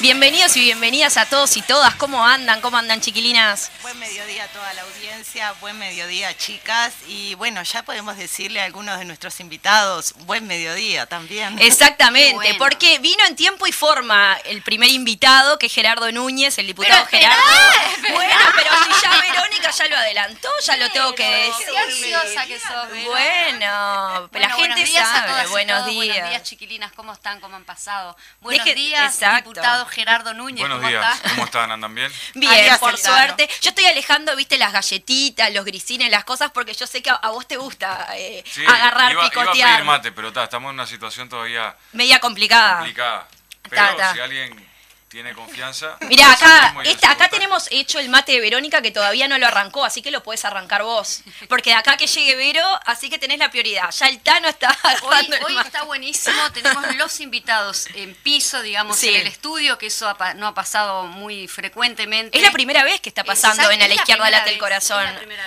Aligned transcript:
Bienvenidos 0.00 0.56
y 0.56 0.60
bienvenidas 0.60 1.16
a 1.16 1.26
todos 1.26 1.56
y 1.56 1.62
todas. 1.62 1.92
¿Cómo 1.96 2.24
andan? 2.24 2.60
¿Cómo 2.60 2.76
andan, 2.76 3.00
chiquilinas? 3.00 3.72
Buen 3.82 3.98
mediodía 3.98 4.44
a 4.44 4.46
toda 4.48 4.72
la 4.74 4.82
audiencia, 4.82 5.50
buen 5.60 5.76
mediodía, 5.76 6.36
chicas. 6.36 6.92
Y 7.08 7.34
bueno, 7.34 7.60
ya 7.64 7.82
podemos 7.82 8.16
decirle 8.16 8.60
a 8.60 8.64
algunos 8.64 8.96
de 9.00 9.04
nuestros 9.04 9.40
invitados, 9.40 10.14
buen 10.18 10.46
mediodía 10.46 11.06
también. 11.06 11.58
Exactamente, 11.60 12.32
Bueno. 12.36 12.58
porque 12.58 13.00
vino 13.00 13.24
en 13.26 13.34
tiempo 13.34 13.66
y 13.66 13.72
forma 13.72 14.38
el 14.44 14.62
primer 14.62 14.88
invitado, 14.90 15.58
que 15.58 15.66
es 15.66 15.74
Gerardo 15.74 16.12
Núñez, 16.12 16.56
el 16.58 16.68
diputado 16.68 17.04
Pero 17.10 17.24
Gerardo. 17.24 17.42
esperá, 17.96 18.14
Bueno, 18.14 18.34
pero 18.54 18.70
si 18.84 19.02
ya 19.02 19.20
Verónica 19.20 19.70
ya 19.72 19.88
lo 19.88 19.96
adelantó, 19.96 20.48
ya 20.64 20.76
lo 20.76 20.90
tengo 20.92 21.14
que 21.16 21.28
decir. 21.28 21.66
Qué 21.72 21.78
ansiosa 21.78 22.46
que 22.46 22.60
sos. 22.60 22.88
Bueno, 23.04 24.28
la 24.32 24.48
gente 24.50 24.56
buenos 24.58 24.76
días 24.90 25.08
a 25.08 25.12
sabe. 25.16 25.28
todas 25.28 25.50
buenos 25.50 25.78
todos. 25.80 25.90
días. 25.90 26.06
Buenos 26.14 26.30
días, 26.30 26.42
chiquilinas. 26.44 26.92
¿Cómo 26.92 27.12
están? 27.12 27.40
¿Cómo 27.40 27.56
han 27.56 27.64
pasado? 27.64 28.16
Buenos 28.40 28.64
Deje- 28.64 28.74
días, 28.76 29.12
exacto. 29.14 29.50
diputado 29.50 29.87
Gerardo 29.88 30.34
Núñez. 30.34 30.60
Buenos 30.60 30.78
¿Cómo 30.78 30.88
días, 30.88 31.16
está? 31.16 31.28
¿cómo 31.30 31.44
están? 31.44 31.70
¿Andan 31.72 31.94
bien? 31.94 32.12
Bien, 32.34 32.52
Alias 32.52 32.78
por 32.78 32.96
suerte. 32.98 33.48
Yo 33.62 33.70
estoy 33.70 33.86
alejando, 33.86 34.34
viste, 34.36 34.58
las 34.58 34.72
galletitas, 34.72 35.52
los 35.52 35.64
grisines, 35.64 36.10
las 36.10 36.24
cosas, 36.24 36.50
porque 36.52 36.74
yo 36.74 36.86
sé 36.86 37.02
que 37.02 37.10
a, 37.10 37.14
a 37.14 37.30
vos 37.30 37.46
te 37.48 37.56
gusta 37.56 38.06
eh, 38.16 38.44
Sí, 38.50 38.64
agarrar, 38.66 39.12
iba, 39.12 39.22
iba 39.22 39.26
a 39.26 39.30
picotear. 39.30 39.70
pedir 39.72 39.84
mate, 39.84 40.12
pero 40.12 40.32
ta, 40.32 40.44
estamos 40.44 40.70
en 40.70 40.74
una 40.74 40.86
situación 40.86 41.28
todavía 41.28 41.74
Media 41.92 42.18
complicada. 42.20 42.76
complicada. 42.76 43.26
Ta, 43.62 43.68
Pero 43.70 43.96
ta. 43.96 44.12
si 44.14 44.20
alguien 44.20 44.67
tiene 45.08 45.32
confianza... 45.34 45.96
Mirá, 46.08 46.32
acá, 46.32 46.74
esta, 46.84 47.10
acá 47.10 47.28
tenemos 47.28 47.66
hecho 47.70 47.98
el 47.98 48.08
mate 48.08 48.32
de 48.32 48.40
Verónica 48.40 48.82
que 48.82 48.90
todavía 48.90 49.26
no 49.28 49.38
lo 49.38 49.46
arrancó, 49.46 49.84
así 49.84 50.02
que 50.02 50.10
lo 50.10 50.22
puedes 50.22 50.44
arrancar 50.44 50.82
vos. 50.82 51.22
Porque 51.48 51.70
de 51.70 51.76
acá 51.76 51.96
que 51.96 52.06
llegue 52.06 52.36
Vero, 52.36 52.64
así 52.84 53.08
que 53.10 53.18
tenés 53.18 53.38
la 53.38 53.50
prioridad. 53.50 53.90
Ya 53.90 54.08
el 54.08 54.20
Tano 54.20 54.48
está 54.48 54.68
Hoy, 54.84 54.90
armando 54.94 55.36
el 55.36 55.44
hoy 55.44 55.54
mate. 55.54 55.68
está 55.68 55.82
buenísimo, 55.84 56.52
tenemos 56.52 56.96
los 56.96 57.20
invitados 57.20 57.86
en 57.94 58.14
piso, 58.14 58.62
digamos, 58.62 58.98
Sí. 58.98 59.08
en 59.08 59.22
el 59.22 59.26
estudio, 59.26 59.78
que 59.78 59.86
eso 59.86 60.08
ha 60.08 60.34
no 60.34 60.46
ha 60.46 60.54
pasado 60.54 61.04
muy 61.04 61.48
frecuentemente. 61.48 62.36
Es 62.36 62.42
la 62.44 62.50
primera 62.52 62.84
vez 62.84 63.00
que 63.00 63.08
está 63.08 63.24
pasando 63.24 63.62
Exacto, 63.62 63.72
en 63.74 63.82
A 63.82 63.88
la 63.88 63.94
izquierda 63.94 64.30
late 64.30 64.50
el 64.50 64.58
corazón. 64.58 65.06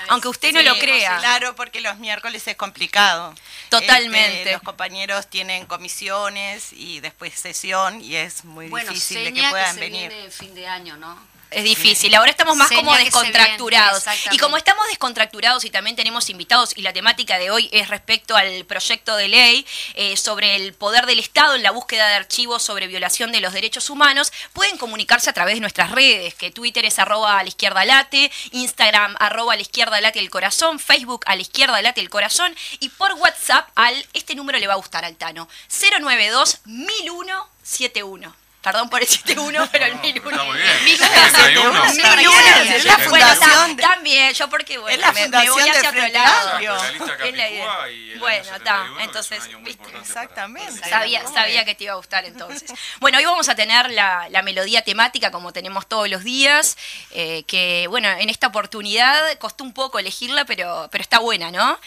Aunque 0.09 0.27
usted 0.27 0.53
no 0.53 0.59
Sí, 0.59 0.66
lo 0.66 0.77
crea. 0.80 1.17
Claro, 1.19 1.55
porque 1.55 1.81
los 1.81 1.97
miércoles 1.97 2.47
es 2.47 2.55
complicado. 2.55 3.36
Totalmente. 3.69 4.39
Este, 4.39 4.52
los 4.53 4.61
compañeros 4.64 5.30
tienen 5.30 5.66
comisiones 5.66 6.73
y 6.73 6.99
después 6.99 7.33
sesión 7.33 8.02
y 8.02 8.16
es 8.16 8.43
muy 8.43 8.67
bueno, 8.69 8.89
difícil 8.89 9.23
de 9.23 9.33
que 9.33 9.50
puedan 9.52 9.75
se 9.75 9.80
venir. 9.80 10.09
viene 10.09 10.31
fin 10.31 10.55
de 10.55 10.67
año, 10.67 10.97
¿no? 10.97 11.31
Es 11.52 11.66
difícil. 11.66 12.16
Ahora 12.16 12.31
estamos 12.31 12.55
más 12.55 12.69
Seña 12.69 12.80
como 12.80 12.95
descontracturados. 12.95 14.05
viene, 14.05 14.21
Y 14.31 14.38
como 14.38 14.55
estamos 14.55 14.88
descontracturados 14.88 15.66
y 15.66 15.69
también 15.69 15.97
tenemos 15.97 16.30
invitados, 16.30 16.71
y 16.77 16.81
la 16.81 16.93
temática 16.93 17.38
de 17.38 17.52
hoy 17.52 17.69
es 17.73 17.89
respecto 17.89 18.38
al 18.38 18.63
proyecto 18.63 19.17
de 19.17 19.27
ley 19.27 19.66
eh, 19.95 20.16
sobre 20.16 20.55
el 20.55 20.73
poder 20.73 21.05
del 21.05 21.19
Estado 21.19 21.55
en 21.55 21.63
la 21.63 21.71
búsqueda 21.71 22.08
de 22.08 22.16
archivos 22.16 22.63
sobre 22.63 22.88
violación 22.88 23.33
de 23.33 23.41
los 23.41 23.52
derechos 23.52 23.89
humanos, 23.89 24.31
pueden 24.53 24.77
comunicarse 24.77 25.30
a 25.30 25.33
través 25.33 25.55
de 25.55 25.59
nuestras 25.59 25.91
redes, 25.91 26.36
que 26.36 26.52
Twitter 26.52 26.86
es 26.86 26.99
arroba 26.99 27.38
a 27.38 27.43
la 27.43 27.49
izquierda 27.49 27.83
late, 27.83 28.31
Instagram 28.52 29.17
arroba 29.19 29.52
a 29.53 29.55
la 29.58 29.61
izquierda 29.61 29.99
late 29.99 30.19
el 30.19 30.30
corazón, 30.30 30.80
Facebook 30.80 31.23
a 31.25 31.36
la 31.36 31.41
izquierda 31.41 31.81
late 31.81 31.99
el 31.99 32.09
corazón, 32.09 32.55
y 32.80 32.88
por 32.89 33.11
WhatsApp 33.13 33.69
al, 33.75 34.08
este 34.13 34.36
número 34.36 34.58
le 34.58 34.67
va 34.67 34.73
a 34.73 34.77
gustar 34.77 35.03
al 35.03 35.17
Tano, 35.17 35.49
092 35.69 36.61
1001 36.63 37.49
71. 37.61 38.41
Perdón 38.62 38.90
por 38.92 39.02
el 39.02 39.08
71, 39.08 39.67
pero 39.72 39.86
el 39.86 39.95
No, 39.95 40.02
1001. 40.02 40.22
pero 40.23 40.36
está 40.36 40.44
muy 40.45 40.58
bien. 40.58 40.84
1001. 40.86 41.31
71. 41.31 41.84
1001. 41.94 42.76
Es 42.76 42.86
la 42.86 42.98
fundación 43.00 43.78
También, 43.78 44.34
yo 44.34 44.50
porque, 44.50 44.78
bueno, 44.78 45.02
la 45.02 45.12
me- 45.12 45.28
voy 45.50 45.67
hacia 45.67 45.90
otro 45.90 46.08
lado. 46.09 46.59
Bueno, 48.20 48.56
está. 48.56 48.84
71, 48.84 48.84
que 48.84 48.92
es 48.92 48.92
un 48.92 49.00
Entonces, 49.02 49.50
viste, 49.64 49.98
Exactamente. 50.00 50.89
Sabía, 50.89 51.26
sabía 51.28 51.66
que 51.66 51.76
te 51.76 51.86
iba 51.86 51.94
a 51.94 51.95
gustar 51.98 52.26
entonces. 52.26 52.72
Bueno, 53.00 53.17
hoy 53.17 53.26
vamos 53.26 53.50
a 53.50 53.56
tener 53.56 53.89
la, 53.92 54.28
la 54.30 54.42
melodía 54.44 54.84
temática 54.84 55.32
como 55.32 55.52
tenemos 55.54 55.88
todos 55.88 56.08
los 56.09 56.23
días, 56.23 56.78
eh, 57.12 57.44
que 57.48 57.88
bueno, 57.89 58.09
en 58.09 58.30
esta 58.30 58.48
oportunidad 58.48 59.38
costó 59.39 59.64
un 59.64 59.73
poco 59.73 59.98
elegirla, 60.00 60.45
pero, 60.45 60.88
pero 60.92 61.02
está 61.02 61.20
buena, 61.20 61.50
¿no? 61.52 61.80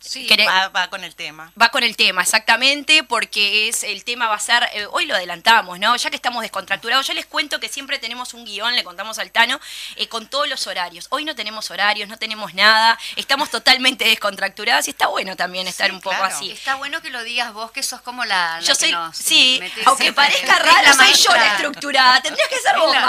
Sí. 0.00 0.26
Va, 0.46 0.68
va 0.68 0.88
con 0.88 1.04
el 1.04 1.14
tema. 1.14 1.52
Va 1.60 1.68
con 1.70 1.82
el 1.82 1.94
tema, 1.96 2.22
exactamente, 2.22 3.04
porque 3.04 3.68
es 3.68 3.84
el 3.84 4.02
tema 4.04 4.28
va 4.28 4.36
a 4.36 4.40
ser, 4.40 4.68
eh, 4.72 4.86
hoy 4.90 5.04
lo 5.06 5.14
adelantamos, 5.14 5.78
¿no? 5.78 5.94
Ya 5.96 6.10
que 6.10 6.16
estamos 6.16 6.42
descontracturados, 6.42 7.06
yo 7.06 7.14
les 7.14 7.26
cuento 7.26 7.60
que 7.60 7.68
siempre 7.68 7.98
tenemos 7.98 8.32
un 8.34 8.44
guion, 8.44 8.74
le 8.76 8.82
contamos 8.84 9.18
al 9.18 9.30
Tano, 9.30 9.60
eh, 9.96 10.08
con 10.08 10.26
todos 10.28 10.48
los 10.48 10.66
horarios. 10.66 11.06
Hoy 11.10 11.24
no 11.24 11.34
tenemos 11.34 11.70
horarios, 11.70 12.08
no 12.08 12.16
tenemos 12.18 12.54
nada, 12.54 12.98
estamos 13.16 13.50
totalmente 13.50 14.04
descontracturados 14.06 14.86
y 14.88 14.90
está 14.90 15.06
bueno 15.08 15.36
también 15.36 15.66
estar 15.68 15.88
Sí, 15.88 15.92
un 15.94 16.00
poco 16.00 16.16
claro. 16.16 16.34
así. 16.34 16.50
Está 16.50 16.76
bueno 16.76 17.02
que 17.02 17.10
lo 17.10 17.22
digas 17.22 17.52
vos, 17.52 17.70
que 17.70 17.82
sos 17.82 18.00
como 18.00 18.24
la, 18.24 18.56
la 18.56 18.60
Yo 18.60 18.74
que 18.74 18.80
soy, 18.80 18.92
nos 18.92 19.16
sí, 19.16 19.60
aunque 19.84 20.12
parezca 20.12 20.58
raro, 20.58 20.92
soy 20.94 21.12
yo 21.14 21.34
la 21.34 21.46
estructurada. 21.54 22.22
Tendrías 22.22 22.48
que 22.48 22.56
ser 22.60 22.76
vos 22.78 22.92
la- 22.94 23.00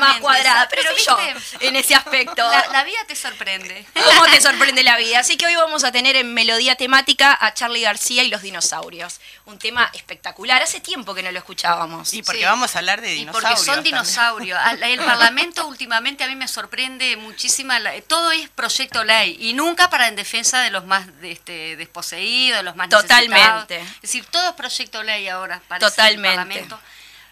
más, 0.00 0.18
cuadrada, 0.20 0.68
pero, 0.68 0.82
pero 0.82 0.96
soy 0.96 1.04
yo 1.04 1.66
en 1.66 1.76
ese 1.76 1.94
aspecto. 1.94 2.48
La, 2.50 2.66
la 2.72 2.84
vida 2.84 2.98
te 3.06 3.16
sorprende. 3.16 3.84
¿Cómo 3.94 4.24
te 4.26 4.40
sorprende 4.40 4.82
la 4.82 4.96
vida? 4.96 5.18
Así 5.20 5.36
que 5.36 5.46
hoy 5.46 5.56
vamos 5.56 5.84
a 5.84 5.92
tener 5.92 6.16
en 6.20 6.32
melodía 6.34 6.76
temática 6.76 7.36
a 7.40 7.52
Charlie 7.54 7.82
García 7.82 8.22
y 8.22 8.28
los 8.28 8.42
dinosaurios. 8.42 9.20
Un 9.46 9.58
tema 9.58 9.90
espectacular. 9.94 10.62
Hace 10.62 10.80
tiempo 10.80 11.14
que 11.14 11.22
no 11.22 11.30
lo 11.32 11.38
escuchábamos. 11.38 12.14
Y 12.14 12.22
porque 12.22 12.40
Sí. 12.40 12.44
vamos 12.46 12.74
a 12.76 12.78
hablar 12.78 13.00
de 13.00 13.12
Y 13.12 13.18
dinosaurios. 13.20 13.50
porque 13.52 13.64
son 13.66 13.74
también. 13.76 13.94
dinosaurios. 13.96 14.58
El 14.82 15.00
Parlamento 15.00 15.66
últimamente 15.66 16.24
a 16.24 16.28
mí 16.28 16.36
me 16.36 16.48
sorprende 16.48 17.16
muchísima. 17.16 17.78
la- 17.80 18.00
todo 18.02 18.32
es 18.32 18.48
proyecto 18.50 19.04
ley 19.04 19.36
y 19.40 19.52
nunca 19.54 19.90
para 19.90 20.08
en 20.08 20.16
defensa 20.16 20.60
de 20.62 20.70
los 20.70 20.84
más 20.86 21.06
este, 21.22 21.76
desposeídos, 21.76 22.58
de 22.58 22.62
los 22.62 22.76
más 22.76 22.88
Totalmente. 22.88 23.34
necesitados. 23.78 23.94
Es 23.96 24.02
decir, 24.02 24.24
todo 24.26 24.48
es 24.50 24.54
proyecto 24.54 25.02
ley 25.02 25.28
ahora. 25.28 25.60
parece, 25.68 25.86
en 25.86 25.88
el 25.88 25.90
Totalmente. 26.16 26.36
Parlamento. 26.36 26.80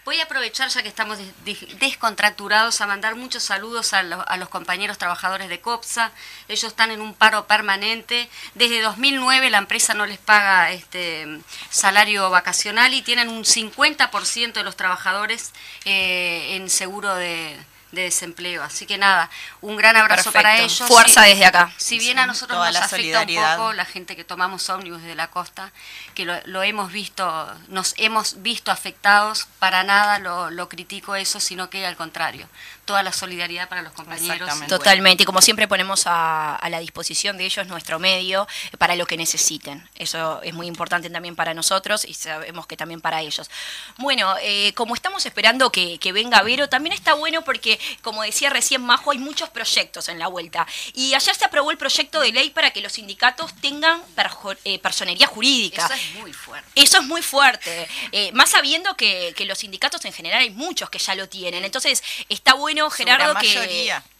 Voy 0.09 0.21
a 0.21 0.25
aprovechar, 0.25 0.71
ya 0.71 0.83
que 0.83 0.89
estamos 0.89 1.19
des- 1.19 1.45
des- 1.45 1.79
descontracturados, 1.81 2.81
a 2.81 2.87
mandar 2.87 3.15
muchos 3.15 3.43
saludos 3.43 3.93
a, 3.93 4.03
los- 4.03 4.25
a 4.27 4.39
los 4.39 4.49
compañeros 4.49 4.97
trabajadores 4.97 5.51
de 5.51 5.61
COPSA. 5.61 6.13
Ellos 6.49 6.65
están 6.65 6.91
en 6.91 7.03
un 7.03 7.13
paro 7.13 7.47
permanente. 7.47 8.27
Desde 8.55 8.81
2009 8.81 9.51
la 9.51 9.59
empresa 9.59 9.93
no 9.93 10.07
les 10.07 10.17
paga 10.17 10.71
este 10.73 11.27
salario 11.69 12.31
vacacional 12.31 12.95
y 12.95 13.03
tienen 13.03 13.29
un 13.29 13.45
50% 13.45 14.55
de 14.55 14.63
los 14.65 14.77
trabajadores 14.77 15.53
eh, 15.85 16.57
en 16.57 16.71
seguro 16.71 17.15
de, 17.15 17.59
de 17.93 18.03
desempleo. 18.03 18.63
Así 18.63 18.87
que 18.87 18.99
nada, 18.99 19.31
un 19.61 19.77
gran 19.77 19.97
abrazo 19.97 20.31
Perfecto. 20.31 20.39
para 20.43 20.59
ellos. 20.59 20.83
Fuerza 20.87 21.23
Sí. 21.25 21.31
desde 21.31 21.47
acá. 21.47 21.73
Si 21.77 21.99
bien 21.99 22.19
a 22.19 22.27
nosotros 22.27 22.57
toda 22.57 22.67
nos 22.69 22.75
la 22.75 22.81
afecta 22.81 22.97
un 22.97 23.01
solidaridad. 23.03 23.57
poco 23.57 23.73
la 23.73 23.85
gente 23.85 24.17
que 24.17 24.25
tomamos 24.25 24.69
ómnibus 24.69 25.03
de 25.03 25.15
la 25.15 25.29
costa, 25.29 25.73
que 26.15 26.25
lo, 26.25 26.35
lo 26.45 26.63
hemos 26.63 26.93
visto, 26.93 27.47
nos 27.69 27.95
hemos 27.97 28.43
visto 28.43 28.71
afectados, 28.71 29.49
para 29.59 29.83
nada 29.85 30.19
lo, 30.19 30.51
lo 30.51 30.69
critico 30.69 31.15
eso, 31.17 31.41
sino 31.41 31.71
que 31.71 31.87
al 31.87 31.97
contrario, 31.97 32.49
toda 32.89 33.03
la 33.03 33.13
solidaridad 33.13 33.69
para 33.69 33.83
los 33.83 33.93
compañeros. 33.93 34.49
Totalmente, 34.79 35.23
y 35.23 35.27
como 35.27 35.43
siempre 35.43 35.69
ponemos 35.69 36.07
a, 36.07 36.57
a 36.57 36.69
la 36.71 36.81
disposición 36.81 37.37
de 37.37 37.45
ellos 37.45 37.67
nuestro 37.67 37.99
medio 37.99 38.49
para 38.79 38.97
lo 38.97 39.05
que 39.07 39.17
necesiten. 39.19 39.87
Eso 39.95 40.41
es 40.43 40.55
muy 40.55 40.67
importante 40.67 41.11
también 41.11 41.37
para 41.37 41.53
nosotros 41.53 42.07
y 42.07 42.15
sabemos 42.15 42.67
que 42.67 42.77
también 42.79 43.01
para 43.03 43.21
ellos. 43.21 43.51
Bueno, 43.99 44.35
eh, 44.41 44.73
como 44.75 44.95
estamos 44.95 45.27
esperando 45.27 45.71
que, 45.71 45.99
que 45.99 46.13
venga 46.13 46.41
Vero, 46.43 46.71
también 46.71 46.95
está 46.95 47.13
bueno 47.13 47.43
porque, 47.43 47.79
como 48.03 48.23
decía 48.23 48.49
recién 48.49 48.81
Majo, 48.83 49.11
hay 49.11 49.19
muchos 49.19 49.51
proyectos 49.51 50.09
en 50.09 50.19
la 50.19 50.29
vuelta. 50.29 50.67
Y 50.95 51.13
ayer 51.13 51.35
se 51.35 51.45
aprobó 51.45 51.71
el 51.71 51.77
proyecto 51.77 52.21
de 52.21 52.33
ley 52.33 52.49
para 52.49 52.71
que 52.71 52.81
los 52.81 52.93
sindicatos 52.95 53.55
tengan 53.61 54.01
perjo- 54.17 54.57
eh, 54.65 54.79
personería 54.79 55.27
jurídica. 55.27 55.85
Eso 55.85 55.95
es 55.95 56.15
muy 56.23 56.33
fuerte. 56.33 56.71
Eso 56.75 56.97
es 57.01 57.05
muy 57.05 57.21
fuerte, 57.21 57.87
eh, 58.13 58.33
más 58.33 58.49
sabiendo 58.51 58.97
que, 58.97 59.35
que 59.37 59.45
los 59.45 59.59
sindicatos 59.59 60.03
en 60.07 60.13
general 60.15 60.41
hay 60.41 60.51
muchos 60.51 60.89
que 60.89 60.99
ya 60.99 61.15
lo 61.15 61.29
tienen. 61.29 61.65
Entonces, 61.65 62.03
está 62.31 62.55
bueno, 62.55 62.78
Gerardo, 62.91 63.35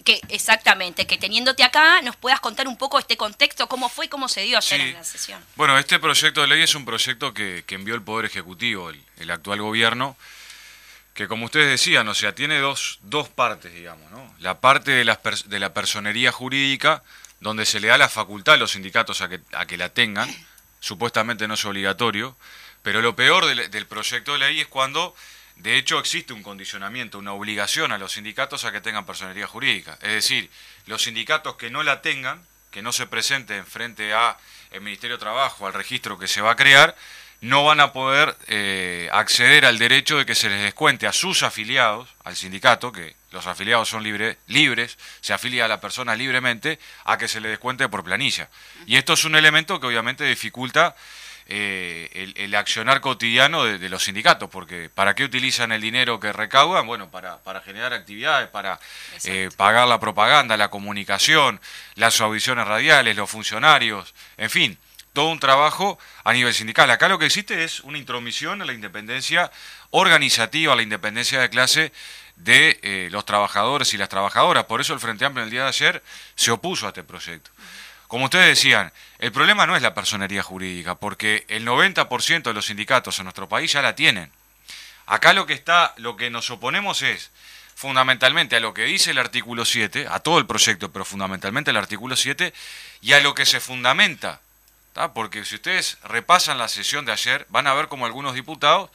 que, 0.05 0.21
exactamente, 0.29 1.07
que 1.07 1.19
teniéndote 1.19 1.63
acá 1.63 2.01
nos 2.03 2.17
puedas 2.17 2.41
contar 2.41 2.67
un 2.67 2.77
poco 2.79 2.99
este 2.99 3.17
contexto, 3.17 3.69
cómo 3.69 3.89
fue 3.89 4.07
y 4.07 4.09
cómo 4.09 4.29
se 4.29 4.41
dio 4.43 4.57
ayer 4.59 4.81
Sí. 4.81 4.89
en 4.89 4.95
la 4.95 5.05
sesión. 5.05 5.45
Bueno, 5.57 5.79
este 5.79 5.99
proyecto 5.99 6.41
de 6.41 6.47
ley 6.49 6.63
es 6.63 6.75
un 6.75 6.85
proyecto 6.85 7.35
que, 7.35 7.63
que 7.67 7.75
envió 7.75 7.95
el 7.95 8.03
Poder 8.03 8.25
Ejecutivo, 8.27 8.91
el, 8.91 9.03
el 9.19 9.31
actual 9.31 9.61
gobierno, 9.61 10.17
que 11.15 11.29
como 11.29 11.47
ustedes 11.47 11.69
decían, 11.69 12.09
o 12.09 12.15
sea, 12.15 12.35
tiene 12.35 12.59
dos, 12.59 12.99
dos 13.03 13.29
partes, 13.29 13.75
digamos, 13.75 14.11
¿no? 14.11 14.35
La 14.39 14.61
parte 14.61 14.93
de, 14.93 15.05
las 15.05 15.19
de 15.49 15.59
la 15.59 15.75
personería 15.75 16.33
jurídica, 16.33 17.03
donde 17.41 17.67
se 17.67 17.81
le 17.81 17.89
da 17.89 17.99
la 17.99 18.09
facultad 18.09 18.55
a 18.55 18.59
los 18.59 18.71
sindicatos 18.73 19.21
a 19.21 19.29
que, 19.29 19.41
a 19.53 19.67
que 19.67 19.77
la 19.77 19.89
tengan, 19.91 20.29
supuestamente 20.81 21.49
no 21.49 21.55
es 21.55 21.65
obligatorio, 21.65 22.37
pero 22.83 23.03
lo 23.03 23.15
peor 23.17 23.47
del, 23.47 23.71
del 23.71 23.87
proyecto 23.87 24.33
de 24.35 24.39
ley 24.39 24.61
es 24.61 24.69
cuando, 24.69 25.15
de 25.59 25.77
hecho, 25.77 25.99
existe 25.99 26.33
un 26.33 26.43
condicionamiento, 26.43 27.19
una 27.19 27.33
obligación 27.33 27.93
a 27.93 27.99
los 27.99 28.13
sindicatos 28.13 28.65
a 28.65 28.73
que 28.73 28.81
tengan 28.81 29.05
personería 29.07 29.47
jurídica. 29.47 29.99
Es 30.03 30.13
decir, 30.13 30.51
los 30.87 31.03
sindicatos 31.03 31.57
que 31.57 31.71
no 31.71 31.83
la 31.83 32.01
tengan, 32.01 32.45
que 32.71 32.83
no 32.83 32.93
se 32.93 33.07
presenten 33.07 33.67
frente 33.67 34.13
a 34.15 34.37
el 34.71 34.81
Ministerio 34.83 35.17
de 35.17 35.21
Trabajo, 35.21 35.67
al 35.67 35.75
registro 35.75 36.19
que 36.19 36.29
se 36.29 36.41
va 36.41 36.53
a 36.53 36.57
crear, 36.57 36.95
no 37.41 37.65
van 37.65 37.81
a 37.81 37.93
poder 37.93 38.37
eh, 38.49 39.09
acceder 39.13 39.65
al 39.65 39.79
derecho 39.79 40.19
de 40.19 40.27
que 40.27 40.35
se 40.35 40.49
les 40.49 40.61
descuente 40.61 41.07
a 41.07 41.13
sus 41.13 41.43
afiliados, 41.43 42.09
al 42.25 42.37
sindicato, 42.37 42.91
que 42.91 43.15
los 43.31 43.47
afiliados 43.47 43.89
son 43.89 44.03
libre- 44.03 44.39
libres, 44.49 44.99
se 45.21 45.33
afilia 45.33 45.65
a 45.65 45.69
la 45.69 45.81
persona 45.81 46.17
libremente, 46.17 46.79
a 47.05 47.17
que 47.17 47.29
se 47.29 47.41
le 47.41 47.49
descuente 47.49 47.89
por 47.89 48.03
planilla. 48.05 48.49
Y 48.87 48.97
esto 48.97 49.13
es 49.13 49.25
un 49.25 49.37
elemento 49.37 49.79
que 49.81 49.87
obviamente 49.87 50.25
dificulta 50.25 50.97
eh, 51.51 52.35
el, 52.37 52.55
accionar 52.55 53.01
cotidiano 53.01 53.65
de, 53.65 53.89
los 53.89 54.05
sindicatos, 54.05 54.51
porque 54.51 54.91
¿para 54.95 55.15
qué 55.15 55.25
utilizan 55.25 55.73
el 55.73 55.81
dinero 55.81 56.21
que 56.21 56.31
recaudan? 56.31 56.87
Bueno, 56.87 57.11
para, 57.11 57.39
para 57.39 57.63
generar 57.63 57.95
actividades, 57.95 58.49
para 58.51 58.79
eh, 59.25 59.49
pagar 59.57 59.89
la 59.89 59.99
propaganda, 59.99 60.59
la 60.59 60.69
comunicación, 60.69 61.59
las 61.95 62.21
audiciones 62.21 62.67
radiales, 62.67 63.17
los 63.17 63.31
funcionarios, 63.31 64.15
en 64.37 64.51
fin, 64.51 64.79
todo 65.15 65.31
un 65.31 65.41
trabajo 65.41 65.99
a 66.23 66.35
nivel 66.35 66.53
sindical. 66.53 66.91
Acá 66.91 67.09
lo 67.09 67.19
que 67.19 67.27
existe 67.27 67.65
es 67.65 67.81
una 67.81 67.97
intromisión 67.97 68.61
a 68.61 68.67
la 68.67 68.75
independencia 68.75 69.51
organizativa, 69.91 70.75
a 70.75 70.77
la 70.77 70.83
independencia 70.83 71.41
de 71.41 71.49
clase 71.49 71.93
de 72.37 72.79
eh, 72.83 73.09
los 73.11 73.25
trabajadores 73.25 73.95
y 73.95 73.97
las 73.97 74.09
trabajadoras. 74.09 74.65
Por 74.67 74.81
eso 74.81 74.95
el 74.95 75.01
Frente 75.01 75.25
Amplio 75.25 75.43
en 75.43 75.47
el 75.47 75.51
día 75.51 75.63
de 75.63 75.69
ayer 75.69 76.03
se 76.35 76.51
opuso 76.51 76.87
a 76.87 76.91
este 76.91 77.05
proyecto. 77.05 77.51
Como 78.09 78.25
ustedes 78.25 78.47
decían, 78.47 78.91
el 79.19 79.33
problema 79.33 79.67
no 79.67 79.77
es 79.77 79.83
la 79.83 79.95
personería 79.95 80.43
jurídica, 80.43 80.95
porque 80.95 81.45
el 81.49 81.67
90% 81.67 82.43
de 82.43 82.55
los 82.55 82.67
sindicatos 82.67 83.19
en 83.19 83.25
nuestro 83.25 83.49
país 83.49 83.71
ya 83.71 83.83
la 83.83 83.95
tienen. 83.95 84.33
Acá 85.07 85.35
lo 85.35 85.47
que 85.47 85.53
está, 85.53 85.95
lo 85.99 86.17
que 86.17 86.31
nos 86.31 86.51
oponemos 86.51 87.03
es 87.03 87.31
fundamentalmente 87.75 88.57
a 88.57 88.61
lo 88.61 88.73
que 88.73 88.85
dice 88.85 89.11
el 89.11 89.19
artículo 89.19 89.67
7, 89.67 90.07
a 90.11 90.21
todo 90.21 90.39
el 90.39 90.47
proyecto, 90.47 90.91
pero 90.91 91.05
fundamentalmente 91.05 91.71
al 91.71 91.77
artículo 91.77 92.17
7, 92.17 92.53
y 93.03 93.13
a 93.13 93.21
lo 93.21 93.35
que 93.35 93.45
se 93.45 93.61
fundamenta. 93.61 94.41
Porque 95.15 95.45
si 95.45 95.57
ustedes 95.57 95.99
repasan 96.03 96.59
la 96.59 96.69
sesión 96.69 97.05
de 97.05 97.13
ayer, 97.13 97.47
van 97.51 97.67
a 97.67 97.75
ver 97.75 97.89
como 97.89 98.07
algunos 98.07 98.35
diputados 98.35 98.91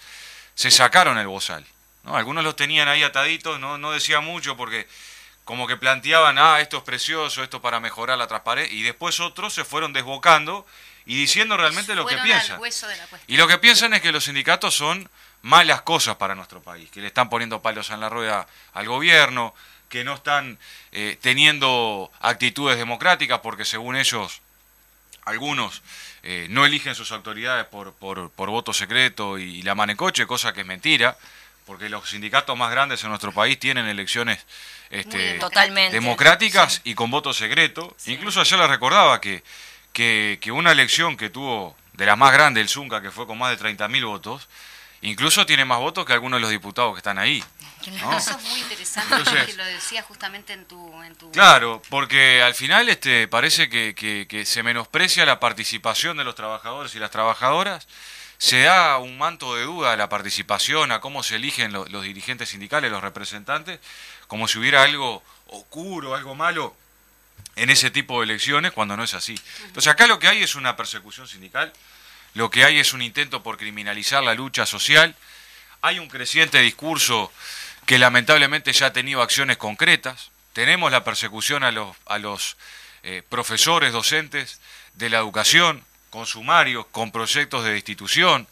se 0.55 0.71
sacaron 0.71 1.17
el 1.17 1.27
bozal. 1.27 1.65
¿no? 2.03 2.17
Algunos 2.17 2.43
los 2.43 2.55
tenían 2.55 2.87
ahí 2.87 3.03
ataditos, 3.03 3.59
no, 3.59 3.77
no 3.77 3.91
decía 3.91 4.19
mucho 4.21 4.57
porque 4.57 4.87
como 5.45 5.67
que 5.67 5.77
planteaban, 5.77 6.37
ah, 6.37 6.59
esto 6.61 6.77
es 6.77 6.83
precioso, 6.83 7.43
esto 7.43 7.61
para 7.61 7.79
mejorar 7.79 8.17
la 8.17 8.27
transparencia, 8.27 8.75
y 8.75 8.83
después 8.83 9.19
otros 9.19 9.53
se 9.53 9.65
fueron 9.65 9.93
desbocando 9.93 10.65
y 11.05 11.15
diciendo 11.15 11.57
realmente 11.57 11.95
lo 11.95 12.05
que 12.05 12.17
piensan. 12.17 12.59
y 13.27 13.37
lo 13.37 13.47
que 13.47 13.57
piensan 13.57 13.93
es 13.93 14.01
que 14.01 14.11
los 14.11 14.23
sindicatos 14.23 14.73
son 14.73 15.09
malas 15.41 15.81
cosas 15.81 16.15
para 16.15 16.35
nuestro 16.35 16.61
país, 16.61 16.89
que 16.89 17.01
le 17.01 17.07
están 17.07 17.29
poniendo 17.29 17.61
palos 17.61 17.89
en 17.89 17.99
la 17.99 18.09
rueda 18.09 18.47
al 18.73 18.87
gobierno, 18.87 19.53
que 19.89 20.03
no 20.03 20.15
están 20.15 20.57
eh, 20.91 21.17
teniendo 21.21 22.11
actitudes 22.21 22.77
democráticas, 22.77 23.41
porque 23.41 23.65
según 23.65 23.95
ellos, 23.95 24.41
algunos 25.25 25.83
eh, 26.23 26.47
no 26.49 26.65
eligen 26.65 26.95
sus 26.95 27.11
autoridades 27.11 27.65
por, 27.65 27.93
por, 27.93 28.31
por 28.31 28.49
voto 28.49 28.73
secreto 28.73 29.37
y, 29.37 29.61
la 29.61 29.75
manecoche, 29.75 30.25
cosa 30.25 30.53
que 30.53 30.61
es 30.61 30.65
mentira, 30.65 31.17
porque 31.65 31.89
los 31.89 32.09
sindicatos 32.09 32.57
más 32.57 32.71
grandes 32.71 33.03
en 33.03 33.09
nuestro 33.09 33.31
país 33.31 33.59
tienen 33.59 33.87
elecciones 33.87 34.39
este, 34.89 35.39
democráticas 35.91 36.81
y 36.83 36.95
con 36.95 37.09
voto 37.09 37.33
secreto. 37.33 37.95
Incluso 38.05 38.41
ayer 38.41 38.59
le 38.59 38.67
recordaba 38.67 39.19
que, 39.21 39.43
que, 39.93 40.51
una 40.51 40.71
elección 40.71 41.17
que 41.17 41.29
tuvo 41.29 41.75
de 41.93 42.05
la 42.05 42.15
más 42.15 42.33
grande, 42.33 42.61
el 42.61 42.69
Zunca, 42.69 43.01
que 43.01 43.11
fue 43.11 43.25
con 43.25 43.37
más 43.37 43.57
de 43.57 43.75
30.000 43.75 44.05
votos, 44.05 44.47
incluso 45.01 45.45
tiene 45.45 45.65
más 45.65 45.79
votos 45.79 46.05
que 46.05 46.13
algunos 46.13 46.37
de 46.37 46.41
los 46.41 46.51
diputados 46.51 46.93
que 46.93 46.99
están 46.99 47.17
ahí. 47.17 47.43
Eso 47.85 48.31
es 48.31 48.43
muy 48.43 48.59
interesante 48.61 49.15
porque 49.17 49.53
lo 49.53 49.65
decía 49.65 50.03
justamente 50.03 50.53
en 50.53 50.65
tu, 50.65 50.93
Claro, 51.33 51.81
porque 51.89 52.41
al 52.41 52.55
final 52.55 52.87
este, 52.87 53.27
parece 53.27 53.69
que, 53.69 53.93
que, 53.95 54.45
se 54.45 54.63
menosprecia 54.63 55.25
la 55.25 55.39
participación 55.39 56.17
de 56.17 56.23
los 56.23 56.35
trabajadores 56.35 56.95
y 56.95 56.99
las 56.99 57.11
trabajadoras, 57.11 57.87
se 58.37 58.61
da 58.61 58.97
un 58.97 59.17
manto 59.17 59.55
de 59.55 59.63
duda 59.63 59.93
a 59.93 59.97
la 59.97 60.09
participación, 60.09 60.91
a 60.91 60.99
cómo 60.99 61.23
se 61.23 61.35
eligen 61.35 61.71
los 61.71 62.03
dirigentes 62.03 62.49
sindicales, 62.49 62.91
los 62.91 63.01
representantes, 63.01 63.79
como 64.27 64.47
si 64.47 64.59
hubiera 64.59 64.83
algo 64.83 65.23
oscuro, 65.47 66.15
algo 66.15 66.35
malo 66.35 66.75
en 67.55 67.69
ese 67.69 67.91
tipo 67.91 68.19
de 68.19 68.25
elecciones, 68.25 68.71
cuando 68.71 68.97
no 68.97 69.03
es 69.03 69.13
así. 69.13 69.39
Entonces 69.65 69.91
acá 69.91 70.07
lo 70.07 70.19
que 70.19 70.27
hay 70.27 70.43
es 70.43 70.55
una 70.55 70.75
persecución 70.75 71.27
sindical, 71.27 71.71
lo 72.33 72.49
que 72.49 72.65
hay 72.65 72.79
es 72.79 72.93
un 72.93 73.01
intento 73.01 73.43
por 73.43 73.57
criminalizar 73.57 74.23
la 74.23 74.33
lucha 74.33 74.65
social, 74.65 75.15
hay 75.81 75.99
un 75.99 76.07
creciente 76.07 76.59
discurso 76.59 77.31
que 77.85 77.99
lamentablemente 77.99 78.73
ya 78.73 78.87
ha 78.87 78.93
tenido 78.93 79.21
acciones 79.21 79.57
concretas, 79.57 80.31
tenemos 80.53 80.91
la 80.91 81.03
persecución 81.03 81.63
a 81.63 81.71
los, 81.71 81.95
a 82.05 82.17
los 82.17 82.57
eh, 83.03 83.21
profesores, 83.27 83.91
docentes 83.91 84.59
de 84.93 85.09
la 85.09 85.17
educación, 85.17 85.83
con 86.13 86.27
sumarios, 86.27 86.85
con 86.91 87.11
proyectos 87.11 87.63
de 87.63 87.73
destitución, 87.73 88.47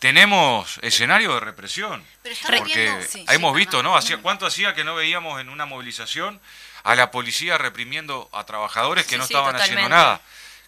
tenemos 0.00 0.78
escenario 0.82 1.32
de 1.32 1.40
represión. 1.40 2.04
porque 2.46 3.00
hemos 3.28 3.56
visto, 3.56 3.82
¿no? 3.82 3.96
Hacía, 3.96 4.18
¿Cuánto 4.18 4.44
hacía 4.44 4.74
que 4.74 4.84
no 4.84 4.94
veíamos 4.94 5.40
en 5.40 5.48
una 5.48 5.64
movilización 5.64 6.38
a 6.82 6.94
la 6.94 7.10
policía 7.10 7.56
reprimiendo 7.56 8.28
a 8.34 8.44
trabajadores 8.44 9.06
que 9.06 9.16
no 9.16 9.24
estaban 9.24 9.56
haciendo 9.56 9.88
nada? 9.88 10.20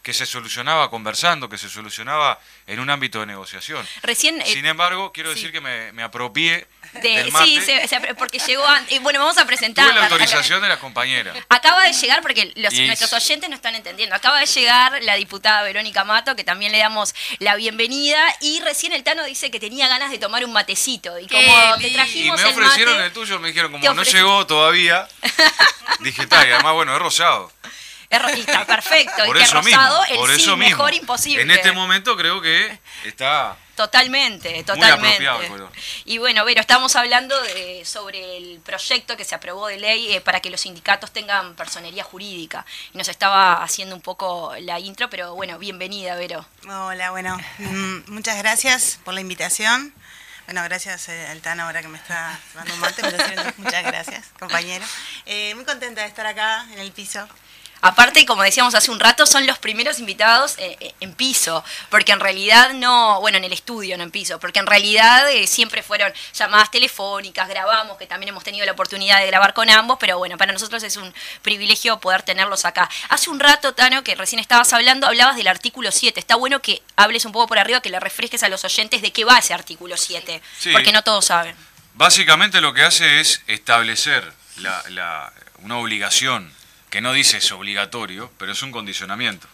Que 0.03 0.13
se 0.13 0.27
solucionaba 0.27 0.91
conversando, 0.91 1.49
que 1.49 1.59
se 1.59 1.69
solucionaba 1.69 2.41
en 2.67 2.81
un 2.81 2.91
ámbito 2.91 3.21
de 3.21 3.27
negociación. 3.27 3.87
Recién, 4.03 4.41
eh, 4.41 4.47
Sin 4.47 4.67
embargo, 4.67 5.13
quiero 5.13 5.31
decir 5.31 5.53
que 5.53 5.61
me, 5.61 5.93
me 5.93 6.03
apropié 6.03 6.67
Sí, 7.01 7.61
porque 8.19 8.39
llegó 8.39 8.67
antes. 8.67 9.01
Bueno, 9.03 9.21
vamos 9.21 9.39
a 9.39 9.47
presentar. 9.47 9.95
la 9.95 10.05
autorización 10.05 10.61
de 10.61 10.69
las 10.69 10.79
compañeras. 10.79 11.37
Acaba 11.49 11.85
de 11.85 11.93
llegar, 11.93 12.21
porque 12.21 12.53
los, 12.57 12.75
nuestros 12.75 13.13
oyentes 13.13 13.49
no 13.49 13.57
están 13.57 13.75
entendiendo. 13.75 14.15
Acaba 14.15 14.41
de 14.41 14.47
llegar 14.47 15.03
la 15.03 15.15
diputada 15.15 15.63
Verónica 15.63 16.05
Mato, 16.05 16.37
que 16.37 16.45
también 16.45 16.73
le 16.73 16.79
damos 16.79 17.15
la 17.39 17.57
bienvenida. 17.57 18.23
Y 18.41 18.61
recién 18.61 18.93
el 18.93 19.03
Tano 19.05 19.25
dice 19.25 19.51
que 19.51 19.59
tenía 19.59 19.89
ganas 19.89 20.11
de 20.11 20.19
tomar 20.19 20.45
un 20.45 20.53
matecito. 20.53 21.19
Y 21.19 21.27
como 21.29 21.79
te 21.79 21.91
trajimos. 21.91 22.41
Y 22.41 22.45
me 22.45 22.51
ofrecieron 22.51 23.01
el, 23.01 23.13
tuyo, 23.13 23.39
me 23.39 23.49
dijeron, 23.49 23.73
como 23.73 23.95
no 23.95 24.03
llegó 24.03 24.47
todavía, 24.47 25.09
dije, 26.01 26.23
está, 26.23 26.47
y 26.47 26.51
además, 26.51 26.75
bueno, 26.75 26.95
es 26.95 27.01
rosado. 27.01 27.51
Es 28.13 28.67
perfecto. 28.67 29.27
y 29.27 29.33
que 29.33 29.47
rosado, 29.47 30.05
el 30.05 30.41
sí, 30.41 30.55
mejor 30.57 30.95
imposible. 30.95 31.43
En 31.43 31.51
este 31.51 31.73
momento 31.73 32.17
creo 32.17 32.41
que 32.41 32.79
está 33.05 33.57
Totalmente, 33.75 34.63
totalmente. 34.65 35.27
Y 36.05 36.19
bueno, 36.19 36.45
Vero, 36.45 36.61
estamos 36.61 36.95
hablando 36.95 37.41
de, 37.43 37.85
sobre 37.87 38.37
el 38.37 38.61
proyecto 38.61 39.17
que 39.17 39.25
se 39.25 39.35
aprobó 39.35 39.67
de 39.67 39.79
ley 39.79 40.13
eh, 40.13 40.21
para 40.21 40.41
que 40.41 40.51
los 40.51 40.61
sindicatos 40.61 41.11
tengan 41.11 41.55
personería 41.57 42.05
jurídica. 42.05 42.67
Y 42.93 42.99
nos 42.99 43.09
estaba 43.09 43.63
haciendo 43.63 43.97
un 43.97 44.03
poco 44.03 44.55
la 44.61 44.79
intro, 44.79 45.09
pero 45.09 45.35
bueno, 45.35 45.59
bienvenida, 45.59 46.17
Vero. 46.17 46.47
Hola, 46.69 47.13
bueno, 47.13 47.39
mm, 47.59 48.13
muchas 48.13 48.37
gracias 48.37 48.99
por 49.05 49.15
la 49.15 49.23
invitación. 49.23 49.95
Bueno, 50.45 50.63
gracias 50.65 51.09
eh, 51.09 51.27
al 51.29 51.41
TAN 51.41 51.61
ahora 51.61 51.81
que 51.81 51.89
me 51.89 51.97
está 51.97 52.39
dando 52.55 52.75
un 52.75 52.81
mate, 52.81 53.03
muchas 53.57 53.85
gracias, 53.85 54.27
compañero. 54.39 54.85
Eh, 55.25 55.55
muy 55.55 55.65
contenta 55.65 56.03
de 56.03 56.09
estar 56.09 56.27
acá 56.27 56.67
en 56.73 56.79
el 56.79 56.93
piso 56.93 57.27
Aparte, 57.85 58.25
como 58.27 58.45
decíamos 58.45 58.77
hace 58.77 58.93
un 58.93 59.01
rato, 59.01 59.27
son 59.27 59.45
los 59.45 59.59
primeros 59.59 59.99
invitados 59.99 60.55
eh, 60.59 60.77
eh, 60.79 60.95
en 61.01 61.15
piso, 61.15 61.65
porque 61.91 62.13
en 62.13 62.21
realidad 62.21 62.75
no, 62.75 63.21
bueno, 63.21 63.39
en 63.39 63.45
el 63.45 63.53
estudio, 63.53 63.97
no 63.97 64.05
en 64.05 64.13
piso, 64.13 64.39
porque 64.39 64.61
en 64.61 64.67
realidad 64.67 65.29
eh, 65.29 65.49
siempre 65.49 65.83
fueron 65.83 66.13
llamadas 66.33 66.71
telefónicas, 66.71 67.49
grabamos, 67.49 67.99
que 67.99 68.07
también 68.07 68.29
hemos 68.29 68.45
tenido 68.45 68.65
la 68.65 68.71
oportunidad 68.71 69.19
de 69.19 69.27
grabar 69.27 69.53
con 69.53 69.69
ambos, 69.69 69.99
pero 69.99 70.17
bueno, 70.17 70.39
para 70.39 70.53
nosotros 70.53 70.81
es 70.85 70.97
un 70.97 71.13
privilegio 71.43 71.99
poder 71.99 72.23
tenerlos 72.23 72.65
acá. 72.67 72.89
Hace 73.09 73.31
un 73.31 73.41
rato, 73.41 73.75
Tano, 73.75 74.05
que 74.05 74.15
recién 74.15 74.39
estabas 74.39 74.73
hablando, 74.73 75.09
hablabas 75.09 75.35
del 75.35 75.49
artículo 75.49 75.91
7. 75.91 76.21
Está 76.21 76.37
bueno 76.37 76.63
que 76.63 76.83
hables 76.95 77.25
un 77.25 77.33
poco 77.33 77.49
por 77.49 77.59
arriba, 77.59 77.83
que 77.83 77.91
le 77.91 77.99
refresques 77.99 78.45
a 78.45 78.49
los 78.49 78.65
oyentes 78.65 79.03
de 79.03 79.13
qué 79.13 79.25
va 79.25 79.39
ese 79.39 79.55
artículo 79.55 79.97
7, 79.97 80.41
porque 80.73 80.93
no 80.93 81.03
todos 81.03 81.25
saben. 81.25 81.57
Básicamente 81.95 82.61
lo 82.61 82.75
que 82.75 82.85
hace 82.85 83.19
es 83.19 83.43
establecer 83.49 84.33
una 85.65 85.79
obligación 85.79 86.62
que 86.93 87.01
no 87.01 87.15
dice 87.15 87.39
es 87.39 87.51
obligatorio, 87.53 88.31
pero 88.37 88.53
es 88.53 88.63
un 88.63 88.71
condicionamiento. 88.71 89.49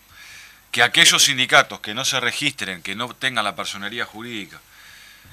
Que 0.73 0.83
aquellos 0.83 1.23
sindicatos 1.23 1.79
que 1.79 1.95
no 1.95 2.05
se 2.05 2.19
registren, 2.19 2.83
que 2.83 2.97
no 2.97 3.15
tengan 3.15 3.45
la 3.45 3.55
personería 3.55 4.05
jurídica, 4.05 4.61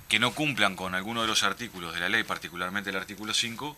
que 0.07 0.19
no 0.19 0.35
cumplan 0.35 0.75
con 0.75 0.93
alguno 0.93 1.23
de 1.23 1.27
los 1.27 1.41
artículos 1.41 1.95
de 1.95 2.01
la 2.01 2.09
ley, 2.09 2.21
particularmente 2.21 2.91
el 2.91 2.95
artículo 2.95 3.33
5, 3.33 3.75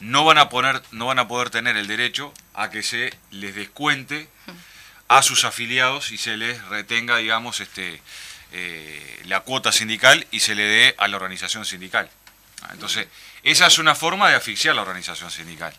no 0.00 0.24
van 0.24 0.38
a, 0.38 0.48
poner, 0.48 0.82
no 0.90 1.06
van 1.06 1.20
a 1.20 1.28
poder 1.28 1.50
tener 1.50 1.76
el 1.76 1.86
derecho 1.86 2.34
a 2.52 2.68
que 2.68 2.82
se 2.82 3.16
les 3.30 3.54
descuente 3.54 4.28
a 5.06 5.22
sus 5.22 5.44
afiliados 5.44 6.10
y 6.10 6.18
se 6.18 6.36
les 6.36 6.60
retenga, 6.64 7.18
digamos, 7.18 7.60
este, 7.60 8.02
eh, 8.50 9.22
la 9.26 9.42
cuota 9.42 9.70
sindical 9.70 10.26
y 10.32 10.40
se 10.40 10.56
le 10.56 10.64
dé 10.64 10.94
a 10.98 11.06
la 11.06 11.14
organización 11.14 11.64
sindical. 11.64 12.10
Entonces, 12.72 13.06
esa 13.44 13.68
es 13.68 13.78
una 13.78 13.94
forma 13.94 14.28
de 14.28 14.34
asfixiar 14.34 14.74
la 14.74 14.82
organización 14.82 15.30
sindical. 15.30 15.72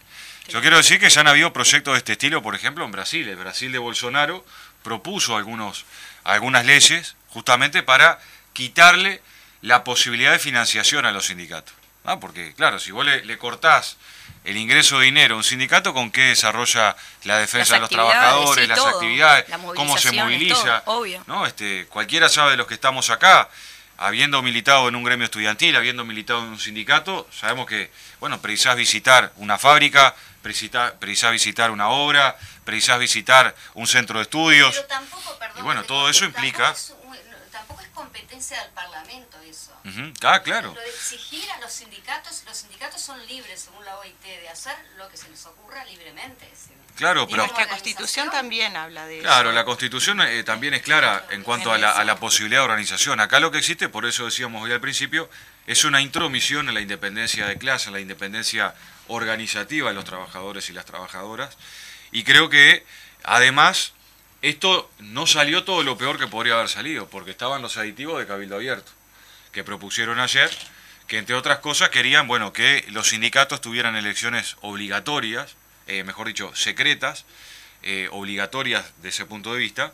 Yo 0.49 0.61
quiero 0.61 0.77
decir 0.77 0.99
que 0.99 1.09
ya 1.09 1.21
han 1.21 1.27
habido 1.27 1.53
proyectos 1.53 1.93
de 1.93 1.97
este 1.99 2.13
estilo, 2.13 2.41
por 2.41 2.55
ejemplo, 2.55 2.83
en 2.83 2.91
Brasil. 2.91 3.27
El 3.27 3.35
Brasil 3.35 3.71
de 3.71 3.77
Bolsonaro 3.77 4.45
propuso 4.83 5.37
algunos, 5.37 5.85
algunas 6.23 6.65
leyes 6.65 7.15
justamente 7.29 7.83
para 7.83 8.19
quitarle 8.53 9.21
la 9.61 9.83
posibilidad 9.83 10.31
de 10.31 10.39
financiación 10.39 11.05
a 11.05 11.11
los 11.11 11.27
sindicatos. 11.27 11.73
Porque, 12.19 12.53
claro, 12.55 12.79
si 12.79 12.91
vos 12.91 13.05
le, 13.05 13.37
cortás 13.37 13.97
el 14.43 14.57
ingreso 14.57 14.97
de 14.99 15.05
dinero 15.05 15.35
a 15.35 15.37
un 15.37 15.43
sindicato, 15.43 15.93
¿con 15.93 16.09
qué 16.09 16.21
desarrolla 16.21 16.95
la 17.25 17.37
defensa 17.37 17.75
de 17.75 17.81
los 17.81 17.89
trabajadores, 17.89 18.67
las 18.67 18.79
actividades, 18.79 19.45
cómo 19.75 19.97
se 19.97 20.11
moviliza? 20.13 20.83
¿no? 21.27 21.45
Este, 21.45 21.85
cualquiera 21.87 22.27
sabe 22.27 22.51
de 22.51 22.57
los 22.57 22.65
que 22.65 22.73
estamos 22.73 23.11
acá, 23.11 23.49
habiendo 23.99 24.41
militado 24.41 24.87
en 24.87 24.95
un 24.95 25.03
gremio 25.03 25.25
estudiantil, 25.25 25.75
habiendo 25.75 26.05
militado 26.05 26.39
en 26.39 26.49
un 26.49 26.59
sindicato, 26.59 27.27
sabemos 27.31 27.67
que, 27.67 27.91
bueno, 28.19 28.41
precisás 28.41 28.75
visitar 28.75 29.33
una 29.35 29.57
fábrica, 29.57 30.15
precisás 30.41 31.31
visitar 31.31 31.69
una 31.69 31.89
obra, 31.89 32.37
precisás 32.63 32.97
visitar 32.97 33.53
un 33.73 33.87
centro 33.87 34.19
de 34.19 34.23
estudios. 34.23 34.73
Pero 34.73 34.87
tampoco, 34.87 35.37
perdón, 35.37 35.57
y 35.59 35.61
bueno, 35.63 35.83
todo 35.83 36.09
eso 36.09 36.25
implica... 36.25 36.73
competencia 37.99 38.61
del 38.61 38.71
Parlamento 38.71 39.37
eso. 39.41 39.73
Ah, 40.23 40.41
claro. 40.41 40.73
Lo 40.73 40.79
de 40.79 40.89
exigir 40.89 41.43
a 41.51 41.59
los 41.59 41.73
sindicatos, 41.73 42.43
los 42.45 42.55
sindicatos 42.55 43.01
son 43.01 43.19
libres, 43.27 43.59
según 43.59 43.83
la 43.83 43.97
OIT, 43.97 44.21
de 44.23 44.47
hacer 44.47 44.73
lo 44.97 45.09
que 45.09 45.17
se 45.17 45.29
les 45.29 45.45
ocurra 45.45 45.83
libremente. 45.83 46.49
¿sí? 46.55 46.71
Claro, 46.95 47.27
pero 47.27 47.43
nuestra 47.43 47.67
constitución 47.67 48.29
también 48.31 48.77
habla 48.77 49.05
de 49.05 49.19
Claro, 49.19 49.49
eso. 49.49 49.55
la 49.55 49.65
Constitución 49.65 50.21
eh, 50.21 50.43
también 50.43 50.73
es 50.73 50.81
clara 50.81 51.25
en 51.31 51.43
cuanto 51.43 51.73
a 51.73 51.77
la, 51.77 51.91
a 51.91 52.03
la 52.05 52.15
posibilidad 52.15 52.61
de 52.61 52.65
organización. 52.65 53.19
Acá 53.19 53.41
lo 53.41 53.51
que 53.51 53.57
existe, 53.57 53.89
por 53.89 54.05
eso 54.05 54.23
decíamos 54.25 54.63
hoy 54.63 54.71
al 54.71 54.79
principio, 54.81 55.29
es 55.67 55.83
una 55.83 55.99
intromisión 55.99 56.69
en 56.69 56.75
la 56.75 56.81
independencia 56.81 57.47
de 57.47 57.57
clase, 57.57 57.87
en 57.89 57.93
la 57.95 57.99
independencia 57.99 58.75
organizativa 59.07 59.89
de 59.89 59.95
los 59.95 60.05
trabajadores 60.05 60.69
y 60.69 60.73
las 60.73 60.85
trabajadoras. 60.85 61.57
Y 62.11 62.23
creo 62.23 62.49
que, 62.49 62.85
además, 63.23 63.91
esto 64.41 64.89
no 64.99 65.27
salió 65.27 65.63
todo 65.63 65.83
lo 65.83 65.97
peor 65.97 66.17
que 66.17 66.27
podría 66.27 66.53
haber 66.53 66.69
salido, 66.69 67.09
porque 67.09 67.31
estaban 67.31 67.61
los 67.61 67.77
aditivos 67.77 68.19
de 68.19 68.27
Cabildo 68.27 68.55
Abierto, 68.55 68.91
que 69.51 69.63
propusieron 69.63 70.19
ayer, 70.19 70.49
que 71.07 71.17
entre 71.17 71.35
otras 71.35 71.59
cosas 71.59 71.89
querían, 71.89 72.27
bueno, 72.27 72.53
que 72.53 72.85
los 72.89 73.09
sindicatos 73.09 73.61
tuvieran 73.61 73.95
elecciones 73.95 74.55
obligatorias, 74.61 75.55
eh, 75.87 76.03
mejor 76.03 76.27
dicho, 76.27 76.55
secretas, 76.55 77.25
eh, 77.81 78.07
obligatorias 78.11 78.85
de 79.01 79.09
ese 79.09 79.25
punto 79.25 79.53
de 79.53 79.59
vista, 79.59 79.93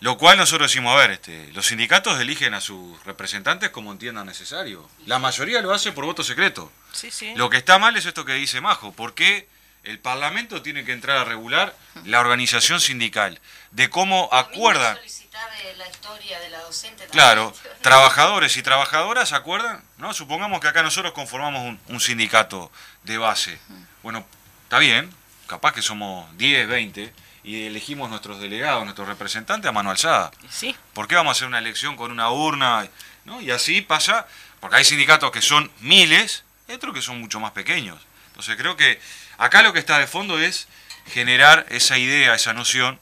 lo 0.00 0.18
cual 0.18 0.36
nosotros 0.36 0.70
decimos, 0.70 0.94
a 0.94 0.98
ver, 0.98 1.10
este, 1.12 1.50
los 1.52 1.66
sindicatos 1.66 2.20
eligen 2.20 2.54
a 2.54 2.60
sus 2.60 3.02
representantes 3.04 3.70
como 3.70 3.92
entiendan 3.92 4.26
necesario. 4.26 4.88
La 5.06 5.18
mayoría 5.18 5.62
lo 5.62 5.72
hace 5.72 5.92
por 5.92 6.04
voto 6.04 6.22
secreto. 6.22 6.70
Sí, 6.92 7.10
sí. 7.10 7.32
Lo 7.34 7.48
que 7.48 7.56
está 7.56 7.78
mal 7.78 7.96
es 7.96 8.04
esto 8.04 8.24
que 8.24 8.34
dice 8.34 8.60
Majo, 8.60 8.92
¿por 8.92 9.14
qué 9.14 9.48
el 9.86 9.98
Parlamento 9.98 10.62
tiene 10.62 10.84
que 10.84 10.92
entrar 10.92 11.18
a 11.18 11.24
regular 11.24 11.74
la 12.04 12.20
organización 12.20 12.80
sindical? 12.80 13.40
De 13.70 13.88
cómo 13.90 14.28
acuerdan, 14.32 14.96
solicitar 14.96 15.48
eh, 15.62 15.74
la 15.76 15.88
historia 15.88 16.38
de 16.40 16.50
la 16.50 16.60
docente 16.60 17.04
también. 17.04 17.10
claro, 17.12 17.54
trabajadores 17.80 18.56
y 18.56 18.62
trabajadoras 18.62 19.32
acuerdan, 19.32 19.82
¿no? 19.98 20.12
Supongamos 20.14 20.60
que 20.60 20.68
acá 20.68 20.82
nosotros 20.82 21.12
conformamos 21.12 21.62
un, 21.62 21.80
un 21.88 22.00
sindicato 22.00 22.70
de 23.04 23.18
base. 23.18 23.58
Bueno, 24.02 24.26
está 24.64 24.78
bien, 24.78 25.12
capaz 25.46 25.72
que 25.72 25.82
somos 25.82 26.36
10, 26.36 26.68
20 26.68 27.12
y 27.44 27.66
elegimos 27.66 28.10
nuestros 28.10 28.40
delegados, 28.40 28.82
nuestros 28.84 29.06
representantes 29.06 29.68
a 29.68 29.72
mano 29.72 29.90
alzada. 29.90 30.32
Sí. 30.50 30.76
¿Por 30.92 31.06
qué 31.06 31.14
vamos 31.14 31.30
a 31.30 31.32
hacer 31.32 31.48
una 31.48 31.58
elección 31.58 31.96
con 31.96 32.10
una 32.10 32.30
urna? 32.30 32.88
¿no? 33.24 33.40
Y 33.40 33.50
así 33.50 33.82
pasa, 33.82 34.26
porque 34.58 34.76
hay 34.76 34.84
sindicatos 34.84 35.30
que 35.30 35.42
son 35.42 35.70
miles 35.80 36.44
y 36.68 36.72
otros 36.72 36.94
que 36.94 37.02
son 37.02 37.20
mucho 37.20 37.38
más 37.38 37.52
pequeños. 37.52 38.00
Entonces 38.28 38.56
creo 38.56 38.76
que 38.76 39.00
acá 39.38 39.62
lo 39.62 39.72
que 39.72 39.78
está 39.78 39.98
de 39.98 40.06
fondo 40.06 40.38
es 40.38 40.68
generar 41.06 41.66
esa 41.70 41.98
idea, 41.98 42.34
esa 42.34 42.52
noción 42.52 42.98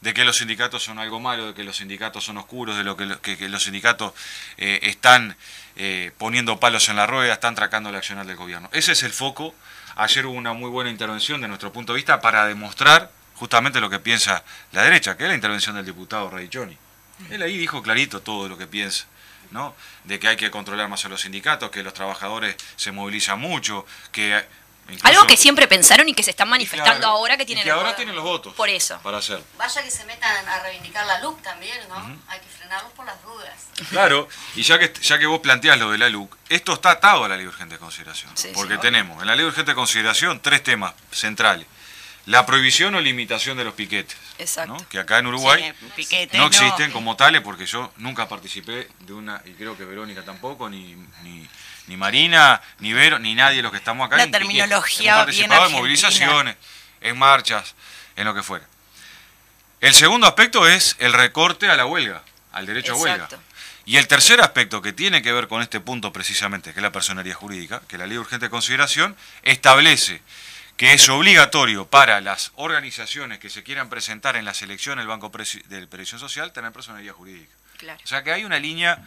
de 0.00 0.14
que 0.14 0.24
los 0.24 0.38
sindicatos 0.38 0.82
son 0.82 0.98
algo 0.98 1.20
malo, 1.20 1.48
de 1.48 1.54
que 1.54 1.64
los 1.64 1.76
sindicatos 1.76 2.24
son 2.24 2.38
oscuros, 2.38 2.76
de 2.76 2.84
lo 2.84 2.96
que, 2.96 3.48
los 3.48 3.62
sindicatos 3.62 4.14
eh, 4.56 4.80
están 4.82 5.36
eh, 5.76 6.12
poniendo 6.16 6.58
palos 6.58 6.88
en 6.88 6.96
la 6.96 7.06
rueda, 7.06 7.34
están 7.34 7.54
tracando 7.54 7.90
el 7.90 7.96
accionar 7.96 8.26
del 8.26 8.36
gobierno. 8.36 8.70
Ese 8.72 8.92
es 8.92 9.02
el 9.02 9.12
foco. 9.12 9.54
Ayer 9.96 10.24
hubo 10.26 10.34
una 10.34 10.52
muy 10.52 10.70
buena 10.70 10.90
intervención 10.90 11.40
de 11.40 11.48
nuestro 11.48 11.72
punto 11.72 11.92
de 11.92 11.98
vista 11.98 12.20
para 12.20 12.46
demostrar 12.46 13.10
justamente 13.34 13.80
lo 13.80 13.90
que 13.90 13.98
piensa 13.98 14.44
la 14.72 14.82
derecha, 14.82 15.16
que 15.16 15.24
es 15.24 15.28
la 15.28 15.34
intervención 15.34 15.76
del 15.76 15.84
diputado 15.84 16.30
Radichoni. 16.30 16.76
Él 17.30 17.42
ahí 17.42 17.58
dijo 17.58 17.82
clarito 17.82 18.20
todo 18.20 18.48
lo 18.48 18.56
que 18.56 18.66
piensa, 18.66 19.04
¿no? 19.50 19.74
De 20.04 20.18
que 20.18 20.28
hay 20.28 20.36
que 20.36 20.50
controlar 20.50 20.88
más 20.88 21.04
a 21.04 21.10
los 21.10 21.20
sindicatos, 21.20 21.70
que 21.70 21.82
los 21.82 21.92
trabajadores 21.92 22.56
se 22.76 22.92
movilizan 22.92 23.38
mucho, 23.38 23.84
que 24.12 24.42
incluso- 24.92 25.06
Algo 25.08 25.26
que 25.26 25.36
siempre 25.36 25.66
pensaron 25.68 26.08
y 26.08 26.14
que 26.14 26.22
se 26.22 26.30
están 26.30 26.48
Y 26.48 26.50
manifestando 26.50 26.98
claro, 27.00 27.12
ahora 27.16 27.36
que 27.36 27.42
y 27.44 27.46
tienen 27.46 27.64
que 27.64 27.70
el 27.70 27.74
ahora 27.74 27.86
poder. 27.90 27.96
tienen 27.96 28.14
los 28.16 28.24
votos 28.24 28.54
Por 28.54 28.68
eso. 28.68 28.98
para 29.02 29.18
hacer. 29.18 29.42
Vaya 29.58 29.82
que 29.82 29.90
se 29.90 30.04
metan 30.04 30.48
a 30.48 30.60
reivindicar 30.60 31.06
la 31.06 31.18
LUC 31.20 31.42
también, 31.42 31.78
¿no? 31.88 31.96
Hay 32.28 32.40
que 32.40 32.46
frenarlos 32.48 32.92
por 32.92 33.06
las 33.06 33.22
dudas. 33.22 33.54
Claro, 33.90 34.28
y 34.54 34.62
ya 34.62 34.78
que, 34.78 34.92
ya 35.02 35.18
que 35.18 35.26
vos 35.26 35.40
planteás 35.40 35.78
lo 35.78 35.90
de 35.90 35.98
la 35.98 36.08
LUC, 36.08 36.36
esto 36.48 36.72
está 36.74 36.90
atado 36.92 37.24
a 37.24 37.28
la 37.28 37.36
ley 37.36 37.44
de 37.44 37.48
urgente 37.48 37.78
consideración. 37.78 38.30
Sí, 38.36 38.48
sí, 38.48 38.54
porque 38.54 38.74
obvio. 38.74 38.80
tenemos 38.80 39.20
en 39.20 39.26
la 39.26 39.34
ley 39.34 39.44
de 39.44 39.48
urgente 39.50 39.74
consideración 39.74 40.40
tres 40.40 40.62
temas 40.62 40.94
centrales. 41.12 41.66
La 42.26 42.44
prohibición 42.44 42.94
o 42.94 43.00
limitación 43.00 43.56
de 43.56 43.64
los 43.64 43.72
piquetes. 43.72 44.14
Exacto. 44.38 44.74
¿no? 44.74 44.88
Que 44.90 44.98
acá 44.98 45.18
en 45.18 45.26
Uruguay 45.28 45.72
Sí, 45.96 46.28
no 46.34 46.46
existen 46.46 46.92
como 46.92 47.16
tales 47.16 47.40
porque 47.40 47.64
yo 47.64 47.90
nunca 47.96 48.28
participé 48.28 48.88
de 49.00 49.12
una, 49.14 49.40
y 49.46 49.52
creo 49.52 49.76
que 49.76 49.84
Verónica 49.86 50.22
tampoco, 50.22 50.68
ni, 50.68 50.94
ni, 51.22 51.48
ni 51.86 51.96
Marina, 51.96 52.60
ni 52.78 52.92
Vero, 52.92 53.18
ni 53.18 53.34
nadie 53.34 53.58
de 53.58 53.62
los 53.62 53.72
que 53.72 53.78
estamos 53.78 54.06
acá. 54.06 54.16
Piquetes. 54.16 54.32
terminología 54.40 55.12
Hemos 55.14 55.26
bien 55.26 55.48
participado 55.48 55.66
en 55.66 55.72
movilizaciones, 55.72 56.56
en 57.00 57.18
marchas, 57.18 57.74
en 58.16 58.24
lo 58.24 58.34
que 58.34 58.42
fuera. 58.42 58.66
El 59.80 59.94
segundo 59.94 60.26
aspecto 60.26 60.68
es 60.68 60.96
el 60.98 61.12
recorte 61.12 61.68
a 61.70 61.76
la 61.76 61.86
huelga, 61.86 62.22
al 62.52 62.66
derecho 62.66 62.92
a 62.92 62.96
huelga. 62.96 63.28
Y 63.86 63.96
el 63.96 64.06
tercer 64.06 64.40
aspecto 64.40 64.82
que 64.82 64.92
tiene 64.92 65.22
que 65.22 65.32
ver 65.32 65.48
con 65.48 65.62
este 65.62 65.80
punto 65.80 66.12
precisamente, 66.12 66.72
que 66.72 66.78
es 66.78 66.82
la 66.82 66.92
personería 66.92 67.34
jurídica, 67.34 67.80
que 67.88 67.98
la 67.98 68.06
ley 68.06 68.14
de 68.14 68.20
urgente 68.20 68.50
consideración 68.50 69.16
establece 69.42 70.22
que 70.76 70.92
es 70.92 71.08
obligatorio 71.08 71.86
para 71.86 72.20
las 72.20 72.52
organizaciones 72.56 73.38
que 73.38 73.50
se 73.50 73.62
quieran 73.62 73.88
presentar 73.90 74.36
en 74.36 74.44
las 74.44 74.62
elecciones 74.62 75.02
del 75.02 75.08
Banco 75.08 75.32
Presi- 75.32 75.62
de 75.64 75.86
Previsión 75.86 76.20
Social 76.20 76.52
tener 76.52 76.72
personería 76.72 77.12
jurídica. 77.12 77.52
Claro. 77.78 78.00
O 78.04 78.06
sea 78.06 78.22
que 78.22 78.32
hay 78.32 78.44
una 78.44 78.58
línea 78.58 78.98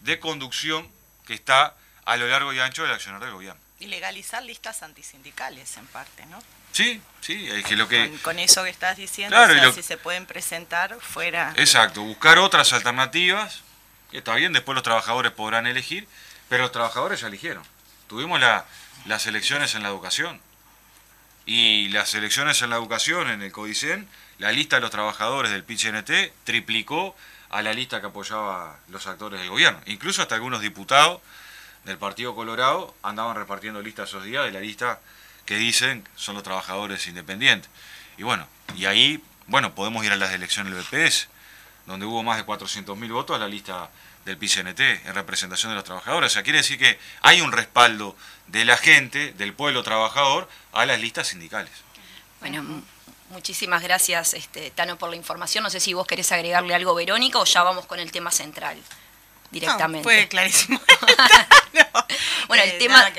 de 0.00 0.18
conducción 0.18 0.88
que 1.26 1.34
está 1.34 1.74
a 2.06 2.16
lo 2.16 2.26
largo 2.26 2.52
y 2.52 2.58
ancho 2.60 2.82
del 2.84 2.92
accionar 2.92 3.20
del 3.20 3.32
gobierno. 3.32 3.60
Y 3.78 3.86
legalizar 3.88 4.42
listas 4.42 4.82
antisindicales 4.82 5.76
en 5.76 5.86
parte, 5.88 6.24
¿no? 6.26 6.38
Sí, 6.72 7.00
sí, 7.20 7.46
es 7.50 7.64
que 7.64 7.76
lo 7.76 7.88
que... 7.88 8.08
Con, 8.08 8.18
con 8.18 8.38
eso 8.38 8.64
que 8.64 8.70
estás 8.70 8.96
diciendo, 8.96 9.36
Claro, 9.36 9.52
o 9.52 9.56
y 9.56 9.58
sea, 9.58 9.66
lo- 9.68 9.72
si 9.74 9.82
se 9.82 9.96
pueden 9.98 10.24
presentar 10.26 10.96
fuera. 11.00 11.52
Exacto, 11.56 12.02
buscar 12.02 12.38
otras 12.38 12.72
alternativas, 12.72 13.60
que 14.10 14.18
está 14.18 14.34
bien, 14.34 14.52
después 14.52 14.74
los 14.74 14.82
trabajadores 14.84 15.32
podrán 15.32 15.66
elegir, 15.66 16.06
pero 16.48 16.62
los 16.62 16.72
trabajadores 16.72 17.20
ya 17.20 17.26
eligieron. 17.28 17.62
Tuvimos 18.08 18.40
la- 18.40 18.64
las 19.04 19.26
elecciones 19.26 19.74
en 19.74 19.82
la 19.82 19.88
educación, 19.88 20.40
y 21.44 21.88
las 21.90 22.14
elecciones 22.14 22.60
en 22.62 22.70
la 22.70 22.76
educación, 22.76 23.30
en 23.30 23.42
el 23.42 23.52
CODICEN, 23.52 24.08
la 24.38 24.52
lista 24.52 24.76
de 24.76 24.82
los 24.82 24.90
trabajadores 24.90 25.50
del 25.52 25.64
PCNT 25.64 26.32
triplicó 26.44 27.16
a 27.50 27.62
la 27.62 27.72
lista 27.72 28.00
que 28.00 28.08
apoyaba 28.08 28.78
los 28.88 29.06
actores 29.06 29.40
del 29.40 29.48
gobierno. 29.50 29.80
Incluso 29.86 30.22
hasta 30.22 30.34
algunos 30.34 30.60
diputados 30.60 31.20
del 31.86 31.98
Partido 31.98 32.34
Colorado 32.34 32.94
andaban 33.02 33.36
repartiendo 33.36 33.80
listas 33.80 34.08
esos 34.08 34.24
días 34.24 34.44
de 34.44 34.50
la 34.50 34.60
lista 34.60 35.00
que 35.46 35.56
dicen 35.56 36.06
son 36.16 36.34
los 36.34 36.42
trabajadores 36.42 37.06
independientes. 37.06 37.70
Y 38.18 38.24
bueno, 38.24 38.46
y 38.74 38.86
ahí, 38.86 39.22
bueno, 39.46 39.74
podemos 39.74 40.04
ir 40.04 40.10
a 40.12 40.16
las 40.16 40.32
elecciones 40.32 40.74
del 40.74 40.82
BPS, 40.82 41.28
donde 41.86 42.04
hubo 42.04 42.22
más 42.24 42.38
de 42.38 42.44
400.000 42.44 43.12
votos 43.12 43.36
a 43.36 43.38
la 43.38 43.46
lista 43.46 43.88
del 44.24 44.36
PCNT 44.36 44.80
en 44.80 45.14
representación 45.14 45.70
de 45.70 45.76
los 45.76 45.84
trabajadores. 45.84 46.32
O 46.32 46.34
sea, 46.34 46.42
quiere 46.42 46.58
decir 46.58 46.76
que 46.76 46.98
hay 47.22 47.40
un 47.40 47.52
respaldo 47.52 48.16
de 48.48 48.64
la 48.64 48.76
gente, 48.76 49.32
del 49.34 49.52
pueblo 49.52 49.84
trabajador, 49.84 50.48
a 50.72 50.84
las 50.86 51.00
listas 51.00 51.28
sindicales. 51.28 51.70
Bueno, 52.40 52.82
muchísimas 53.30 53.84
gracias, 53.84 54.34
este, 54.34 54.72
Tano, 54.72 54.98
por 54.98 55.10
la 55.10 55.16
información. 55.16 55.62
No 55.62 55.70
sé 55.70 55.78
si 55.78 55.94
vos 55.94 56.08
querés 56.08 56.32
agregarle 56.32 56.74
algo, 56.74 56.96
Verónica, 56.96 57.38
o 57.38 57.44
ya 57.44 57.62
vamos 57.62 57.86
con 57.86 58.00
el 58.00 58.10
tema 58.10 58.32
central 58.32 58.76
directamente. 59.50 59.98
No, 59.98 60.04
fue 60.04 60.28
clarísimo. 60.28 60.80
No, 61.72 62.06
Bueno, 62.48 62.64
el 62.64 62.70
eh, 62.70 62.78
tema-. 62.78 63.12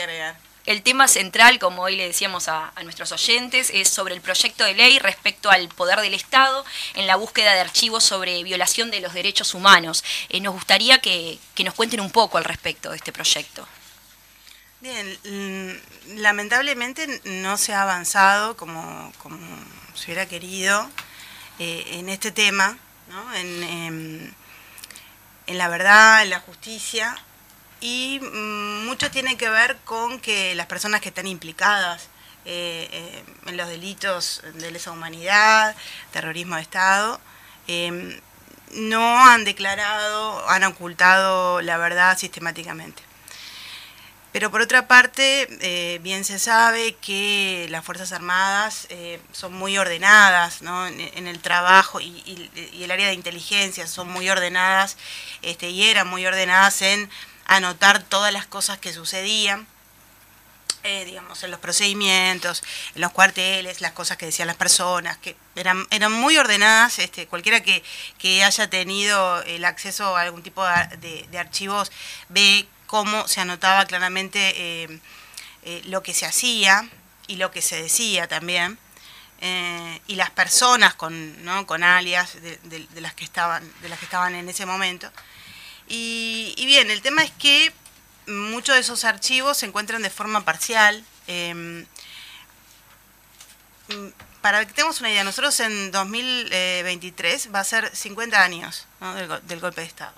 El 0.67 0.81
tema 0.81 1.07
central, 1.07 1.59
como 1.59 1.83
hoy 1.83 1.95
le 1.95 2.05
decíamos 2.05 2.49
a, 2.49 2.73
a 2.75 2.83
nuestros 2.83 3.13
oyentes, 3.13 3.71
es 3.73 3.87
sobre 3.87 4.13
el 4.15 4.19
proyecto 4.19 4.65
de 4.65 4.73
ley 4.73 4.99
respecto 4.99 5.49
al 5.49 5.69
poder 5.69 6.01
del 6.01 6.13
Estado 6.13 6.65
en 6.93 7.07
la 7.07 7.15
búsqueda 7.15 7.53
de 7.53 7.61
archivos 7.61 8.03
sobre 8.03 8.43
violación 8.43 8.91
de 8.91 8.99
los 8.99 9.13
derechos 9.13 9.53
humanos. 9.53 10.03
Eh, 10.27 10.41
nos 10.41 10.53
gustaría 10.53 10.99
que, 10.99 11.39
que 11.55 11.63
nos 11.63 11.73
cuenten 11.73 12.01
un 12.01 12.11
poco 12.11 12.37
al 12.37 12.43
respecto 12.43 12.89
de 12.89 12.97
este 12.97 13.13
proyecto. 13.13 13.65
Bien, 14.81 15.17
mm, 15.23 16.17
lamentablemente 16.19 17.21
no 17.23 17.57
se 17.57 17.73
ha 17.73 17.83
avanzado 17.83 18.57
como, 18.57 19.13
como 19.19 19.39
se 19.95 20.07
hubiera 20.07 20.25
querido 20.25 20.89
eh, 21.59 21.83
en 21.93 22.09
este 22.09 22.31
tema, 22.31 22.77
¿no? 23.09 23.35
en, 23.35 23.63
em, 23.63 24.33
en 25.47 25.57
la 25.57 25.69
verdad, 25.69 26.23
en 26.23 26.29
la 26.29 26.39
justicia, 26.39 27.15
y 27.79 28.19
mm, 28.21 28.85
mucho 28.85 29.11
tiene 29.11 29.37
que 29.37 29.49
ver 29.49 29.77
con 29.85 30.19
que 30.19 30.55
las 30.55 30.67
personas 30.67 31.01
que 31.01 31.09
están 31.09 31.27
implicadas 31.27 32.09
eh, 32.45 32.87
eh, 32.91 33.23
en 33.47 33.57
los 33.57 33.67
delitos 33.67 34.41
de 34.53 34.71
lesa 34.71 34.91
humanidad, 34.91 35.75
terrorismo 36.11 36.55
de 36.55 36.61
Estado, 36.61 37.19
em, 37.67 38.19
no 38.73 39.25
han 39.29 39.43
declarado, 39.45 40.47
han 40.49 40.63
ocultado 40.63 41.61
la 41.61 41.77
verdad 41.77 42.17
sistemáticamente. 42.17 43.06
Pero 44.31 44.51
por 44.51 44.61
otra 44.61 44.87
parte, 44.87 45.47
eh, 45.61 45.99
bien 46.03 46.23
se 46.25 46.37
sabe 46.37 46.95
que 46.95 47.65
las 47.69 47.83
Fuerzas 47.83 48.11
Armadas 48.11 48.85
eh, 48.89 49.19
son 49.31 49.53
muy 49.53 49.77
ordenadas 49.77 50.61
¿no? 50.61 50.85
en, 50.87 50.99
en 50.99 51.27
el 51.27 51.39
trabajo 51.39 51.99
y, 52.01 52.07
y- 52.25 52.51
y 52.73 52.83
el 52.83 52.91
área 52.91 53.07
de 53.07 53.13
inteligencia 53.13 53.87
son 53.87 54.09
muy 54.09 54.29
ordenadas 54.29 54.97
este, 55.41 55.69
y 55.69 55.85
eran 55.89 56.07
muy 56.07 56.25
ordenadas 56.25 56.81
en 56.81 57.09
anotar 57.45 58.03
todas 58.03 58.33
las 58.33 58.45
cosas 58.45 58.77
que 58.77 58.93
sucedían. 58.93 59.65
eh, 60.83 61.03
digamos, 61.05 61.43
en 61.43 61.51
los 61.51 61.59
procedimientos, 61.59 62.63
en 62.95 63.01
los 63.01 63.11
cuarteles, 63.11 63.81
las 63.81 63.91
cosas 63.91 64.17
que 64.17 64.27
decían 64.27 64.47
las 64.47 64.55
personas, 64.57 65.17
que 65.17 65.35
eran, 65.55 65.85
eran 65.91 66.11
muy 66.13 66.37
ordenadas, 66.37 66.99
este, 66.99 67.27
cualquiera 67.27 67.61
que, 67.61 67.83
haya 68.43 68.69
tenido 68.69 69.41
el 69.43 69.65
acceso 69.65 70.15
a 70.15 70.21
algún 70.21 70.43
tipo 70.43 70.63
de, 70.99 71.27
archivos 71.39 71.91
ve 72.29 72.67
cómo 72.87 73.27
se 73.27 73.41
anotaba 73.41 73.85
claramente 73.85 74.39
eh, 74.55 74.99
eh, 75.63 75.81
lo 75.85 76.01
que 76.01 76.13
se 76.13 76.25
hacía 76.25 76.89
y 77.27 77.35
lo 77.35 77.51
que 77.51 77.61
se 77.61 77.81
decía 77.81 78.27
también. 78.27 78.79
y 80.07 80.15
las 80.15 80.31
personas 80.31 80.95
con, 80.95 81.45
¿no? 81.45 81.67
con 81.67 81.83
alias 81.83 82.41
de, 82.41 82.87
las 82.95 83.13
que 83.13 83.23
estaban, 83.23 83.61
de 83.81 83.89
las 83.89 83.99
que 83.99 84.05
estaban 84.05 84.33
en 84.33 84.49
ese 84.49 84.65
momento. 84.65 85.11
Y, 85.87 86.53
bien, 86.65 86.89
el 86.89 87.01
tema 87.01 87.23
es 87.23 87.31
que 87.31 87.71
muchos 88.25 88.75
de 88.75 88.81
esos 88.81 89.05
archivos 89.05 89.57
se 89.57 89.65
encuentran 89.67 90.01
de 90.01 90.09
forma 90.09 90.43
parcial. 90.43 91.03
Em, 91.27 91.85
para 94.41 94.65
que 94.65 94.73
tengamos 94.73 94.99
una 94.99 95.09
idea, 95.09 95.23
nosotros 95.23 95.59
en 95.59 95.91
2023 95.91 97.53
va 97.53 97.59
a 97.59 97.63
ser 97.63 97.95
50 97.95 98.43
años 98.43 98.85
del, 99.47 99.59
golpe 99.59 99.81
de 99.81 99.87
Estado. 99.87 100.13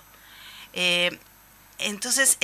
Eh, 0.72 1.18
entonces, 1.80 2.38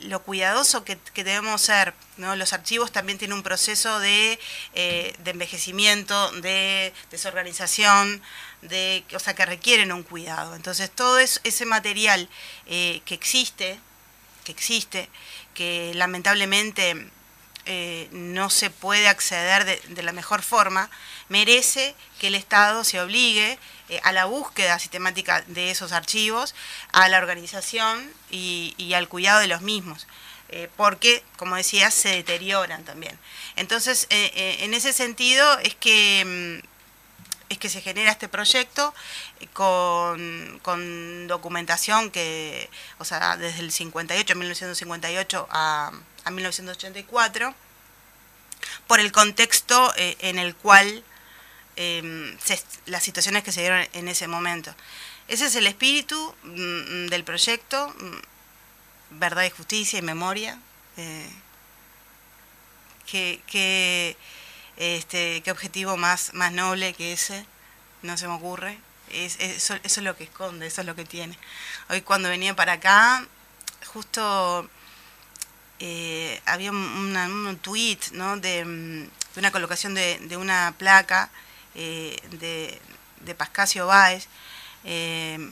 lo 0.00 0.22
cuidadoso 0.22 0.84
que, 0.84 0.98
debemos 1.14 1.62
ser, 1.62 1.94
¿no? 2.16 2.36
los 2.36 2.52
archivos 2.52 2.92
también 2.92 3.18
tienen 3.18 3.36
un 3.36 3.42
proceso 3.42 4.00
de, 4.00 4.38
eh, 4.74 5.16
envejecimiento, 5.24 6.30
de 6.40 6.92
desorganización, 7.10 8.22
de, 8.62 9.04
o 9.14 9.18
sea, 9.18 9.34
que 9.34 9.46
requieren 9.46 9.92
un 9.92 10.02
cuidado. 10.02 10.54
Entonces, 10.54 10.90
todo 10.90 11.18
ese 11.18 11.66
material 11.66 12.28
eh, 12.66 13.00
que 13.04 13.14
existe, 13.14 13.78
que 14.44 14.52
existe, 14.52 15.08
que 15.54 15.92
lamentablemente 15.94 17.10
eh, 17.70 18.08
no 18.12 18.48
se 18.48 18.70
puede 18.70 19.08
acceder 19.08 19.66
de, 19.66 20.02
la 20.02 20.12
mejor 20.12 20.40
forma, 20.40 20.88
merece 21.28 21.94
que 22.18 22.28
el 22.28 22.34
Estado 22.34 22.82
se 22.82 22.98
obligue 22.98 23.58
eh, 23.88 24.00
a 24.04 24.12
la 24.12 24.26
búsqueda 24.26 24.78
sistemática 24.78 25.42
de 25.46 25.70
esos 25.70 25.92
archivos, 25.92 26.54
a 26.92 27.08
la 27.08 27.18
organización 27.18 28.10
y, 28.30 28.92
al 28.94 29.08
cuidado 29.08 29.40
de 29.40 29.48
los 29.48 29.62
mismos. 29.62 30.06
Eh, 30.50 30.68
porque, 30.76 31.22
como 31.36 31.56
decía, 31.56 31.90
se 31.90 32.08
deterioran 32.08 32.84
también. 32.84 33.18
Entonces, 33.56 34.06
en 34.10 34.72
ese 34.72 34.94
sentido 34.94 35.58
es 35.58 35.74
que 35.74 36.62
mm, 36.62 36.78
es 37.48 37.58
que 37.58 37.68
se 37.68 37.80
genera 37.80 38.10
este 38.10 38.28
proyecto 38.28 38.94
con, 39.52 41.26
documentación 41.26 42.10
que, 42.10 42.68
o 42.98 43.04
sea, 43.04 43.36
desde 43.36 43.60
el 43.60 43.72
58, 43.72 44.34
1958 44.34 45.48
a, 45.50 45.92
1984, 46.30 47.54
por 48.86 49.00
el 49.00 49.12
contexto 49.12 49.94
eh, 49.96 50.16
en 50.20 50.38
el 50.38 50.54
cual 50.54 51.02
em, 51.78 52.36
las 52.86 53.02
situaciones 53.04 53.44
que 53.44 53.52
se 53.52 53.60
dieron 53.60 53.86
en 53.92 54.08
ese 54.08 54.26
momento. 54.26 54.74
Ese 55.28 55.46
es 55.46 55.54
el 55.54 55.66
espíritu 55.66 56.34
mm, 56.42 57.06
del 57.06 57.22
proyecto, 57.22 57.94
mm, 57.98 59.18
verdad 59.18 59.44
y 59.44 59.50
justicia 59.50 59.98
y 59.98 60.02
memoria. 60.02 60.58
Eh, 60.96 61.30
que 63.06 64.16
este, 64.76 65.42
qué 65.42 65.50
objetivo 65.50 65.96
más, 65.96 66.34
más 66.34 66.52
noble 66.52 66.94
que 66.94 67.12
ese, 67.12 67.44
no 68.02 68.16
se 68.16 68.28
me 68.28 68.34
ocurre. 68.34 68.78
Es, 69.10 69.36
eso, 69.40 69.74
es 69.82 69.98
lo 69.98 70.16
que 70.16 70.24
esconde, 70.24 70.66
eso 70.66 70.80
es 70.82 70.86
lo 70.86 70.94
que 70.94 71.04
tiene. 71.04 71.38
Hoy 71.88 72.02
cuando 72.02 72.28
venía 72.28 72.54
para 72.54 72.74
acá, 72.74 73.26
justo 73.86 74.68
eh, 75.80 76.40
había 76.46 76.70
un 76.70 77.58
tweet 77.62 77.98
¿no? 78.12 78.36
de, 78.36 78.64
de, 78.64 79.10
una 79.40 79.50
colocación 79.50 79.94
de 79.94 80.36
una 80.36 80.74
placa 80.76 81.30
eh, 81.74 82.16
de, 82.30 82.80
de 83.20 83.34
Pascasio 83.34 83.86
Báez, 83.86 84.28
eh, 84.84 85.50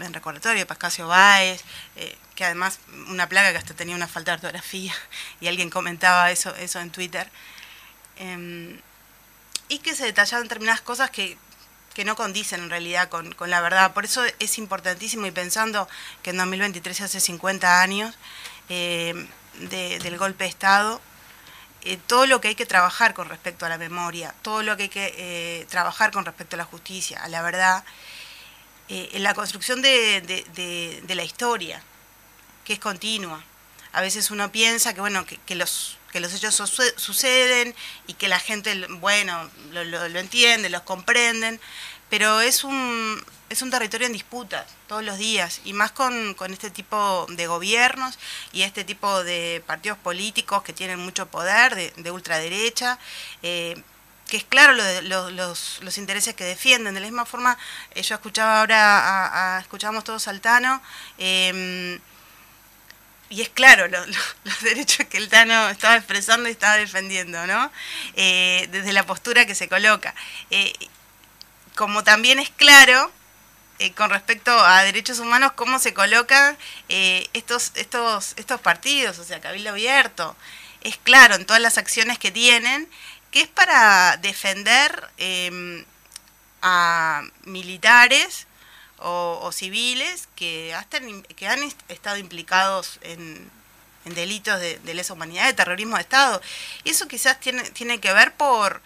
en 0.00 0.14
recordatorio 0.14 0.60
de 0.60 0.66
Pascasio 0.66 1.06
Báez, 1.06 1.62
eh, 1.96 2.16
que 2.34 2.44
además 2.44 2.78
una 3.08 3.28
placa 3.28 3.52
que 3.52 3.58
hasta 3.58 3.74
tenía 3.74 3.94
una 3.94 4.08
falta 4.08 4.32
de 4.32 4.36
ortografía, 4.36 4.94
y 5.40 5.48
alguien 5.48 5.70
comentaba 5.70 6.30
eso, 6.30 6.54
eso 6.56 6.80
en 6.80 6.90
Twitter. 6.90 7.30
Em, 8.16 8.80
y 9.68 9.78
que 9.78 9.94
se 9.94 10.04
detallaron 10.04 10.44
determinadas 10.44 10.80
cosas 10.82 11.10
que, 11.10 11.38
no 12.04 12.16
condicen 12.16 12.62
en 12.62 12.70
realidad 12.70 13.10
con, 13.10 13.34
la 13.46 13.60
verdad. 13.60 13.92
Por 13.92 14.04
eso 14.06 14.22
es 14.38 14.58
importantísimo 14.58 15.26
y 15.26 15.30
pensando 15.30 15.88
que 16.22 16.30
en 16.30 16.38
2023 16.38 16.96
se 16.96 17.04
hace 17.04 17.20
50 17.20 17.82
años 17.82 18.14
em, 18.70 19.28
del 19.68 20.18
golpe 20.18 20.44
de 20.44 20.50
Estado, 20.50 21.02
eh, 21.84 21.98
todo 22.06 22.26
lo 22.26 22.40
que 22.40 22.48
hay 22.48 22.54
que 22.54 22.66
trabajar 22.66 23.14
con 23.14 23.28
respecto 23.28 23.66
a 23.66 23.68
la 23.68 23.78
memoria, 23.78 24.34
todo 24.42 24.62
lo 24.62 24.76
que 24.76 24.84
hay 24.84 24.88
que 24.88 25.14
eh, 25.16 25.66
trabajar 25.68 26.10
con 26.12 26.24
respecto 26.24 26.56
a 26.56 26.58
la 26.58 26.64
justicia, 26.64 27.22
a 27.22 27.28
la 27.28 27.42
verdad, 27.42 27.84
eh, 28.88 29.10
en 29.12 29.22
la 29.22 29.34
construcción 29.34 29.82
de, 29.82 31.04
la 31.08 31.24
historia, 31.24 31.82
que 32.64 32.74
es 32.74 32.78
continua. 32.78 33.42
A 33.92 34.00
veces 34.00 34.30
uno 34.30 34.50
piensa 34.50 34.94
que, 34.94 35.00
bueno, 35.00 35.26
que 35.26 35.54
los 35.54 35.98
que 36.12 36.20
los 36.20 36.32
hechos 36.34 36.62
suceden 36.96 37.74
y 38.06 38.14
que 38.14 38.28
la 38.28 38.38
gente, 38.38 38.86
bueno, 39.00 39.50
lo, 39.72 40.18
entiende, 40.18 40.68
los 40.68 40.82
comprenden, 40.82 41.58
pero 42.10 42.42
es 42.42 42.64
un, 42.64 43.24
es 43.52 43.62
un 43.62 43.70
territorio 43.70 44.06
en 44.06 44.12
disputa 44.12 44.66
todos 44.88 45.04
los 45.04 45.18
días, 45.18 45.60
y 45.64 45.72
más 45.72 45.92
con, 45.92 46.34
este 46.50 46.70
tipo 46.70 47.26
de 47.28 47.46
gobiernos 47.46 48.18
y 48.52 48.62
este 48.62 48.84
tipo 48.84 49.22
de 49.24 49.62
partidos 49.66 49.98
políticos 49.98 50.62
que 50.62 50.72
tienen 50.72 50.98
mucho 50.98 51.26
poder, 51.26 51.92
de, 51.94 52.10
ultraderecha. 52.10 52.98
Eh, 53.42 53.82
que 54.28 54.38
es 54.38 54.44
claro 54.44 54.72
los, 54.72 55.82
los, 55.82 55.98
intereses 55.98 56.34
que 56.34 56.44
defienden. 56.44 56.94
De 56.94 57.00
la 57.00 57.06
misma 57.06 57.26
forma, 57.26 57.58
eh, 57.94 58.02
yo 58.02 58.14
escuchaba 58.14 58.60
ahora, 58.60 59.56
a, 59.56 59.60
escuchábamos 59.60 60.04
todos 60.04 60.22
Saltano, 60.22 60.80
eh, 61.18 62.00
y 63.28 63.42
es 63.42 63.50
claro 63.50 63.88
los 63.88 64.62
derechos 64.62 65.06
que 65.08 65.18
el 65.18 65.28
Tano 65.28 65.68
estaba 65.68 65.96
expresando 65.96 66.48
y 66.48 66.52
estaba 66.52 66.76
defendiendo, 66.76 67.46
¿no? 67.46 67.70
Eh, 68.14 68.68
desde 68.72 68.94
la 68.94 69.04
postura 69.04 69.44
que 69.44 69.54
se 69.54 69.68
coloca. 69.68 70.14
Como 71.74 72.02
también 72.04 72.38
es 72.38 72.50
claro, 72.50 73.12
eh, 73.78 73.92
con 73.92 74.10
respecto 74.10 74.50
a 74.52 74.82
derechos 74.82 75.18
humanos, 75.18 75.52
cómo 75.52 75.78
se 75.78 75.94
colocan 75.94 76.56
estos, 76.88 77.72
estos, 77.74 78.34
estos 78.36 78.60
partidos, 78.60 79.18
o 79.18 79.24
sea, 79.24 79.40
Cabildo 79.40 79.70
Abierto. 79.70 80.36
Es 80.82 80.96
claro 80.98 81.36
en 81.36 81.46
todas 81.46 81.62
las 81.62 81.78
acciones 81.78 82.18
que 82.18 82.30
tienen, 82.30 82.88
que 83.30 83.42
es 83.42 83.48
para 83.48 84.16
defender 84.18 85.08
em, 85.16 85.84
a 86.60 87.22
militares, 87.44 88.46
o, 89.02 89.50
civiles 89.52 90.28
que, 90.36 90.74
que 91.36 91.48
han 91.48 91.62
estado 91.88 92.16
implicados 92.16 92.98
en, 93.02 93.50
delitos 94.04 94.60
de, 94.60 94.94
lesa 94.94 95.12
humanidad, 95.12 95.46
de 95.46 95.52
terrorismo 95.52 95.96
de 95.96 96.02
Estado. 96.02 96.40
Y 96.84 96.90
eso 96.90 97.08
quizás 97.08 97.38
tiene, 97.40 97.62
tiene 97.70 98.00
que 98.00 98.12
ver 98.12 98.32
por 98.34 98.82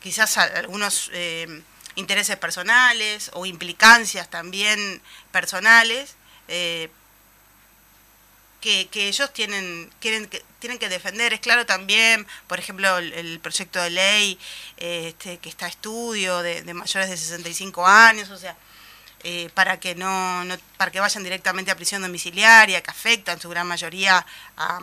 quizás 0.00 0.38
algunos 0.38 1.10
eh, 1.12 1.62
intereses 1.94 2.36
personales 2.36 3.30
o 3.34 3.46
implicancias 3.46 4.28
también 4.30 5.02
personales. 5.32 6.16
Eh, 6.48 6.90
que, 8.60 8.88
ellos 8.92 9.32
tienen, 9.32 9.90
quieren, 10.00 10.26
que, 10.26 10.44
tienen 10.58 10.78
que 10.78 10.90
defender. 10.90 11.32
Es 11.32 11.40
claro 11.40 11.64
también, 11.64 12.26
por 12.46 12.58
ejemplo, 12.58 12.98
el, 12.98 13.40
proyecto 13.40 13.80
de 13.80 13.90
ley 13.90 14.38
este, 14.76 15.38
que 15.38 15.48
está 15.48 15.66
a 15.66 15.70
estudio 15.70 16.42
de, 16.42 16.62
de 16.62 16.74
mayores 16.74 17.08
de 17.08 17.16
65 17.16 17.86
años, 17.86 18.28
o 18.28 18.36
sea, 18.36 18.56
eh, 19.22 19.50
para 19.52 19.78
que 19.78 19.94
no, 19.94 20.42
para 20.78 20.90
que 20.90 20.98
vayan 20.98 21.22
directamente 21.22 21.70
a 21.70 21.76
prisión 21.76 22.00
domiciliaria, 22.00 22.82
que 22.82 22.90
afecta 22.90 23.32
en 23.32 23.40
su 23.40 23.50
gran 23.50 23.66
mayoría 23.66 24.24
a, 24.56 24.80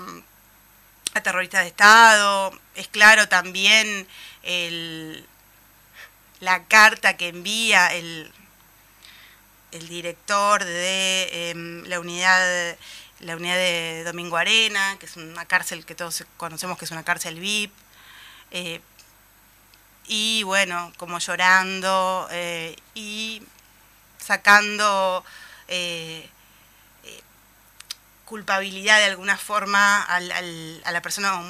terroristas 1.24 1.62
de 1.64 1.70
Estado. 1.70 2.54
Es 2.76 2.88
claro 2.88 3.28
también 3.28 4.08
la 6.40 6.66
carta 6.66 7.18
que 7.18 7.30
envía 7.30 7.94
el, 7.94 8.32
el 9.72 9.88
director 9.88 10.64
de 10.64 11.50
em, 11.52 11.84
la 11.86 12.00
unidad 12.00 12.78
la 13.20 13.36
unidad 13.36 13.56
de 13.56 14.04
Domingo 14.06 14.38
Arena, 14.38 14.98
que 15.00 15.08
es 15.08 15.18
una 15.18 15.46
cárcel 15.46 15.86
que 15.86 15.96
todos 15.96 16.24
conocemos 16.38 16.78
que 16.78 16.86
es 16.86 16.92
una 16.92 17.04
cárcel 17.04 17.40
VIP. 17.40 17.72
Eh, 18.52 18.80
y 20.08 20.44
bueno, 20.44 20.94
como 20.98 21.20
llorando 21.20 22.28
eh, 22.32 22.76
y 22.96 23.44
sacando 24.18 25.24
eh, 25.68 26.30
eh, 27.04 27.22
culpabilidad 28.26 29.00
de 29.00 29.06
alguna 29.06 29.38
forma 29.38 30.04
a 30.04 30.20
la 30.20 31.02
persona, 31.02 31.42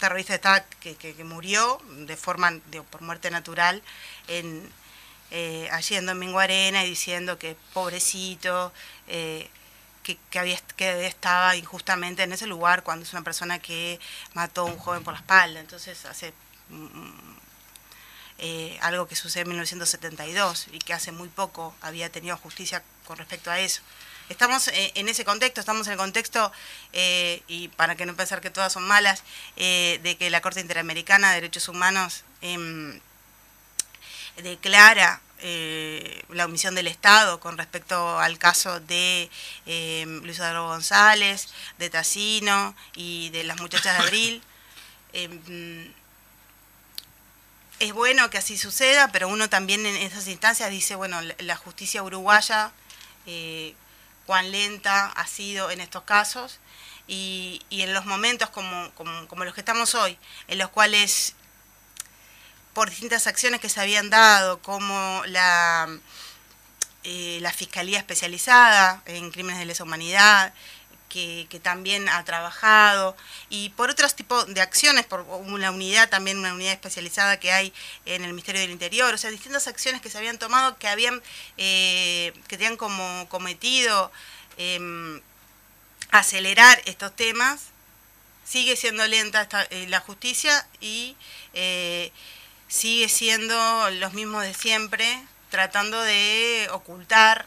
terrorista 0.00 0.32
de 0.32 0.36
Estado 0.36 0.64
que, 0.80 1.24
murió 1.24 1.80
de 2.06 2.16
forma 2.16 2.52
por 2.90 3.02
muerte 3.02 3.30
natural 3.30 3.82
en, 4.28 4.68
eh, 5.30 5.70
en 5.90 6.06
Domingo 6.06 6.40
Arena 6.40 6.84
y 6.84 6.90
diciendo 6.90 7.38
que 7.38 7.56
pobrecito, 7.72 8.72
que, 10.02 10.38
había, 10.38 10.58
que 10.76 11.06
estaba 11.06 11.56
injustamente 11.56 12.22
en 12.22 12.32
ese 12.32 12.46
lugar 12.46 12.82
cuando 12.82 13.04
es 13.04 13.12
una 13.12 13.22
persona 13.22 13.58
que 13.58 14.00
mató 14.34 14.62
a 14.62 14.64
un 14.64 14.78
joven 14.78 15.04
por 15.04 15.14
la 15.14 15.20
espalda. 15.20 15.60
Entonces 15.60 16.04
hace 16.06 16.32
mm, 16.68 17.39
eh, 18.40 18.78
algo 18.82 19.06
que 19.06 19.14
sucede 19.14 19.42
en 19.42 19.48
1972 19.50 20.66
y 20.72 20.78
que 20.80 20.92
hace 20.92 21.12
muy 21.12 21.28
poco 21.28 21.74
había 21.80 22.10
tenido 22.10 22.36
justicia 22.36 22.82
con 23.06 23.16
respecto 23.16 23.50
a 23.50 23.60
eso. 23.60 23.82
Estamos 24.28 24.68
eh, 24.68 24.92
en 24.94 25.08
ese 25.08 25.24
contexto, 25.24 25.60
estamos 25.60 25.86
en 25.86 25.92
el 25.92 25.98
contexto, 25.98 26.52
eh, 26.92 27.42
y 27.48 27.68
para 27.68 27.96
que 27.96 28.06
no 28.06 28.14
pensar 28.16 28.40
que 28.40 28.50
todas 28.50 28.72
son 28.72 28.86
malas, 28.86 29.22
de 29.56 30.16
que 30.18 30.30
la 30.30 30.40
Corte 30.40 30.60
Interamericana 30.60 31.30
de 31.30 31.34
Derechos 31.36 31.68
Humanos 31.68 32.24
em, 32.40 33.00
declara 34.42 35.20
eh, 35.42 36.22
la 36.28 36.44
omisión 36.44 36.74
del 36.74 36.86
Estado 36.86 37.40
con 37.40 37.56
respecto 37.56 38.18
al 38.18 38.38
caso 38.38 38.78
de 38.80 39.30
eh, 39.64 40.04
Luis 40.22 40.38
Eduardo 40.38 40.66
González, 40.68 41.48
de 41.78 41.88
Tassino 41.88 42.74
y 42.94 43.30
de 43.30 43.44
las 43.44 43.58
muchachas 43.60 43.98
de 43.98 44.04
Abril. 44.04 44.42
Em, 45.12 45.92
es 47.80 47.94
bueno 47.94 48.28
que 48.28 48.38
así 48.38 48.58
suceda, 48.58 49.10
pero 49.10 49.28
uno 49.28 49.48
también 49.48 49.84
en 49.86 49.96
esas 49.96 50.28
instancias 50.28 50.70
dice, 50.70 50.94
bueno, 50.94 51.18
la 51.38 51.56
justicia 51.56 52.02
uruguaya, 52.02 52.72
eh, 53.26 53.74
cuán 54.26 54.52
lenta 54.52 55.06
ha 55.06 55.26
sido 55.26 55.70
en 55.70 55.80
estos 55.80 56.02
casos, 56.04 56.60
y, 57.08 57.62
en 57.70 57.92
los 57.92 58.06
momentos 58.06 58.50
como, 58.50 58.92
los 59.44 59.54
que 59.54 59.60
estamos 59.62 59.94
hoy, 59.94 60.16
en 60.46 60.58
los 60.58 60.68
cuales 60.68 61.34
por 62.74 62.88
distintas 62.90 63.26
acciones 63.26 63.60
que 63.60 63.70
se 63.70 63.80
habían 63.80 64.10
dado, 64.10 64.60
como 64.60 65.22
la, 65.26 65.88
eh, 67.02 67.38
la 67.40 67.52
Fiscalía 67.52 67.98
Especializada 67.98 69.02
en 69.06 69.32
Crímenes 69.32 69.58
de 69.58 69.64
Lesa 69.64 69.84
Humanidad, 69.84 70.52
que, 71.10 71.46
también 71.62 72.08
ha 72.08 72.24
trabajado, 72.24 73.14
y 73.50 73.68
por 73.70 73.90
otros 73.90 74.14
tipos 74.14 74.46
de 74.54 74.62
acciones, 74.62 75.04
por 75.04 75.20
una 75.20 75.70
unidad, 75.70 76.08
también 76.08 76.38
una 76.38 76.54
unidad 76.54 76.72
especializada 76.72 77.38
que 77.38 77.52
hay 77.52 77.74
en 78.06 78.24
el 78.24 78.30
Ministerio 78.30 78.62
del 78.62 78.70
Interior, 78.70 79.12
o 79.12 79.18
sea, 79.18 79.30
distintas 79.30 79.68
acciones 79.68 80.00
que 80.00 80.08
se 80.08 80.16
habían 80.16 80.38
tomado 80.38 80.78
que 80.78 80.88
habían, 80.88 81.20
eh, 81.58 82.32
que 82.48 82.56
tenían 82.56 82.78
como 82.78 83.28
cometido 83.28 84.10
em, 84.56 85.20
acelerar 86.10 86.80
estos 86.86 87.14
temas, 87.14 87.66
sigue 88.44 88.76
siendo 88.76 89.06
lenta 89.06 89.46
eh, 89.70 89.86
la 89.88 90.00
justicia 90.00 90.66
y 90.80 91.16
sigue 92.68 93.08
siendo 93.08 93.90
los 93.90 94.14
mismos 94.14 94.44
de 94.44 94.54
siempre, 94.54 95.22
tratando 95.50 96.00
de 96.00 96.68
ocultar, 96.70 97.46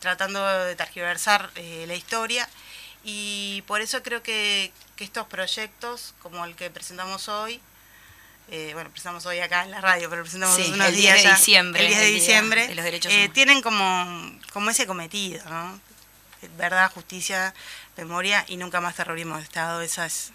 tratando 0.00 0.44
de 0.64 0.74
tergiversar 0.74 1.50
eh, 1.54 1.84
la 1.86 1.94
historia. 1.94 2.48
Y 3.04 3.62
por 3.66 3.80
eso 3.80 4.02
creo 4.02 4.22
que, 4.22 4.72
estos 4.98 5.26
proyectos, 5.26 6.14
como 6.22 6.44
el 6.44 6.54
que 6.54 6.70
presentamos 6.70 7.28
hoy, 7.28 7.60
eh, 8.52 8.70
bueno, 8.74 8.88
presentamos 8.90 9.26
hoy 9.26 9.40
acá 9.40 9.64
en 9.64 9.72
la 9.72 9.80
radio, 9.80 10.08
pero 10.08 10.22
presentamos 10.22 10.56
unos 10.56 10.88
el 10.88 10.94
días 10.94 11.20
de 11.20 11.28
diciembre, 11.28 11.82
el 11.82 11.88
10 11.88 12.00
de 12.00 12.06
diciembre, 12.06 12.68
de 12.68 12.74
los 12.76 12.84
derechos 12.84 13.12
eh, 13.12 13.28
tienen 13.28 13.62
como, 13.62 14.38
como 14.52 14.70
ese 14.70 14.86
cometido, 14.86 15.44
¿no? 15.50 15.80
Verdad, 16.56 16.92
justicia, 16.92 17.52
memoria 17.96 18.44
y 18.46 18.58
nunca 18.58 18.80
más 18.80 18.94
terrorismo 18.94 19.36
de 19.36 19.42
Estado. 19.42 19.80
Esa 19.82 20.06
es, 20.06 20.32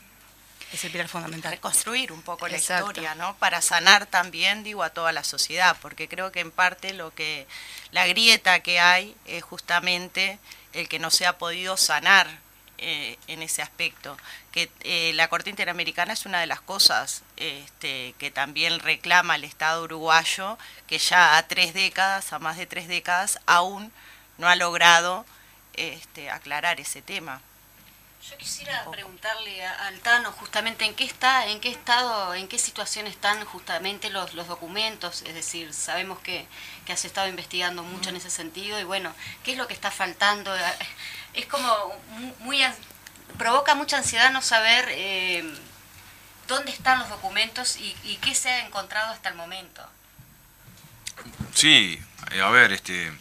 es 0.73 0.83
el 0.83 0.91
pilar 0.91 1.07
fundamental. 1.07 1.51
Reconstruir 1.51 2.11
un 2.11 2.21
poco 2.21 2.47
la 2.47 2.57
historia, 2.57 3.15
¿no? 3.15 3.37
Para 3.37 3.61
sanar 3.61 4.05
también, 4.05 4.63
digo, 4.63 4.83
a 4.83 4.89
toda 4.89 5.13
la 5.13 5.23
sociedad, 5.23 5.77
porque 5.81 6.09
creo 6.09 6.33
que 6.33 6.41
en 6.41 6.51
parte 6.51 6.93
lo 6.93 7.13
que, 7.13 7.47
la 7.91 8.05
grieta 8.05 8.61
que 8.61 8.79
hay 8.79 9.15
es 9.25 9.43
justamente 9.43 10.39
el 10.73 10.89
que 10.89 10.99
no 10.99 11.09
se 11.09 11.25
ha 11.25 11.37
podido 11.37 11.77
sanar 11.77 12.46
eh, 12.79 13.17
en 13.27 13.41
ese 13.41 13.61
aspecto. 13.61 14.17
Que 14.51 14.69
eh, 14.81 15.11
la 15.15 15.27
Corte 15.29 15.49
Interamericana 15.49 16.13
es 16.13 16.25
una 16.25 16.39
de 16.39 16.47
las 16.47 16.61
cosas 16.61 17.23
este, 17.35 18.13
que 18.19 18.31
también 18.31 18.79
reclama 18.79 19.35
el 19.35 19.43
Estado 19.43 19.83
uruguayo, 19.83 20.57
que 20.87 20.99
ya 20.99 21.37
a 21.37 21.47
tres 21.47 21.73
décadas, 21.73 22.33
a 22.33 22.39
más 22.39 22.57
de 22.57 22.67
tres 22.67 22.87
décadas, 22.87 23.39
aún 23.45 23.91
no 24.37 24.47
ha 24.47 24.55
logrado 24.55 25.25
este, 25.73 26.29
aclarar 26.29 26.79
ese 26.79 27.01
tema. 27.01 27.41
Yo 28.29 28.37
quisiera 28.37 28.85
preguntarle 28.91 29.65
a 29.65 29.87
Altano 29.87 30.31
justamente 30.33 30.83
en 30.85 30.95
qué 30.95 31.05
está, 31.05 31.47
en 31.47 31.61
qué 31.61 31.69
estado, 31.69 32.33
en 32.33 32.47
qué 32.47 32.59
situación 32.59 33.07
están 33.07 33.45
justamente 33.45 34.09
los, 34.09 34.33
los 34.33 34.47
documentos, 34.47 35.21
es 35.21 35.33
decir, 35.33 35.73
sabemos 35.73 36.19
que, 36.19 36.45
que, 36.85 36.91
has 36.91 37.05
estado 37.05 37.29
investigando 37.29 37.83
mucho 37.83 38.09
en 38.09 38.17
ese 38.17 38.29
sentido 38.29 38.79
y 38.79 38.83
bueno, 38.83 39.13
¿qué 39.43 39.53
es 39.53 39.57
lo 39.57 39.67
que 39.67 39.73
está 39.73 39.91
faltando? 39.91 40.53
Es 41.33 41.45
como 41.45 41.95
muy, 42.39 42.63
provoca 43.37 43.75
mucha 43.75 43.97
ansiedad 43.97 44.31
no 44.31 44.41
saber 44.41 44.85
eh, 44.89 45.43
dónde 46.47 46.71
están 46.71 46.99
los 46.99 47.09
documentos 47.09 47.77
y, 47.77 48.17
qué 48.21 48.33
se 48.33 48.49
ha 48.49 48.65
encontrado 48.65 49.11
hasta 49.13 49.29
el 49.29 49.35
momento. 49.35 49.87
Sí, 51.53 51.99
eh, 52.31 52.41
a 52.41 52.49
ver, 52.49 52.71
este, 52.71 53.11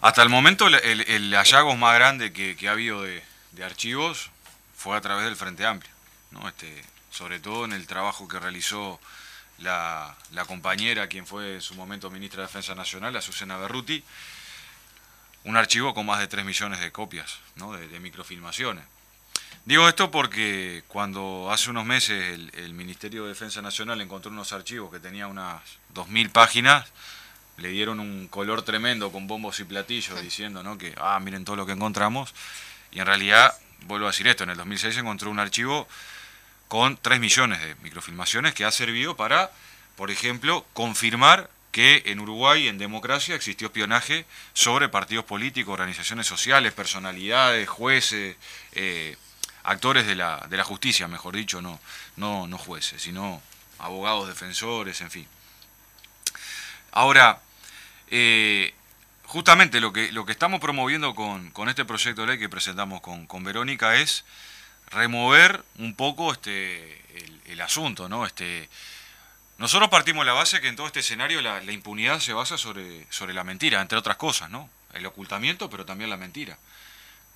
hasta 0.00 0.22
el 0.22 0.28
momento 0.28 0.66
el, 0.68 0.74
el, 0.74 1.34
hallazgo 1.34 1.76
más 1.76 1.94
grande 1.94 2.32
que, 2.32 2.56
que 2.56 2.68
ha 2.68 2.72
habido 2.72 3.02
de 3.02 3.30
de 3.52 3.64
archivos 3.64 4.30
fue 4.76 4.96
a 4.96 5.00
través 5.00 5.24
del 5.24 5.36
Frente 5.36 5.66
Amplio, 5.66 5.92
¿no? 6.30 6.48
este, 6.48 6.84
sobre 7.10 7.40
todo 7.40 7.64
en 7.64 7.72
el 7.72 7.86
trabajo 7.86 8.28
que 8.28 8.38
realizó 8.38 9.00
la, 9.58 10.16
compañera, 10.46 11.08
quien 11.08 11.26
fue 11.26 11.54
en 11.56 11.60
su 11.60 11.74
momento 11.74 12.10
ministra 12.10 12.42
de 12.42 12.46
Defensa 12.46 12.74
Nacional, 12.74 13.14
Azucena 13.14 13.58
Berruti, 13.58 14.02
un 15.44 15.56
archivo 15.56 15.94
con 15.94 16.06
más 16.06 16.18
de 16.18 16.28
3 16.28 16.44
millones 16.44 16.80
de 16.80 16.92
copias 16.92 17.38
¿no? 17.56 17.72
de, 17.72 18.00
microfilmaciones. 18.00 18.84
Digo 19.64 19.88
esto 19.88 20.10
porque 20.10 20.82
cuando 20.88 21.50
hace 21.50 21.70
unos 21.70 21.84
meses 21.84 22.34
el, 22.34 22.50
el, 22.54 22.72
Ministerio 22.72 23.24
de 23.24 23.30
Defensa 23.30 23.60
Nacional 23.60 24.00
encontró 24.00 24.30
unos 24.30 24.52
archivos 24.52 24.90
que 24.90 25.00
tenían 25.00 25.30
unas 25.30 25.60
2.000 25.94 26.30
páginas, 26.30 26.86
le 27.58 27.68
dieron 27.68 28.00
un 28.00 28.26
color 28.28 28.62
tremendo 28.62 29.12
con 29.12 29.26
bombos 29.26 29.60
y 29.60 29.64
platillos 29.64 30.20
diciendo 30.22 30.62
¿no? 30.62 30.78
que, 30.78 30.94
ah, 30.98 31.20
miren 31.20 31.44
todo 31.44 31.56
lo 31.56 31.66
que 31.66 31.72
encontramos. 31.72 32.34
Y 32.90 33.00
en 33.00 33.06
realidad, 33.06 33.54
vuelvo 33.86 34.06
a 34.06 34.10
decir 34.10 34.26
esto, 34.26 34.44
en 34.44 34.50
el 34.50 34.56
2006 34.56 34.94
se 34.94 35.00
encontró 35.00 35.30
un 35.30 35.38
archivo 35.38 35.86
con 36.68 36.96
3 36.96 37.20
millones 37.20 37.60
de 37.60 37.74
microfilmaciones 37.82 38.54
que 38.54 38.64
ha 38.64 38.70
servido 38.70 39.16
para, 39.16 39.50
por 39.96 40.10
ejemplo, 40.10 40.64
confirmar 40.72 41.50
que 41.70 42.02
en 42.06 42.20
Uruguay, 42.20 42.68
en 42.68 42.78
democracia, 42.78 43.34
existió 43.34 43.68
espionaje 43.68 44.26
sobre 44.52 44.88
partidos 44.88 45.24
políticos, 45.24 45.72
organizaciones 45.72 46.26
sociales, 46.26 46.72
personalidades, 46.72 47.68
jueces, 47.68 48.36
eh, 48.72 49.16
actores 49.62 50.06
de 50.06 50.16
la, 50.16 50.46
de 50.48 50.56
la 50.56 50.64
justicia, 50.64 51.06
mejor 51.08 51.36
dicho, 51.36 51.60
no, 51.62 51.78
no, 52.16 52.46
no 52.46 52.58
jueces, 52.58 53.02
sino 53.02 53.42
abogados, 53.78 54.28
defensores, 54.28 55.00
en 55.00 55.10
fin. 55.10 55.28
Ahora, 56.92 57.40
eh, 58.10 58.74
justamente 59.24 59.80
lo 59.80 59.92
que, 59.92 60.10
lo 60.12 60.26
que 60.26 60.32
estamos 60.32 60.60
promoviendo 60.60 61.14
con, 61.14 61.52
este 61.68 61.84
proyecto 61.84 62.22
de 62.22 62.28
ley 62.28 62.38
que 62.38 62.48
presentamos 62.48 63.00
con, 63.00 63.44
Verónica 63.44 63.96
es 63.96 64.24
remover 64.90 65.62
un 65.78 65.94
poco 65.94 66.32
este, 66.32 67.00
el, 67.46 67.60
asunto, 67.60 68.08
¿no? 68.08 68.26
Este, 68.26 68.68
nosotros 69.60 69.90
partimos 69.90 70.24
la 70.24 70.32
base 70.32 70.62
que 70.62 70.68
en 70.68 70.76
todo 70.76 70.86
este 70.86 71.00
escenario 71.00 71.42
la, 71.42 71.62
impunidad 71.70 72.18
se 72.18 72.32
basa 72.32 72.56
sobre, 72.56 73.06
sobre 73.10 73.34
la 73.34 73.44
mentira, 73.44 73.82
entre 73.82 73.98
otras 73.98 74.16
cosas, 74.16 74.48
¿no? 74.48 74.70
El 74.94 75.04
ocultamiento, 75.04 75.68
pero 75.68 75.84
también 75.84 76.08
la 76.08 76.16
mentira. 76.16 76.56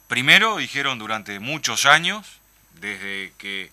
Primero, 0.08 0.56
dijeron 0.56 0.98
durante 0.98 1.38
muchos 1.38 1.84
años, 1.84 2.26
desde 2.80 3.34
que 3.36 3.70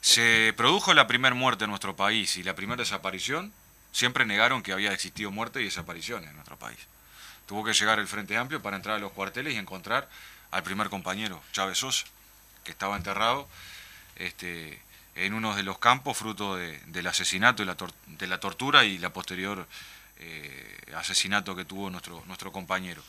se 0.00 0.54
produjo 0.56 0.94
la 0.94 1.08
primera 1.08 1.34
muerte 1.34 1.64
en 1.64 1.70
nuestro 1.70 1.96
país 1.96 2.36
y 2.36 2.44
la 2.44 2.54
primera 2.54 2.80
desaparición, 2.80 3.52
siempre 3.90 4.24
negaron 4.24 4.62
que 4.62 4.72
había 4.72 4.92
existido 4.92 5.32
muerte 5.32 5.60
y 5.60 5.64
desaparición 5.64 6.22
en 6.22 6.36
nuestro 6.36 6.56
país. 6.56 6.78
Tuvo 7.46 7.64
que 7.64 7.72
llegar 7.72 7.98
el 7.98 8.06
Frente 8.06 8.36
Amplio 8.36 8.62
para 8.62 8.76
entrar 8.76 8.94
a 8.94 9.00
los 9.00 9.10
cuarteles 9.10 9.54
y 9.54 9.56
encontrar 9.56 10.08
al 10.52 10.62
primer 10.62 10.88
compañero, 10.88 11.42
Chávez 11.50 11.78
Sosa, 11.78 12.06
que 12.62 12.70
estaba 12.70 12.96
enterrado 12.96 13.48
este, 14.14 14.80
en 15.18 15.34
uno 15.34 15.54
de 15.56 15.64
los 15.64 15.78
campos 15.78 16.16
fruto 16.16 16.56
del 16.56 17.06
asesinato, 17.06 17.64
de 17.64 17.66
la, 17.66 17.76
de 18.06 18.26
la 18.28 18.38
tortura 18.38 18.84
y 18.84 18.98
la 18.98 19.12
posterior 19.12 19.66
eh, 20.18 20.76
asesinato 20.94 21.56
que 21.56 21.64
tuvo 21.64 21.90
nuestro, 21.90 22.22
nuestro 22.26 22.52
compañero. 22.52 23.02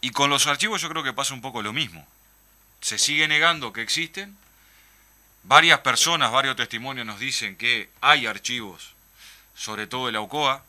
Y 0.00 0.10
con 0.10 0.30
los 0.30 0.48
archivos 0.48 0.82
yo 0.82 0.88
creo 0.88 1.04
que 1.04 1.12
pasa 1.12 1.32
un 1.32 1.40
poco 1.40 1.62
lo 1.62 1.72
mismo. 1.72 2.04
Se 2.80 2.98
sigue 2.98 3.28
negando 3.28 3.72
que 3.72 3.82
existen. 3.82 4.36
Varias 5.44 5.80
personas, 5.80 6.32
varios 6.32 6.56
testimonios 6.56 7.06
nos 7.06 7.20
dicen 7.20 7.56
que 7.56 7.88
hay 8.00 8.26
archivos, 8.26 8.94
sobre 9.54 9.86
todo 9.86 10.06
de 10.06 10.12
la 10.12 10.20
UCOA, 10.20 10.64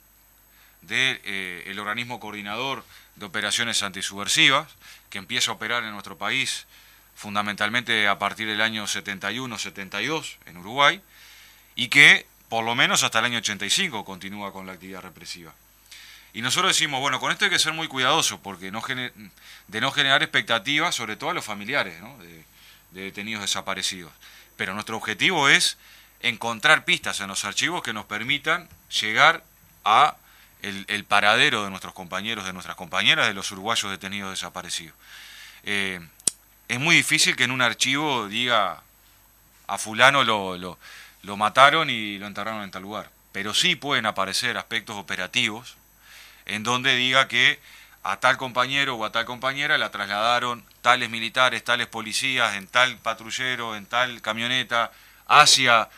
del 0.81 1.21
de, 1.21 1.71
eh, 1.71 1.79
organismo 1.79 2.19
coordinador 2.19 2.85
de 3.15 3.25
operaciones 3.25 3.81
antisubversivas, 3.81 4.67
que 5.09 5.17
empieza 5.17 5.49
a 5.49 5.55
operar 5.55 5.83
en 5.83 5.91
nuestro 5.91 6.17
país 6.17 6.67
fundamentalmente 7.15 8.07
a 8.07 8.19
partir 8.19 8.47
del 8.47 8.61
año 8.61 8.85
71-72 8.85 10.37
en 10.45 10.57
Uruguay, 10.57 11.01
y 11.75 11.87
que 11.87 12.25
por 12.49 12.63
lo 12.63 12.75
menos 12.75 13.03
hasta 13.03 13.19
el 13.19 13.25
año 13.25 13.39
85 13.39 14.05
continúa 14.05 14.53
con 14.53 14.67
la 14.67 14.73
actividad 14.73 15.01
represiva. 15.01 15.53
Y 16.33 16.41
nosotros 16.41 16.75
decimos, 16.75 16.99
bueno, 16.99 17.19
con 17.19 17.31
esto 17.31 17.45
hay 17.45 17.51
que 17.51 17.59
ser 17.59 17.73
muy 17.73 17.87
cuidadoso, 17.87 18.41
porque 18.41 18.71
no 18.71 18.83
de 19.67 19.81
no 19.81 19.91
generar 19.91 20.23
expectativas, 20.23 20.95
sobre 20.95 21.15
todo 21.15 21.29
a 21.29 21.33
los 21.33 21.45
familiares 21.45 21.95
de, 22.19 22.45
detenidos 23.01 23.41
desaparecidos. 23.41 24.11
Pero 24.55 24.73
nuestro 24.73 24.97
objetivo 24.97 25.47
es 25.49 25.77
encontrar 26.21 26.85
pistas 26.85 27.19
en 27.19 27.27
los 27.27 27.45
archivos 27.45 27.83
que 27.83 27.93
nos 27.93 28.05
permitan 28.05 28.67
llegar 29.01 29.43
a 29.85 30.15
el, 30.61 31.05
paradero 31.05 31.63
de 31.63 31.69
nuestros 31.69 31.93
compañeros, 31.93 32.45
de 32.45 32.53
nuestras 32.53 32.75
compañeras, 32.75 33.27
de 33.27 33.33
los 33.33 33.51
uruguayos 33.51 33.91
detenidos 33.91 34.31
desaparecidos. 34.31 34.95
Eh, 35.63 35.99
es 36.67 36.79
muy 36.79 36.95
difícil 36.95 37.35
que 37.35 37.43
en 37.43 37.51
un 37.51 37.61
archivo 37.61 38.27
diga 38.27 38.81
a 39.67 39.77
fulano 39.77 40.23
lo, 40.23 40.77
lo 41.23 41.37
mataron 41.37 41.89
y 41.89 42.17
lo 42.17 42.27
enterraron 42.27 42.63
en 42.63 42.71
tal 42.71 42.81
lugar. 42.81 43.09
Pero 43.31 43.53
sí 43.53 43.75
pueden 43.75 44.05
aparecer 44.05 44.57
aspectos 44.57 44.95
operativos 44.95 45.75
en 46.45 46.63
donde 46.63 46.95
diga 46.95 47.27
que 47.27 47.59
a 48.03 48.17
tal 48.17 48.37
compañero 48.37 48.95
o 48.95 49.05
a 49.05 49.11
tal 49.11 49.25
compañera 49.25 49.77
la 49.77 49.89
trasladaron 49.89 50.63
tales 50.81 51.09
militares, 51.09 51.63
tales 51.63 51.87
policías, 51.87 52.55
en 52.55 52.67
tal 52.67 52.97
patrullero, 52.97 53.75
en 53.75 53.85
tal 53.85 54.21
camioneta, 54.21 54.91
hacia 55.25 55.89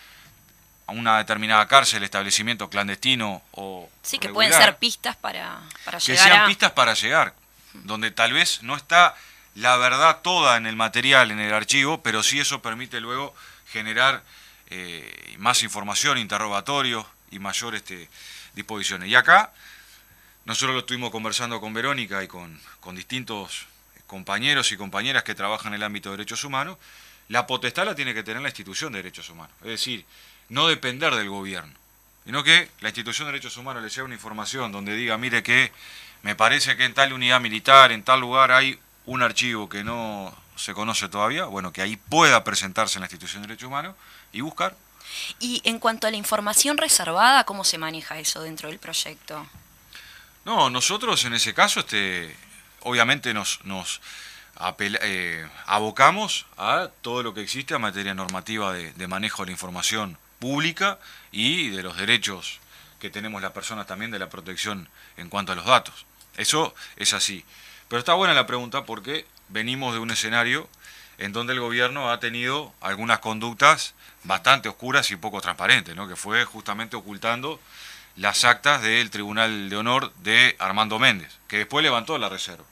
una 0.88 1.18
determinada 1.18 1.68
cárcel, 1.68 2.04
establecimiento 2.04 2.70
clandestino 2.70 3.42
o... 3.52 3.90
Sí, 4.04 4.20
que 4.20 4.30
pueden 4.30 4.54
ser 4.54 4.78
pistas 4.78 5.16
para, 5.16 5.60
para 5.84 5.98
llegar. 5.98 6.24
Que 6.24 6.32
sean 6.32 6.48
pistas 6.48 6.72
para 6.74 6.94
llegar, 6.94 7.34
donde 7.74 8.12
tal 8.12 8.34
vez 8.34 8.62
no 8.62 8.76
está 8.76 9.16
la 9.56 9.78
verdad 9.78 10.22
toda 10.22 10.58
en 10.58 10.68
el 10.68 10.76
material, 10.76 11.32
en 11.32 11.40
el 11.40 11.54
archivo, 11.54 12.04
pero 12.04 12.22
sí 12.24 12.40
eso 12.40 12.62
permite 12.62 13.00
luego 13.00 13.34
generar 13.68 14.24
eh, 14.70 15.36
más 15.38 15.64
información, 15.64 16.18
interrogatorios 16.18 17.06
y 17.32 17.40
mayor 17.40 17.76
este, 17.76 18.10
disposiciones. 18.54 19.10
Y 19.10 19.16
acá 19.16 19.54
nosotros 20.46 20.74
lo 20.74 20.80
estuvimos 20.80 21.10
conversando 21.10 21.60
con 21.60 21.74
Verónica 21.74 22.24
y 22.24 22.28
con, 22.28 22.60
distintos 22.94 23.66
compañeros 24.08 24.72
y 24.72 24.78
compañeras 24.78 25.24
que 25.24 25.34
trabajan 25.34 25.74
en 25.74 25.78
el 25.78 25.84
ámbito 25.84 26.12
de 26.12 26.18
derechos 26.18 26.44
humanos. 26.44 26.78
La 27.30 27.48
potestad 27.48 27.86
la 27.86 27.96
tiene 27.96 28.14
que 28.14 28.24
tener 28.24 28.42
la 28.42 28.50
institución 28.50 28.94
de 28.94 29.00
derechos 29.00 29.30
humanos. 29.30 29.56
Es 29.62 29.70
decir, 29.70 30.06
no 30.50 30.68
depender 30.68 31.16
del 31.16 31.30
gobierno, 31.30 31.74
sino 32.26 32.44
que 32.44 32.70
la 32.82 32.90
institución 32.90 33.28
de 33.28 33.32
derechos 33.32 33.58
humanos 33.58 33.82
le 33.82 33.90
lleve 33.90 34.04
una 34.04 34.14
información 34.14 34.72
donde 34.72 34.96
diga, 34.96 35.18
mire 35.18 35.42
que 35.42 35.72
me 36.22 36.36
parece 36.36 36.78
que 36.78 36.86
en 36.86 36.94
tal 36.94 37.14
unidad 37.14 37.42
militar, 37.42 37.92
en 37.92 38.04
tal 38.04 38.20
lugar 38.20 38.52
hay 38.52 38.80
un 39.06 39.22
archivo 39.22 39.70
que 39.70 39.84
no 39.84 40.36
se 40.56 40.74
conoce 40.74 41.10
todavía, 41.10 41.46
bueno, 41.46 41.72
que 41.72 41.82
ahí 41.82 41.98
pueda 41.98 42.44
presentarse 42.44 42.98
en 42.98 43.02
la 43.02 43.08
institución 43.08 43.42
de 43.42 43.50
derechos 43.50 43.68
humanos 43.68 43.96
y 44.32 44.42
buscar. 44.42 44.76
Y 45.40 45.62
en 45.66 45.80
cuanto 45.80 46.08
a 46.08 46.12
la 46.12 46.18
información 46.18 46.78
reservada, 46.78 47.44
¿cómo 47.44 47.64
se 47.64 47.78
maneja 47.78 48.18
eso 48.20 48.42
dentro 48.42 48.70
del 48.70 48.80
proyecto? 48.80 49.46
No, 50.46 50.70
nosotros 50.70 51.24
en 51.26 51.34
ese 51.34 51.54
caso, 51.54 51.80
este, 51.80 52.36
obviamente 52.82 53.34
nos, 53.34 53.64
nos 53.66 54.02
eh, 54.80 55.48
abocamos 55.66 56.46
a 56.58 56.90
todo 57.02 57.24
lo 57.24 57.34
que 57.34 57.42
existe 57.42 57.74
a 57.74 57.80
materia 57.80 58.14
normativa 58.14 58.74
de, 58.74 59.08
manejo 59.08 59.44
de 59.44 59.48
la 59.48 59.52
información 59.52 60.18
pública 60.40 61.00
y 61.32 61.70
de 61.70 61.84
los 61.84 61.98
derechos 61.98 62.60
que 63.00 63.10
tenemos 63.10 63.42
las 63.42 63.52
personas 63.52 63.86
también 63.88 64.12
de 64.12 64.20
la 64.20 64.30
protección 64.30 64.88
en 65.18 65.30
cuanto 65.30 65.52
a 65.52 65.56
los 65.56 65.66
datos. 65.66 66.06
Eso 66.38 66.74
es 66.96 67.14
así. 67.14 67.44
Pero 67.88 68.00
está 68.00 68.14
buena 68.14 68.34
la 68.34 68.48
pregunta 68.48 68.86
porque 68.86 69.26
venimos 69.50 69.94
de 69.94 70.00
un 70.00 70.12
escenario 70.12 70.68
en 71.18 71.32
donde 71.32 71.54
el 71.54 71.60
gobierno 71.60 72.12
ha 72.12 72.20
tenido 72.20 72.74
algunas 72.82 73.20
conductas 73.20 73.94
bastante 74.24 74.70
oscuras 74.70 75.12
y 75.12 75.16
poco 75.16 75.42
transparentes, 75.42 75.96
¿no? 75.96 76.08
que 76.08 76.16
fue 76.16 76.44
justamente 76.46 76.96
ocultando 76.96 77.60
las 78.16 78.44
actas 78.44 78.82
del 78.82 79.10
Tribunal 79.10 79.70
de 79.70 79.76
Honor 79.76 80.14
de 80.16 80.56
Armando 80.60 81.00
Méndez, 81.00 81.38
que 81.48 81.58
después 81.58 81.84
levantó 81.84 82.18
la 82.18 82.30
reserva. 82.30 82.64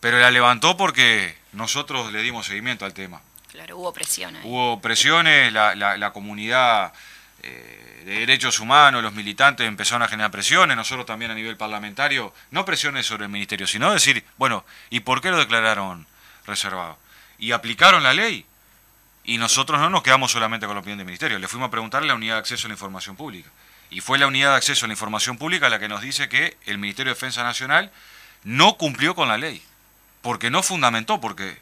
Pero 0.00 0.18
la 0.18 0.30
levantó 0.30 0.76
porque 0.76 1.36
nosotros 1.52 2.12
le 2.12 2.22
dimos 2.22 2.46
seguimiento 2.46 2.84
al 2.84 2.94
tema. 2.94 3.20
Claro, 3.50 3.78
hubo 3.78 3.92
presiones. 3.92 4.42
Hubo 4.44 4.80
presiones, 4.80 5.52
la, 5.52 5.74
la, 5.74 6.12
comunidad 6.12 6.92
eh, 7.42 7.87
de 8.08 8.20
derechos 8.20 8.58
humanos, 8.58 9.02
los 9.02 9.12
militantes 9.12 9.68
empezaron 9.68 10.02
a 10.02 10.08
generar 10.08 10.30
presiones, 10.30 10.74
nosotros 10.74 11.04
también 11.04 11.30
a 11.30 11.34
nivel 11.34 11.58
parlamentario, 11.58 12.32
no 12.50 12.64
presiones 12.64 13.04
sobre 13.04 13.24
el 13.24 13.30
ministerio, 13.30 13.66
sino 13.66 13.92
decir, 13.92 14.24
bueno, 14.38 14.64
¿y 14.88 15.00
por 15.00 15.20
qué 15.20 15.30
lo 15.30 15.36
declararon 15.36 16.06
reservado? 16.46 16.98
Y 17.38 17.52
aplicaron 17.52 18.02
la 18.02 18.14
ley. 18.14 18.46
Y 19.24 19.36
nosotros 19.36 19.78
no 19.78 19.90
nos 19.90 20.02
quedamos 20.02 20.32
solamente 20.32 20.64
con 20.64 20.74
la 20.74 20.80
opinión 20.80 20.96
del 20.96 21.06
ministerio, 21.06 21.38
le 21.38 21.48
fuimos 21.48 21.68
a 21.68 21.70
preguntar 21.70 22.02
a 22.02 22.06
la 22.06 22.14
unidad 22.14 22.36
de 22.36 22.40
acceso 22.40 22.66
a 22.66 22.68
la 22.68 22.74
información 22.74 23.14
pública. 23.14 23.50
Y 23.90 24.00
fue 24.00 24.16
la 24.16 24.26
unidad 24.26 24.52
de 24.52 24.56
acceso 24.56 24.86
a 24.86 24.88
la 24.88 24.94
información 24.94 25.36
pública 25.36 25.68
la 25.68 25.78
que 25.78 25.88
nos 25.88 26.00
dice 26.00 26.30
que 26.30 26.56
el 26.64 26.78
Ministerio 26.78 27.10
de 27.10 27.14
Defensa 27.14 27.42
Nacional 27.42 27.92
no 28.42 28.78
cumplió 28.78 29.14
con 29.14 29.28
la 29.28 29.36
ley, 29.36 29.62
porque 30.22 30.48
no 30.48 30.62
fundamentó, 30.62 31.20
porque 31.20 31.60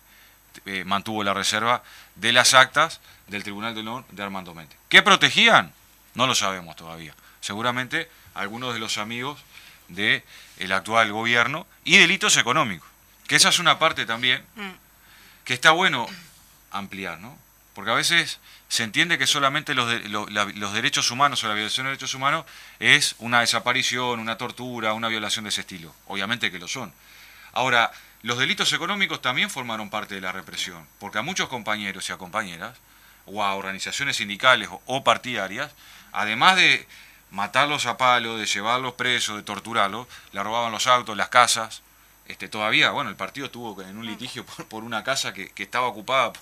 eh, 0.64 0.85
mantuvo 0.85 1.24
la 1.24 1.35
reserva 1.35 1.82
de 2.14 2.32
las 2.32 2.54
actas 2.54 3.00
del 3.26 3.42
Tribunal 3.42 3.74
de 3.74 4.04
de 4.12 4.22
Armando 4.22 4.54
Mente. 4.54 4.76
¿Qué 4.88 5.02
protegían? 5.02 5.72
No 6.16 6.26
lo 6.26 6.35
sabemos 6.35 6.74
todavía. 6.76 7.14
Seguramente 7.40 8.11
algunos 8.35 8.74
de 8.74 8.81
los 8.81 8.98
amigos 8.98 9.38
del 9.88 10.24
el 10.59 10.72
actual 10.72 11.12
gobierno 11.12 11.66
y 11.85 11.98
delitos 11.98 12.37
económicos. 12.38 12.88
Que 13.29 13.37
esa 13.37 13.50
es 13.50 13.59
una 13.59 13.79
parte 13.79 14.07
también 14.07 14.44
mm. 14.57 14.70
que 15.44 15.55
está 15.55 15.70
bueno 15.70 16.07
ampliar, 16.70 17.20
¿no? 17.20 17.38
Porque 17.74 17.90
a 17.90 17.94
veces 17.94 18.40
se 18.68 18.83
entiende 18.83 19.18
que 19.18 19.26
solamente 19.26 19.74
los, 19.74 20.00
los 20.11 20.72
derechos 20.72 21.11
humanos 21.11 21.44
o 21.44 21.48
la 21.48 21.55
violación 21.55 21.85
de 21.85 21.90
derechos 21.90 22.14
humanos 22.14 22.46
es 22.81 23.14
una 23.18 23.40
desaparición, 23.40 24.18
una 24.18 24.38
tortura, 24.38 24.94
una 24.94 25.09
violación 25.09 25.44
de 25.44 25.50
ese 25.50 25.61
estilo. 25.61 25.94
Obviamente 26.07 26.50
que 26.50 26.59
lo 26.59 26.66
son. 26.66 26.92
Ahora, 27.52 27.92
los 28.22 28.38
delitos 28.38 28.72
económicos 28.72 29.20
también 29.20 29.50
formaron 29.50 29.90
parte 29.90 30.14
de 30.14 30.22
la 30.22 30.33
represión, 30.33 30.87
porque 30.98 31.18
a 31.18 31.22
muchos 31.22 31.50
compañeros 31.50 32.09
y 32.09 32.12
a 32.12 32.16
compañeras, 32.16 32.79
o 33.26 33.42
a 33.42 33.55
organizaciones 33.55 34.16
sindicales 34.16 34.68
o, 34.87 35.05
partidarias, 35.05 35.72
además 36.12 36.57
de 36.57 36.87
matarlos 37.31 37.87
a 37.87 37.97
palo, 37.97 38.37
de 38.37 38.47
llevarlos 38.47 38.95
presos, 38.95 39.37
de 39.37 39.42
torturarlos, 39.42 40.07
le 40.33 40.42
robaban 40.42 40.73
los 40.73 40.87
autos, 40.87 41.16
las 41.16 41.29
casas. 41.29 41.83
Este, 42.27 42.49
todavía, 42.49 42.90
bueno, 42.90 43.11
el 43.11 43.16
partido 43.16 43.47
estuvo 43.47 43.81
en 43.83 43.97
un 43.99 44.07
litigio 44.07 44.45
por, 44.69 44.85
una 44.85 45.05
casa 45.05 45.33
que, 45.33 45.53
estaba 45.57 45.87
ocupada 45.87 46.33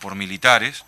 por 0.00 0.14
militares. 0.14 0.84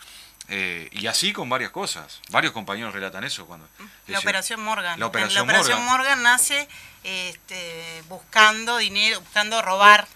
Eh, 0.52 0.88
y 0.90 1.06
así 1.06 1.32
con 1.32 1.48
varias 1.48 1.70
cosas. 1.70 2.20
Varios 2.30 2.52
compañeros 2.52 2.92
relatan 2.92 3.22
eso. 3.22 3.46
cuando 3.46 3.68
La 4.08 4.18
Operación 4.18 4.60
Morgan. 4.60 4.98
La 4.98 5.06
Operación, 5.06 5.46
Morgan. 5.46 6.22
nace 6.24 6.68
este, 7.04 8.02
buscando 8.08 8.76
dinero, 8.78 9.20
buscando 9.20 9.62
robar 9.62 10.08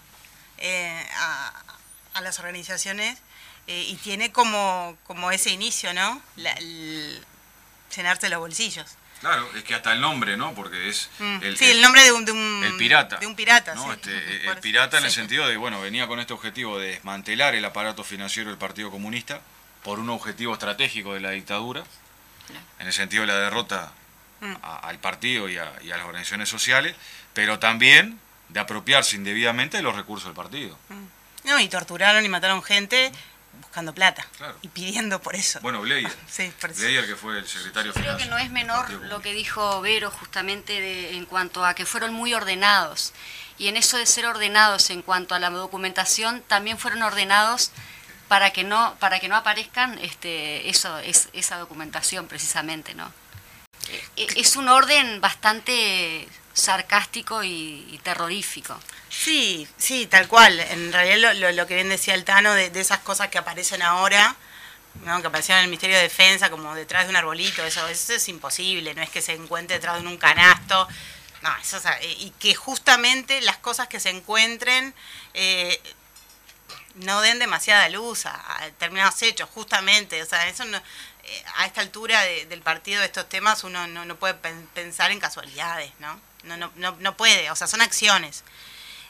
eh, 0.57 1.07
a, 2.13 2.21
las 2.21 2.39
organizaciones 2.39 3.17
eh, 3.67 3.85
y 3.87 3.95
tiene 3.95 4.31
como, 4.33 4.97
como 5.05 5.31
ese 5.31 5.51
inicio, 5.51 5.93
¿no? 5.93 6.21
Llenarse 7.95 8.29
los 8.29 8.39
bolsillos. 8.39 8.97
Claro, 9.21 9.49
es 9.55 9.63
que 9.63 9.73
hasta 9.73 9.93
el 9.93 10.01
nombre, 10.01 10.37
¿no? 10.37 10.53
Porque 10.53 10.89
es... 10.89 11.09
Mm. 11.19 11.39
El, 11.41 11.57
sí, 11.57 11.65
el, 11.65 11.81
nombre 11.81 12.03
de 12.03 12.11
un, 12.11 12.25
de 12.25 12.31
un... 12.31 12.63
El 12.63 12.77
pirata. 12.77 13.17
De 13.17 13.25
un 13.25 13.35
pirata, 13.35 13.73
¿no? 13.73 13.91
Este, 13.93 14.11
el 14.47 14.57
pirata 14.57 14.97
en 14.97 15.05
el 15.05 15.11
sentido 15.11 15.47
de, 15.47 15.57
bueno, 15.57 15.81
venía 15.81 16.07
con 16.07 16.19
este 16.19 16.33
objetivo 16.33 16.77
de 16.77 16.89
desmantelar 16.89 17.55
el 17.55 17.65
aparato 17.65 18.03
financiero 18.03 18.49
del 18.49 18.59
Partido 18.59 18.91
Comunista 18.91 19.41
por 19.83 19.99
un 19.99 20.09
objetivo 20.09 20.53
estratégico 20.53 21.13
de 21.13 21.21
la 21.21 21.31
dictadura, 21.31 21.83
en 22.79 22.87
el 22.87 22.93
sentido 22.93 23.21
de 23.21 23.27
la 23.27 23.39
derrota 23.39 23.91
mm. 24.41 24.55
al 24.61 24.99
partido 24.99 25.47
y 25.47 25.57
a, 25.57 25.73
las 25.83 26.01
organizaciones 26.01 26.49
sociales, 26.49 26.95
pero 27.33 27.59
también 27.59 28.19
de 28.49 28.59
apropiarse 28.59 29.15
indebidamente 29.15 29.77
de 29.77 29.83
los 29.83 29.95
recursos 29.95 30.25
del 30.25 30.35
partido. 30.35 30.77
Mm. 30.89 31.49
No, 31.49 31.59
y 31.59 31.67
torturaron 31.69 32.25
y 32.25 32.29
mataron 32.29 32.63
gente 32.63 33.11
buscando 33.61 33.93
plata 33.93 34.25
y 34.61 34.67
pidiendo 34.67 35.21
por 35.21 35.35
eso. 35.35 35.59
Bueno, 35.61 35.81
Bleyer. 35.81 36.11
sí, 36.27 36.51
que 36.51 37.15
fue 37.15 37.39
el 37.39 37.47
secretario 37.47 37.93
Creo 37.93 38.17
que 38.17 38.25
no 38.25 38.37
es 38.37 38.49
menor 38.49 38.89
lo 38.89 39.21
que 39.21 39.33
dijo 39.33 39.81
Vero 39.81 40.11
justamente 40.11 40.79
de, 40.79 41.15
en 41.17 41.25
cuanto 41.25 41.65
a 41.65 41.73
que 41.73 41.85
fueron 41.85 42.13
muy 42.13 42.33
ordenados. 42.33 43.13
Y 43.57 43.69
en 43.69 43.77
eso 43.77 43.97
de 43.97 44.05
ser 44.05 44.25
ordenados 44.25 44.89
en 44.89 45.01
cuanto 45.01 45.33
a 45.33 45.39
la 45.39 45.49
documentación, 45.49 46.41
también 46.41 46.77
fueron 46.77 47.03
ordenados 47.03 47.71
para 48.27 48.51
que 48.51 48.63
no 48.63 48.95
para 48.99 49.19
que 49.19 49.27
no 49.27 49.35
aparezcan 49.35 49.97
este 49.99 50.69
eso 50.69 50.97
es 50.97 51.29
esa 51.33 51.57
documentación 51.57 52.27
precisamente 52.27 52.95
no 52.95 53.11
e, 54.17 54.27
es 54.35 54.55
un 54.55 54.67
orden 54.67 55.21
bastante 55.21 56.27
sarcástico 56.53 57.43
y, 57.43 57.99
terrorífico 58.03 58.77
sí 59.23 59.67
sí 59.77 60.07
tal 60.07 60.27
cual 60.27 60.59
en 60.59 60.91
realidad 60.91 61.33
lo, 61.53 61.67
que 61.67 61.75
bien 61.75 61.89
decía 61.89 62.13
el 62.13 62.25
Tano 62.25 62.53
de, 62.53 62.71
esas 62.75 62.99
cosas 62.99 63.29
que 63.29 63.37
aparecen 63.37 63.81
ahora 63.81 64.35
¿no? 65.03 65.21
que 65.21 65.27
aparecieron 65.27 65.59
en 65.59 65.65
el 65.65 65.69
Ministerio 65.69 65.97
de 65.97 66.03
Defensa 66.03 66.49
como 66.49 66.73
detrás 66.75 67.05
de 67.05 67.09
un 67.09 67.15
arbolito 67.15 67.63
eso, 67.65 67.87
eso 67.87 68.13
es 68.13 68.29
imposible 68.29 68.93
no 68.93 69.01
es 69.01 69.09
que 69.09 69.21
se 69.21 69.33
encuentre 69.33 69.77
detrás 69.77 70.01
de 70.01 70.07
un 70.07 70.17
canasto 70.17 70.87
no, 71.41 71.55
eso, 71.57 71.77
y 72.01 72.31
que 72.39 72.55
justamente 72.55 73.39
las 73.41 73.57
cosas 73.57 73.87
que 73.87 73.99
se 73.99 74.09
encuentren 74.09 74.95
eh, 75.35 75.79
no 76.95 77.21
den 77.21 77.39
demasiada 77.39 77.89
luz 77.89 78.25
a, 78.25 78.61
determinados 78.63 79.21
hechos, 79.21 79.49
justamente. 79.49 80.21
O 80.21 80.25
sea, 80.25 80.47
eso 80.47 80.63
eh, 80.63 81.43
a 81.57 81.65
esta 81.65 81.81
altura 81.81 82.21
del 82.21 82.61
partido 82.61 82.99
de 82.99 83.07
estos 83.07 83.27
temas 83.29 83.63
uno 83.63 83.87
no, 83.87 84.15
puede 84.15 84.33
pensar 84.33 85.11
en 85.11 85.19
casualidades, 85.19 85.91
¿no? 85.99 86.19
no, 86.43 86.57
no, 86.57 86.71
no, 86.75 86.95
no 86.99 87.17
puede, 87.17 87.49
o 87.51 87.55
sea, 87.55 87.67
son 87.67 87.81
acciones. 87.81 88.43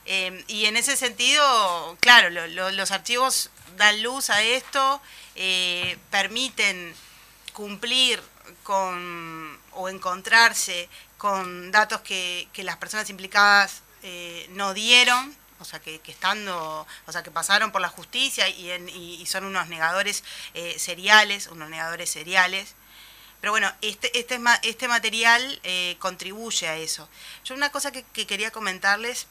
Eh, 0.06 0.44
y 0.48 0.66
en 0.66 0.78
ese 0.78 0.96
sentido, 0.96 1.98
claro, 2.00 2.30
los 2.30 2.92
archivos 2.92 3.50
dan 3.78 4.04
luz 4.04 4.30
a 4.30 4.42
esto, 4.44 5.02
eh, 5.36 5.98
permiten 6.12 6.94
cumplir 7.54 8.22
con 8.64 9.60
o 9.72 9.90
encontrarse 9.90 10.88
con 11.18 11.72
datos 11.72 12.02
que, 12.02 12.48
las 12.58 12.78
personas 12.78 13.10
implicadas 13.10 13.82
eh, 14.04 14.48
no 14.52 14.74
dieron, 14.74 15.36
o 15.60 15.66
sea, 15.66 15.80
que, 15.80 16.00
estando, 16.06 16.86
o 17.08 17.12
sea, 17.12 17.24
que 17.24 17.32
pasaron 17.32 17.72
por 17.72 17.82
la 17.82 17.90
justicia 17.90 18.48
y, 18.48 19.26
son 19.26 19.46
unos 19.46 19.68
negadores 19.68 20.24
seriales, 20.78 21.48
unos 21.48 21.70
negadores 21.70 22.10
seriales. 22.12 22.76
Pero 23.42 23.52
bueno, 23.52 23.72
este, 23.82 24.18
este, 24.18 24.40
este 24.64 24.88
material 24.88 25.62
contribuye 26.00 26.68
a 26.68 26.78
eso. 26.78 27.10
Yo 27.44 27.56
una 27.56 27.72
cosa 27.72 27.92
que 27.92 28.28
quería 28.28 28.52
comentarles 28.52 29.28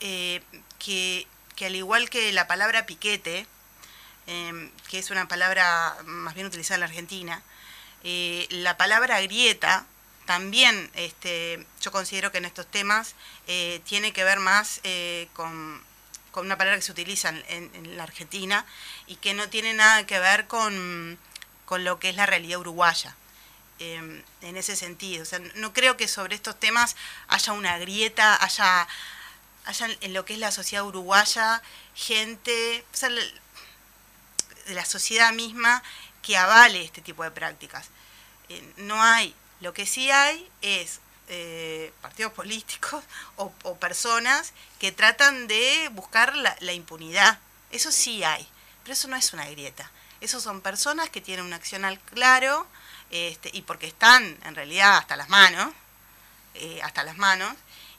eh, 0.00 0.42
que, 0.78 1.26
al 1.64 1.76
igual 1.76 2.10
que 2.10 2.32
la 2.32 2.46
palabra 2.46 2.86
piquete, 2.86 3.46
em, 4.26 4.70
que 4.88 4.98
es 4.98 5.10
una 5.10 5.28
palabra 5.28 5.96
más 6.04 6.34
bien 6.34 6.46
utilizada 6.46 6.76
en 6.76 6.80
la 6.80 6.86
Argentina, 6.86 7.42
eh, 8.02 8.46
la 8.50 8.76
palabra 8.76 9.20
grieta 9.22 9.86
también 10.26 10.90
este, 10.94 11.66
yo 11.80 11.92
considero 11.92 12.32
que 12.32 12.38
en 12.38 12.46
estos 12.46 12.66
temas 12.66 13.14
eh, 13.46 13.80
tiene 13.84 14.12
que 14.12 14.24
ver 14.24 14.40
más 14.40 14.80
con, 15.34 15.82
una 16.34 16.58
palabra 16.58 16.76
que 16.76 16.82
se 16.82 16.92
utiliza 16.92 17.28
en, 17.28 17.96
la 17.96 18.02
Argentina 18.04 18.64
y 19.06 19.16
que 19.16 19.34
no 19.34 19.48
tiene 19.48 19.74
nada 19.74 20.06
que 20.06 20.18
ver 20.18 20.46
con, 20.46 21.18
con 21.66 21.84
lo 21.84 21.98
que 21.98 22.10
es 22.10 22.16
la 22.16 22.26
realidad 22.26 22.58
uruguaya. 22.58 23.14
Em, 23.80 24.22
en 24.40 24.56
ese 24.56 24.76
sentido, 24.76 25.24
o 25.24 25.26
sea, 25.26 25.40
no 25.56 25.72
creo 25.72 25.96
que 25.96 26.06
sobre 26.06 26.36
estos 26.36 26.58
temas 26.60 26.94
haya 27.26 27.52
una 27.52 27.76
grieta, 27.78 28.42
haya 28.42 28.86
haya 29.64 29.88
en 30.00 30.12
lo 30.12 30.24
que 30.24 30.34
es 30.34 30.38
la 30.38 30.52
sociedad 30.52 30.84
uruguaya 30.84 31.62
gente 31.94 32.84
de 33.00 34.74
la 34.74 34.84
sociedad 34.84 35.32
misma 35.32 35.82
que 36.22 36.36
avale 36.36 36.82
este 36.82 37.00
tipo 37.00 37.22
de 37.22 37.30
prácticas. 37.30 37.88
Eh, 38.48 38.72
no 38.78 39.02
hay, 39.02 39.34
lo 39.60 39.72
que 39.72 39.86
sí 39.86 40.10
hay 40.10 40.48
es 40.62 41.00
eh, 41.28 41.92
partidos 42.02 42.32
políticos 42.32 43.02
o, 43.36 43.50
personas 43.76 44.52
que 44.78 44.92
tratan 44.92 45.46
de 45.46 45.88
buscar 45.92 46.34
la, 46.36 46.72
impunidad. 46.72 47.38
Eso 47.70 47.90
sí 47.92 48.24
hay, 48.24 48.46
pero 48.82 48.92
eso 48.92 49.08
no 49.08 49.16
es 49.16 49.32
una 49.32 49.48
grieta. 49.48 49.90
Esos 50.20 50.42
son 50.42 50.60
personas 50.60 51.10
que 51.10 51.20
tienen 51.20 51.44
un 51.44 51.52
accional 51.52 51.98
claro 52.00 52.66
este, 53.10 53.50
y 53.52 53.62
porque 53.62 53.86
están 53.86 54.38
en 54.44 54.54
realidad 54.54 54.96
hasta 54.98 55.16
las 55.16 55.28
manos, 55.28 55.72
eh, 56.54 56.80
hasta 56.82 57.02
las 57.04 57.16
manos, 57.16 57.54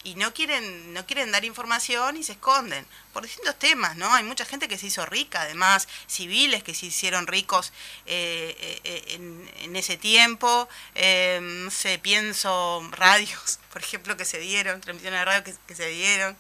y 0.06 0.14
no 0.14 0.34
quieren, 0.34 0.94
no 0.94 1.06
quieren 1.08 1.32
dar 1.32 1.44
información 1.46 2.16
y 2.16 2.24
se 2.24 2.34
esconden 2.34 2.86
por 3.12 3.24
distintos 3.24 3.58
temas, 3.58 3.98
¿no? 3.98 4.14
Hay 4.14 4.24
mucha 4.24 4.46
gente 4.46 4.68
que 4.68 4.78
se 4.78 4.86
hizo 4.86 5.04
rica, 5.08 5.42
además 5.42 5.88
civiles 6.06 6.64
que 6.64 6.76
se 6.76 6.86
hicieron 6.86 7.26
ricos 7.26 7.74
eh, 8.06 8.80
eh, 8.84 9.16
en, 9.64 9.76
ese 9.76 9.98
tiempo, 9.98 10.70
eh, 10.94 11.40
no 11.42 11.72
pienso 12.04 12.88
radios, 12.92 13.60
por 13.74 13.82
ejemplo, 13.82 14.16
que 14.16 14.26
se 14.26 14.38
dieron, 14.38 14.80
transmisiones 14.80 15.20
de 15.20 15.26
radio 15.26 15.44
que, 15.44 15.76
se 15.76 15.90
dieron, 15.90 16.38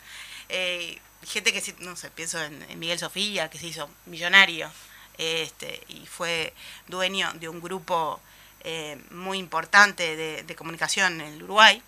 gente 0.47 1.51
que, 1.51 1.75
no 1.79 1.95
sé, 1.95 2.11
pienso 2.11 2.39
en, 2.41 2.79
Miguel 2.79 2.99
Sofía, 2.99 3.49
que 3.49 3.57
se 3.57 3.65
hizo 3.65 3.89
millonario 4.05 4.71
este, 5.17 5.81
y 5.87 6.05
fue 6.05 6.53
dueño 6.87 7.33
de 7.33 7.49
un 7.49 7.61
grupo 7.61 8.21
muy 9.09 9.39
importante 9.39 10.15
de, 10.15 10.43
de, 10.43 10.55
comunicación 10.55 11.19
en 11.21 11.33
el 11.33 11.43
Uruguay 11.43 11.81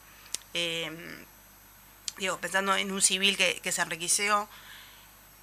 digo, 2.17 2.38
pensando 2.38 2.75
en 2.75 2.91
un 2.91 3.01
civil 3.01 3.38
que, 3.38 3.71
se 3.71 3.82
enriqueció. 3.82 4.47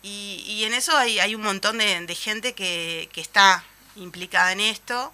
Y, 0.03 0.65
en 0.65 0.75
eso 0.75 0.97
hay, 0.97 1.19
hay 1.19 1.35
un 1.35 1.43
montón 1.43 1.79
de, 1.79 2.15
gente 2.15 2.55
que, 2.55 3.09
está 3.17 3.65
implicada 3.97 4.53
en 4.53 4.61
esto. 4.61 5.13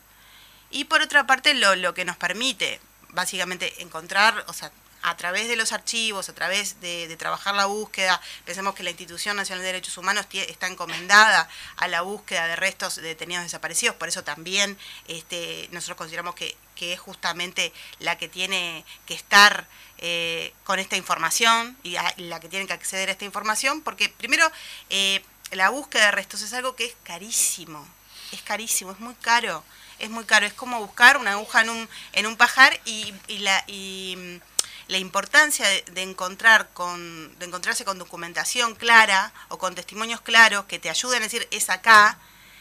Y 0.70 0.84
por 0.84 1.02
otra 1.02 1.26
parte, 1.26 1.54
lo, 1.54 1.74
lo 1.76 1.94
que 1.94 2.04
nos 2.04 2.16
permite, 2.16 2.80
básicamente, 3.10 3.82
encontrar, 3.82 4.44
o 4.48 4.52
sea, 4.52 4.70
a 5.02 5.16
través 5.16 5.48
de 5.48 5.56
los 5.56 5.72
archivos, 5.72 6.28
a 6.28 6.34
través 6.34 6.80
de, 6.80 7.14
trabajar 7.16 7.54
la 7.54 7.66
búsqueda, 7.66 8.20
pensemos 8.44 8.74
que 8.74 8.82
la 8.82 8.90
Institución 8.90 9.36
Nacional 9.36 9.62
de 9.62 9.66
Derechos 9.72 9.96
Humanos 9.98 10.26
está 10.32 10.66
encomendada 10.66 11.48
a 11.76 11.88
la 11.88 12.02
búsqueda 12.02 12.46
de 12.46 12.56
restos 12.56 12.96
de 12.96 13.02
detenidos 13.02 13.44
desaparecidos, 13.44 13.96
por 13.96 14.08
eso 14.08 14.24
también 14.24 14.78
este, 15.08 15.68
nosotros 15.72 15.96
consideramos 15.96 16.34
que, 16.34 16.56
es 16.80 17.00
justamente 17.00 17.72
la 17.98 18.16
que 18.18 18.28
tiene 18.28 18.84
que 19.06 19.14
estar 19.14 19.66
eh, 19.98 20.54
con 20.64 20.78
esta 20.78 20.96
información 20.96 21.76
y 21.82 21.96
la 22.16 22.40
que 22.40 22.48
tiene 22.48 22.66
que 22.66 22.72
acceder 22.72 23.08
a 23.08 23.12
esta 23.12 23.24
información, 23.24 23.82
porque 23.82 24.08
primero 24.08 24.50
eh, 24.88 25.22
la 25.50 25.68
búsqueda 25.70 26.06
de 26.06 26.12
restos 26.12 26.42
es 26.42 26.52
algo 26.52 26.74
que 26.74 26.86
es 26.86 26.96
carísimo, 27.02 27.86
es 28.32 28.40
carísimo, 28.42 28.92
es 28.92 29.00
muy 29.00 29.14
caro, 29.16 29.62
es 29.98 30.08
muy 30.08 30.24
caro, 30.24 30.46
es 30.46 30.54
como 30.54 30.80
buscar 30.80 31.16
una 31.18 31.32
aguja 31.32 31.60
en 31.62 31.70
un, 31.70 31.88
en 32.12 32.26
un 32.26 32.36
pajar 32.36 32.80
y, 32.84 33.14
la... 33.38 33.64
Y, 33.66 34.40
la 34.88 34.98
importancia 34.98 35.68
de, 35.68 36.02
encontrar 36.02 36.70
con, 36.72 37.38
de 37.38 37.46
encontrarse 37.46 37.84
con 37.84 37.96
documentación 37.96 38.74
clara 38.74 39.32
o 39.46 39.56
con 39.56 39.76
testimonios 39.76 40.20
claros 40.20 40.64
que 40.64 40.80
te 40.80 40.90
ayuden 40.90 41.22
a 41.22 41.26
decir 41.26 41.46
es 41.52 41.70
acá, 41.70 42.18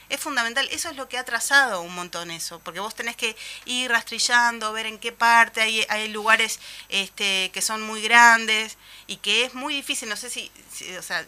es 0.09 0.19
fundamental. 0.19 0.67
Eso 0.71 0.89
es 0.89 0.95
lo 0.95 1.07
que 1.07 1.17
ha 1.17 1.25
trazado 1.25 1.81
un 1.81 1.95
montón 1.95 2.31
eso, 2.31 2.59
porque 2.59 2.79
vos 2.79 2.95
tenés 2.95 3.15
que 3.15 3.35
ir 3.65 3.89
rastrillando, 3.89 4.73
ver 4.73 4.85
en 4.85 4.99
qué 4.99 5.11
parte 5.11 5.61
hay, 5.61 5.85
hay 5.89 6.09
lugares 6.09 6.59
este, 6.89 7.51
que 7.53 7.61
son 7.61 7.81
muy 7.81 8.01
grandes 8.01 8.77
y 9.07 9.17
que 9.17 9.45
es 9.45 9.53
muy 9.53 9.73
difícil. 9.73 10.09
No 10.09 10.15
sé 10.15 10.29
si, 10.29 10.51
o 10.97 11.01
sea, 11.01 11.25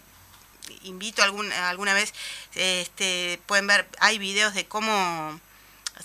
invito 0.84 1.24
alguna, 1.24 1.70
alguna 1.70 1.94
vez, 1.94 2.13
este, 2.56 3.39
pueden 3.46 3.67
ver, 3.67 3.88
hay 4.00 4.17
videos 4.17 4.54
de 4.54 4.65
cómo 4.65 5.39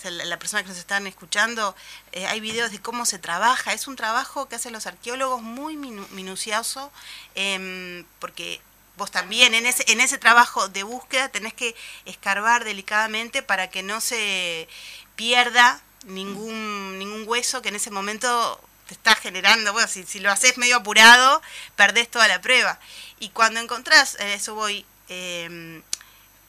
la 0.05 0.39
persona 0.39 0.63
que 0.63 0.69
nos 0.69 0.79
están 0.79 1.07
escuchando, 1.07 1.75
eh, 2.13 2.27
hay 2.27 2.41
videos 2.41 2.71
de 2.71 2.81
cómo 2.81 3.07
se 3.07 3.19
trabaja. 3.19 3.73
Es 3.73 3.87
un 3.87 3.97
trabajo 3.97 4.49
que 4.49 4.57
hacen 4.57 4.73
los 4.73 4.87
arqueólogos 4.87 5.43
muy 5.43 5.77
minucioso, 5.77 6.93
em, 7.35 8.05
porque 8.19 8.61
vos 8.97 9.11
también 9.11 9.55
en 9.55 9.67
ese, 9.67 9.85
en 9.91 10.01
ese 10.01 10.19
trabajo 10.19 10.69
de 10.69 10.83
búsqueda 10.83 11.29
tenés 11.29 11.55
que 11.55 11.75
escarbar 12.05 12.65
delicadamente 12.65 13.43
para 13.43 13.69
que 13.71 13.83
no 13.83 14.01
se 14.01 14.69
pierda 15.17 15.81
ningún, 16.07 16.99
ningún 16.99 17.25
hueso 17.27 17.63
que 17.63 17.69
en 17.69 17.77
ese 17.77 17.91
momento 17.91 18.61
te 18.87 18.95
está 18.95 19.15
generando, 19.17 19.73
bueno, 19.73 19.89
si, 19.89 20.05
si 20.05 20.21
lo 20.21 20.31
haces 20.31 20.59
medio 20.59 20.77
apurado, 20.77 21.43
perdés 21.75 22.09
toda 22.11 22.29
la 22.29 22.41
prueba. 22.41 22.79
Y 23.19 23.31
cuando 23.31 23.61
encontrás, 23.61 24.17
en 24.21 24.29
eso 24.29 24.55
voy, 24.55 24.87
em, 25.09 25.83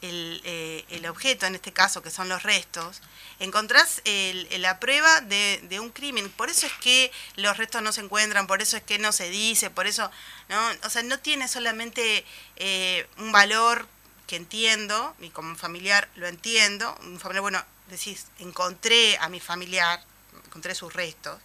el, 0.02 0.42
eh, 0.44 0.86
el, 0.90 1.06
objeto, 1.08 1.46
en 1.46 1.56
este 1.56 1.74
caso, 1.74 2.02
que 2.02 2.12
son 2.12 2.30
los 2.30 2.44
restos, 2.44 3.02
encontrás 3.40 4.02
la 4.06 4.80
prueba 4.80 5.22
de, 5.22 5.80
un 5.80 5.90
crimen. 5.90 6.30
Por 6.30 6.50
eso 6.50 6.66
es 6.66 6.74
que 6.74 7.12
los 7.36 7.58
restos 7.58 7.82
no 7.82 7.92
se 7.92 8.02
encuentran, 8.02 8.48
por 8.48 8.62
eso 8.62 8.78
es 8.78 8.84
que 8.84 9.00
no 9.00 9.12
se 9.12 9.30
dice, 9.30 9.70
por 9.70 9.88
eso, 9.88 10.10
¿no? 10.50 10.60
O 10.84 10.90
sea, 10.90 11.04
no 11.04 11.20
tiene 11.20 11.48
solamente 11.48 12.26
eh, 12.58 13.08
un 13.18 13.32
valor 13.32 13.88
que 14.28 14.36
entiendo, 14.36 15.16
y 15.20 15.30
como 15.30 15.56
familiar 15.56 16.10
lo 16.16 16.28
entiendo, 16.28 16.96
un 17.02 17.20
familiar, 17.20 17.42
bueno, 17.42 17.64
decís, 17.90 18.28
encontré 18.40 19.18
a 19.20 19.30
mi 19.30 19.40
familiar, 19.40 20.04
encontré 20.46 20.76
sus 20.76 20.94
restos, 20.94 21.40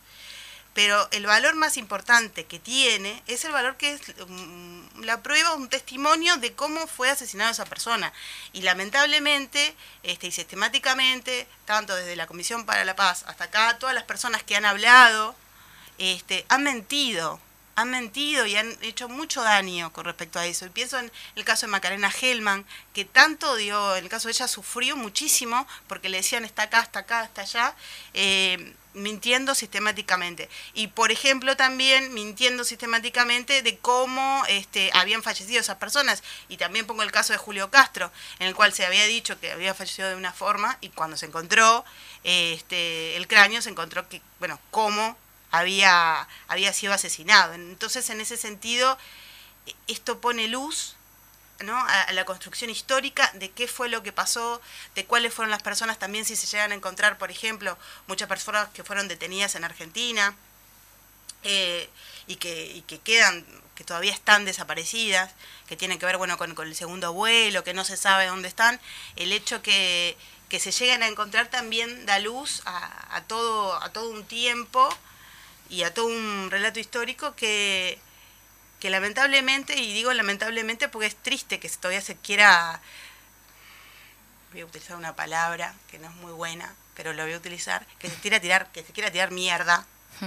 pero 0.75 1.09
el 1.11 1.27
valor 1.27 1.55
más 1.55 1.77
importante 1.77 2.45
que 2.47 2.59
tiene 2.59 3.23
es 3.27 3.45
el 3.45 3.53
valor 3.53 3.77
que 3.77 3.93
es 3.93 4.01
mm, 4.27 5.03
la 5.03 5.23
prueba, 5.23 5.55
un 5.55 5.69
testimonio 5.69 6.37
de 6.39 6.55
cómo 6.55 6.87
fue 6.87 7.11
asesinada 7.11 7.51
esa 7.51 7.67
persona. 7.67 8.13
Y 8.53 8.63
lamentablemente 8.63 9.75
este, 10.03 10.29
y 10.29 10.33
sistemáticamente, 10.33 11.47
tanto 11.67 11.95
desde 11.95 12.17
la 12.17 12.27
Comisión 12.27 12.65
para 12.65 12.85
la 12.85 12.97
Paz 12.97 13.25
hasta 13.27 13.45
acá, 13.45 13.79
todas 13.79 13.95
las 13.95 14.05
personas 14.05 14.43
que 14.43 14.57
han 14.57 14.65
hablado 14.65 15.35
este, 15.99 16.47
han 16.49 16.63
mentido, 16.63 17.39
han 17.75 17.91
mentido 17.91 18.47
y 18.47 18.57
han 18.57 18.77
hecho 18.81 19.09
mucho 19.09 19.43
daño 19.43 19.93
con 19.93 20.07
respecto 20.07 20.39
a 20.39 20.47
eso. 20.47 20.65
Y 20.65 20.71
pienso 20.71 20.99
en 20.99 21.13
el 21.37 21.45
caso 21.45 21.67
de 21.67 21.73
Macarena 21.73 22.11
Hellman, 22.11 22.65
que 22.95 23.05
tanto 23.05 23.57
dio, 23.57 23.97
en 23.97 24.05
el 24.05 24.11
caso 24.11 24.29
de 24.29 24.33
ella 24.33 24.49
sufrió 24.49 24.97
muchísimo 24.97 25.67
porque 25.87 26.09
le 26.09 26.19
decían 26.19 26.45
está 26.45 26.63
acá, 26.65 26.81
está 26.81 27.01
acá, 27.01 27.25
está 27.25 27.43
allá. 27.43 27.75
Eh, 28.15 28.75
mintiendo 28.95 29.55
sistemáticamente. 29.55 30.49
Y 30.75 30.89
por 30.89 31.13
ejemplo 31.13 31.57
también 31.57 32.13
mintiendo 32.15 32.65
sistemáticamente 32.65 33.63
de 33.63 33.79
cómo 33.79 34.45
este, 34.49 34.91
habían 34.95 35.23
fallecido 35.23 35.61
esas 35.61 35.77
personas. 35.77 36.23
Y 36.49 36.57
también 36.57 36.87
pongo 36.87 37.03
el 37.03 37.13
caso 37.13 37.33
de 37.33 37.39
Julio 37.39 37.71
Castro, 37.71 38.13
en 38.39 38.49
el 38.49 38.55
cual 38.55 38.73
se 38.73 38.87
había 38.87 39.05
dicho 39.07 39.39
que 39.41 39.53
había 39.53 39.75
fallecido 39.75 40.09
de 40.09 40.17
una 40.17 40.33
forma 40.33 40.79
y 40.81 40.89
cuando 40.91 41.17
se 41.17 41.27
encontró 41.27 41.85
este, 42.25 43.17
el 43.17 43.27
cráneo 43.27 43.63
se 43.63 43.71
encontró 43.71 44.09
que, 44.09 44.23
bueno, 44.39 44.59
cómo 44.71 45.17
había, 45.51 46.29
había 46.49 46.73
sido 46.73 46.93
asesinado. 46.93 47.55
Entonces 47.55 48.09
en 48.11 48.21
ese 48.21 48.37
sentido 48.37 48.99
esto 49.87 50.21
pone 50.21 50.49
luz 50.49 50.97
¿no? 51.63 51.77
a, 51.77 52.13
la 52.13 52.25
construcción 52.25 52.71
histórica 52.71 53.31
de 53.35 53.51
qué 53.51 53.69
fue 53.69 53.89
lo 53.89 54.03
que 54.03 54.13
pasó, 54.13 54.61
de 54.95 55.05
cuáles 55.05 55.33
fueron 55.33 55.51
las 55.51 55.63
personas 55.63 55.99
también, 55.99 56.25
si 56.25 56.37
se 56.37 56.47
llegan 56.47 56.73
a 56.73 56.75
encontrar, 56.75 57.19
por 57.19 57.31
ejemplo, 57.31 57.79
muchas 58.07 58.29
personas 58.29 58.69
que 58.71 58.85
fueron 58.85 59.09
detenidas 59.09 59.55
en 59.55 59.65
Argentina, 59.65 60.35
eh, 61.45 61.89
y, 62.27 62.37
que, 62.37 62.83
que 62.87 62.99
quedan, 63.01 63.45
que 63.75 63.85
todavía 63.85 64.13
están 64.13 64.45
desaparecidas, 64.45 65.33
que 65.67 65.77
tienen 65.77 65.99
que 65.99 66.07
ver 66.07 66.17
bueno, 66.17 66.39
con, 66.39 66.55
el 66.59 66.75
segundo 66.77 67.13
vuelo, 67.13 67.65
que 67.65 67.75
no 67.75 67.85
se 67.85 67.97
sabe 67.97 68.27
dónde 68.27 68.49
están, 68.49 68.81
el 69.17 69.33
hecho 69.33 69.61
que, 69.63 70.17
que 70.49 70.61
se 70.61 70.71
lleguen 70.71 71.03
a 71.03 71.09
encontrar 71.09 71.49
también 71.49 72.07
da 72.07 72.19
luz 72.19 72.63
a, 72.65 73.23
todo, 73.27 73.75
a 73.83 73.93
todo 73.93 74.11
un 74.11 74.25
tiempo 74.25 74.89
y 75.69 75.83
a 75.83 75.93
todo 75.93 76.07
un 76.07 76.49
relato 76.51 76.79
histórico 76.79 77.35
que, 77.35 77.99
que 78.83 78.91
lamentablemente, 78.91 79.77
y 79.79 79.93
digo 79.93 80.13
lamentablemente 80.13 80.89
porque 80.89 81.07
es 81.07 81.15
triste 81.15 81.61
que 81.61 81.69
todavía 81.69 82.01
se 82.01 82.17
quiera, 82.17 82.81
voy 84.51 84.63
a 84.63 84.67
utilizar 84.67 84.97
una 84.97 85.15
palabra 85.15 85.73
que 85.89 86.01
no 86.01 86.09
es 86.09 86.15
muy 86.17 86.33
buena, 86.33 86.75
pero 86.97 87.13
lo 87.13 87.23
voy 87.23 87.33
a 87.33 87.37
utilizar, 87.37 87.87
que 88.01 88.11
se 88.11 88.17
quiera 88.17 88.41
tirar, 88.41 88.73
que 88.73 88.83
se 88.83 88.93
quiera 88.93 89.13
tirar 89.13 89.31
mierda 89.31 89.87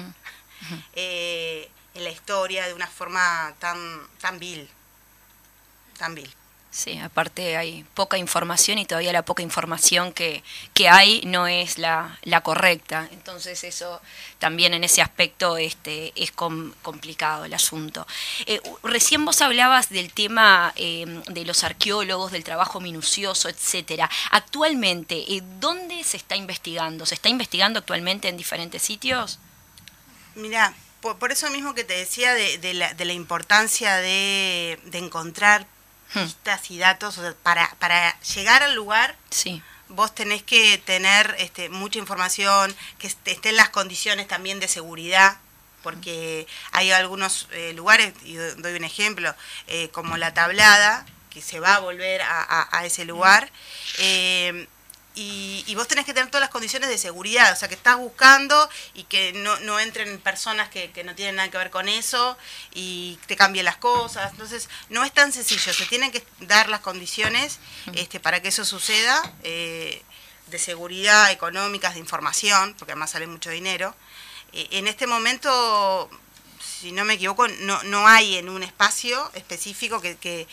eh, 0.94 1.70
en 1.96 2.04
la 2.06 2.12
historia 2.12 2.66
de 2.66 2.74
una 2.74 2.88
forma 2.88 3.54
tan, 3.60 4.08
tan 4.22 4.40
vil, 4.40 4.70
tan 5.98 6.16
vil. 6.16 6.34
Sí, 6.76 6.98
aparte 6.98 7.56
hay 7.56 7.86
poca 7.94 8.18
información 8.18 8.80
y 8.80 8.86
todavía 8.86 9.14
la 9.14 9.24
poca 9.24 9.42
información 9.42 10.12
que, 10.12 10.44
que 10.74 10.90
hay 10.90 11.22
no 11.22 11.48
es 11.48 11.78
la, 11.78 12.20
la, 12.24 12.42
correcta. 12.42 13.08
Entonces 13.14 13.64
eso 13.64 14.02
también 14.40 14.74
en 14.74 14.84
ese 14.84 15.02
aspecto 15.02 15.56
este, 15.56 16.12
es 16.22 16.34
complicado 16.34 17.46
el 17.46 17.54
asunto. 17.54 18.06
Eh, 18.46 18.60
recién 18.84 19.24
vos 19.24 19.40
hablabas 19.40 19.88
del 19.88 20.12
tema 20.12 20.74
em, 20.76 21.24
de 21.24 21.46
los 21.46 21.64
arqueólogos, 21.64 22.34
del 22.34 22.44
trabajo 22.44 22.82
minucioso, 22.82 23.48
etcétera. 23.48 24.10
Actualmente, 24.32 25.34
eh, 25.34 25.42
¿dónde 25.62 26.04
se 26.04 26.18
está 26.18 26.36
investigando? 26.36 27.06
¿Se 27.06 27.16
está 27.16 27.30
investigando 27.30 27.80
actualmente 27.80 28.28
en 28.28 28.36
diferentes 28.36 28.82
sitios? 28.82 29.40
Mira, 30.36 30.74
por, 31.00 31.32
eso 31.32 31.50
mismo 31.52 31.74
que 31.74 31.86
te 31.86 31.94
decía 31.94 32.34
de, 32.34 32.58
de, 32.58 32.74
la, 32.74 32.94
de 32.94 33.06
la, 33.06 33.14
importancia 33.14 33.96
de, 33.96 34.78
de 34.84 34.98
encontrar 34.98 35.68
Hmm. 36.14 36.24
pistas 36.24 36.72
y 36.72 36.78
datos, 36.78 37.20
para, 37.44 37.70
para 37.80 38.20
llegar 38.22 38.64
al 38.64 38.76
lugar, 38.76 39.16
sí. 39.30 39.62
vos 39.90 40.14
tenés 40.14 40.44
que 40.44 40.78
tener 40.78 41.36
este, 41.40 41.70
mucha 41.70 42.00
información, 42.00 42.76
que 43.00 43.08
estén 43.08 43.56
las 43.56 43.70
condiciones 43.70 44.28
también 44.28 44.60
de 44.60 44.68
seguridad, 44.68 45.38
porque 45.84 46.48
hay 46.72 46.92
algunos 46.92 47.48
eh, 47.52 47.74
lugares, 47.74 48.14
y 48.24 48.36
doy 48.36 48.76
un 48.76 48.84
ejemplo, 48.84 49.36
eh, 49.68 49.90
como 49.90 50.18
la 50.18 50.34
tablada, 50.34 51.06
que 51.30 51.42
se 51.42 51.60
va 51.60 51.76
a 51.76 51.80
volver 51.80 52.22
a, 52.22 52.70
a 52.72 52.86
ese 52.86 53.04
lugar, 53.04 53.52
eh, 53.98 54.68
y, 55.16 55.74
vos 55.76 55.88
tenés 55.88 56.06
que 56.06 56.14
tener 56.14 56.30
todas 56.30 56.42
las 56.42 56.50
condiciones 56.50 56.90
de 56.90 56.98
seguridad, 56.98 57.54
o 57.54 57.56
sea, 57.56 57.68
que 57.68 57.76
estás 57.76 57.98
buscando 57.98 58.70
y 58.94 59.04
que 59.04 59.34
no, 59.34 59.58
no 59.62 59.80
entren 59.80 60.20
personas 60.20 60.70
que, 60.70 60.92
no 61.06 61.16
tienen 61.16 61.36
nada 61.36 61.50
que 61.50 61.58
ver 61.58 61.70
con 61.70 61.88
eso 61.88 62.38
y 62.74 63.18
te 63.26 63.36
cambien 63.36 63.66
las 63.66 63.78
cosas. 63.78 64.32
Entonces, 64.32 64.70
no 64.90 65.04
es 65.04 65.14
tan 65.14 65.32
sencillo, 65.32 65.74
se 65.74 65.86
tienen 65.86 66.12
que 66.12 66.24
dar 66.42 66.70
las 66.70 66.82
condiciones 66.82 67.60
este, 67.94 68.20
para 68.20 68.42
que 68.42 68.50
eso 68.50 68.66
suceda, 68.66 69.34
eh, 69.44 70.04
de 70.48 70.60
seguridad, 70.60 71.32
económicas, 71.32 71.94
de 71.94 72.00
información, 72.02 72.76
porque 72.78 72.92
además 72.92 73.12
sale 73.12 73.28
mucho 73.28 73.50
dinero. 73.50 73.96
Eh, 74.54 74.68
en 74.72 74.88
este 74.88 75.08
momento 75.08 76.10
si 76.80 76.92
no 76.92 77.06
me 77.06 77.14
equivoco, 77.14 77.48
no, 77.48 77.82
no 77.84 78.08
hay 78.08 78.36
en 78.38 78.50
un 78.50 78.64
espacio 78.64 79.32
específico 79.34 80.02
que, 80.02 80.18
que, 80.18 80.48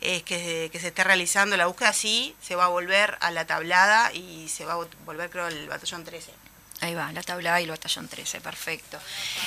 eh, 0.00 0.22
que, 0.22 0.78
se 0.78 0.88
esté 0.88 1.04
realizando 1.04 1.56
la 1.56 1.66
búsqueda, 1.66 1.92
sí, 1.92 2.34
se 2.40 2.54
va 2.54 2.66
a 2.66 2.68
volver 2.68 3.16
a 3.20 3.30
la 3.30 3.46
tablada 3.46 4.12
y 4.12 4.48
se 4.48 4.64
va 4.64 4.74
a 4.74 4.86
volver, 5.04 5.30
creo, 5.30 5.46
al 5.46 5.68
batallón 5.68 6.04
13. 6.04 6.43
Ahí 6.84 6.94
va, 6.94 7.10
la 7.12 7.22
tabla 7.22 7.58
y 7.62 7.64
el 7.64 7.70
batallón 7.70 8.08
13, 8.08 8.42
perfecto. 8.42 8.98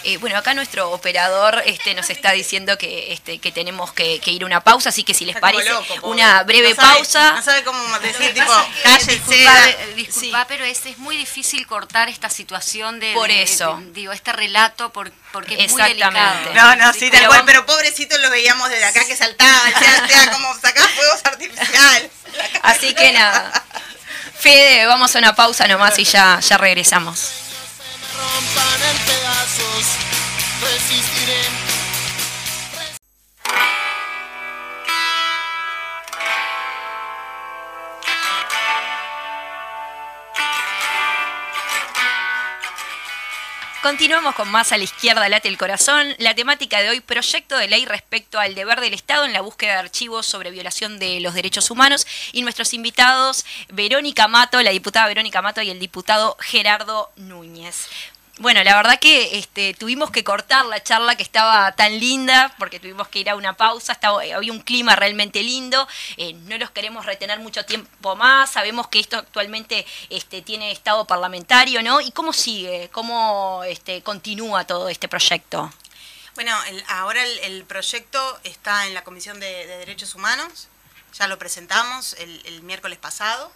Eh, 0.03 0.17
bueno, 0.17 0.37
acá 0.37 0.55
nuestro 0.55 0.89
operador 0.89 1.61
este, 1.67 1.93
nos 1.93 2.09
está 2.09 2.31
diciendo 2.31 2.79
que, 2.79 3.13
este, 3.13 3.37
que 3.37 3.51
tenemos 3.51 3.93
que, 3.93 4.19
ir 4.25 4.41
a 4.41 4.45
una 4.47 4.61
pausa, 4.61 4.89
así 4.89 5.03
que 5.03 5.13
si 5.13 5.23
les 5.23 5.37
parece, 5.37 5.71
una 6.01 6.41
breve 6.41 6.73
pausa. 6.73 7.33
No 7.33 7.43
sabe 7.43 7.63
cómo 7.63 7.99
decir, 7.99 8.33
tipo, 8.33 8.51
Disculpa, 9.95 10.47
pero 10.47 10.65
es, 10.65 10.83
es 10.87 10.97
muy 10.97 11.15
difícil 11.15 11.67
cortar 11.67 12.09
esta 12.09 12.31
situación 12.31 12.99
de. 12.99 13.13
Por 13.13 13.29
eso. 13.29 13.79
digo, 13.93 14.13
este 14.13 14.31
relato, 14.31 14.91
porque 14.91 15.13
es 15.63 15.71
muy 15.73 15.83
delicado. 15.83 16.53
No, 16.55 16.75
no, 16.75 16.91
sí, 16.93 17.11
tal 17.11 17.27
cual, 17.27 17.43
pero 17.45 17.67
pobrecito 17.67 18.17
lo 18.17 18.31
veíamos 18.31 18.67
desde 18.69 18.85
acá 18.85 19.05
que 19.05 19.15
saltaba, 19.15 19.61
o 19.75 19.79
sea, 19.79 20.31
como 20.31 20.55
sacar 20.59 20.89
fuegos 20.89 21.19
artificiales. 21.23 22.11
Así 22.63 22.95
que 22.95 23.11
nada. 23.11 23.63
Fede, 24.39 24.85
vamos 24.85 25.15
a 25.15 25.19
una 25.19 25.35
pausa 25.35 25.67
nomás 25.67 25.97
y 25.99 26.03
ya, 26.03 26.39
ya 26.39 26.57
regresamos. 26.57 27.31
Continuamos 43.87 44.35
con 44.35 44.49
más 44.49 44.73
a 44.73 44.77
la 44.77 44.83
izquierda 44.83 45.29
late 45.29 45.47
el 45.47 45.57
corazón. 45.57 46.13
La 46.17 46.35
temática 46.35 46.81
de 46.81 46.89
hoy, 46.89 46.99
proyecto 46.99 47.57
de 47.57 47.69
ley 47.69 47.85
respecto 47.85 48.37
al 48.37 48.53
deber 48.53 48.81
del 48.81 48.93
Estado 48.93 49.23
en 49.23 49.31
la 49.31 49.39
búsqueda 49.39 49.75
de 49.75 49.79
archivos 49.79 50.25
sobre 50.25 50.51
violación 50.51 50.99
de 50.99 51.21
los 51.21 51.33
derechos 51.33 51.71
humanos. 51.71 52.05
Y 52.33 52.41
nuestros 52.41 52.73
invitados, 52.73 53.45
Verónica 53.69 54.27
Mato, 54.27 54.61
la 54.61 54.71
diputada 54.71 55.07
Verónica 55.07 55.41
Mato 55.41 55.61
y 55.61 55.69
el 55.69 55.79
diputado 55.79 56.35
Gerardo 56.41 57.13
Núñez. 57.15 57.87
Bueno, 58.39 58.63
la 58.63 58.75
verdad 58.75 58.99
que 58.99 59.39
este, 59.39 59.73
tuvimos 59.73 60.11
que 60.11 60.23
cortar 60.23 60.63
la 60.67 60.83
charla 60.83 61.15
que 61.15 61.23
estaba 61.23 61.71
tan 61.71 61.99
linda, 61.99 62.53
porque 62.59 62.79
tuvimos 62.79 63.07
que 63.07 63.17
ir 63.17 63.31
a 63.31 63.35
una 63.35 63.53
pausa, 63.53 63.93
estaba, 63.93 64.23
eh, 64.23 64.31
había 64.31 64.51
un 64.51 64.59
clima 64.59 64.95
realmente 64.95 65.41
lindo, 65.41 65.87
eh, 66.17 66.33
no 66.33 66.55
los 66.59 66.69
queremos 66.69 67.07
retener 67.07 67.39
mucho 67.39 67.65
tiempo 67.65 68.15
más, 68.15 68.51
sabemos 68.51 68.89
que 68.89 68.99
esto 68.99 69.17
actualmente 69.17 69.87
este, 70.11 70.43
tiene 70.43 70.71
estado 70.71 71.05
parlamentario, 71.05 71.81
¿no? 71.81 71.99
¿Y 71.99 72.11
cómo 72.11 72.31
sigue? 72.31 72.89
¿Cómo 72.91 73.63
este, 73.63 74.03
continúa 74.03 74.65
todo 74.65 74.87
este 74.87 75.07
proyecto? 75.07 75.73
Bueno, 76.35 76.55
ahora 76.89 77.25
el, 77.25 77.63
proyecto 77.63 78.39
está 78.43 78.85
en 78.85 78.93
la 78.93 79.03
Comisión 79.03 79.39
de, 79.39 79.65
Derechos 79.65 80.13
Humanos, 80.13 80.67
ya 81.17 81.25
lo 81.25 81.39
presentamos 81.39 82.13
el, 82.19 82.61
miércoles 82.61 82.99
pasado, 82.99 83.51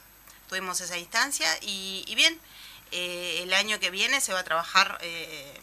tuvimos 0.50 0.82
esa 0.82 0.98
instancia 0.98 1.48
y, 1.62 2.04
y 2.08 2.16
bien, 2.16 2.40
eh, 2.92 3.40
el 3.44 3.54
año 3.54 3.80
que 3.80 3.90
viene 3.90 4.22
se 4.22 4.34
va 4.34 4.40
a 4.40 4.44
trabajar 4.44 4.98
eh, 5.02 5.60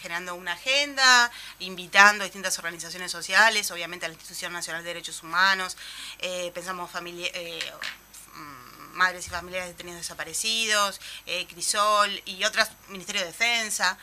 generando 0.00 0.34
una 0.34 0.52
agenda, 0.52 1.30
invitando 1.58 2.22
a 2.22 2.26
distintas 2.26 2.58
organizaciones 2.58 3.10
sociales, 3.10 3.70
obviamente 3.70 4.06
a 4.06 4.08
la 4.08 4.14
Institución 4.14 4.52
Nacional 4.52 4.82
de 4.82 4.88
Derechos 4.88 5.22
Humanos, 5.22 5.76
eh, 6.18 6.50
pensamos 6.54 6.90
familia, 6.90 7.30
mm, 8.34 8.96
madres 8.96 9.26
y 9.26 9.30
familiares 9.30 9.68
de 9.68 9.72
detenidos 9.74 10.00
desaparecidos, 10.00 11.00
Crisol 11.48 12.22
y 12.26 12.44
otras, 12.44 12.70
Ministerio 12.88 13.22
de 13.22 13.28
Defensa, 13.28 13.98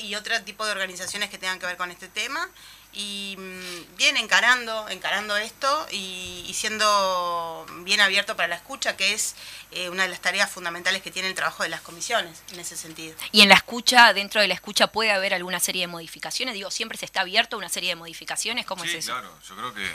y 0.00 0.14
otro 0.14 0.40
tipo 0.44 0.64
de 0.64 0.72
organizaciones 0.72 1.30
que 1.30 1.38
tengan 1.38 1.58
que 1.58 1.66
ver 1.66 1.76
con 1.76 1.90
este 1.90 2.08
tema 2.08 2.48
y 2.94 3.36
mm, 3.36 3.96
bien 3.96 4.16
encarando, 4.16 4.88
encarando 4.88 5.36
esto 5.36 5.86
y, 5.90 6.50
siendo 6.54 7.66
bien 7.80 8.00
abierto 8.00 8.36
para 8.36 8.46
la 8.48 8.54
escucha, 8.54 8.96
que 8.96 9.12
es 9.12 9.34
eh, 9.72 9.88
una 9.88 10.04
de 10.04 10.08
las 10.08 10.20
tareas 10.20 10.50
fundamentales 10.50 11.02
que 11.02 11.10
tiene 11.10 11.28
el 11.28 11.34
trabajo 11.34 11.64
de 11.64 11.68
las 11.68 11.80
comisiones 11.80 12.42
en 12.52 12.60
ese 12.60 12.76
sentido. 12.76 13.16
Y 13.32 13.42
en 13.42 13.48
la 13.48 13.56
escucha, 13.56 14.12
dentro 14.12 14.40
de 14.40 14.46
la 14.46 14.54
escucha, 14.54 14.86
puede 14.86 15.10
haber 15.10 15.34
alguna 15.34 15.58
serie 15.58 15.82
de 15.82 15.86
modificaciones. 15.88 16.54
Digo, 16.54 16.70
siempre 16.70 16.96
se 16.96 17.04
está 17.06 17.22
abierto 17.22 17.56
a 17.56 17.58
una 17.58 17.68
serie 17.68 17.90
de 17.90 17.96
modificaciones. 17.96 18.66
¿Cómo 18.66 18.84
es 18.84 18.94
eso? 18.94 19.12
Claro, 19.12 19.36
yo 19.48 19.56
creo 19.56 19.74
que 19.74 19.88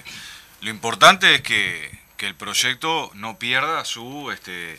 lo 0.62 0.70
importante 0.70 1.36
es 1.36 1.41
que, 1.41 2.10
el 2.20 2.36
proyecto 2.36 3.10
no 3.14 3.39
pierda 3.39 3.86
su, 3.86 4.30
este, 4.32 4.78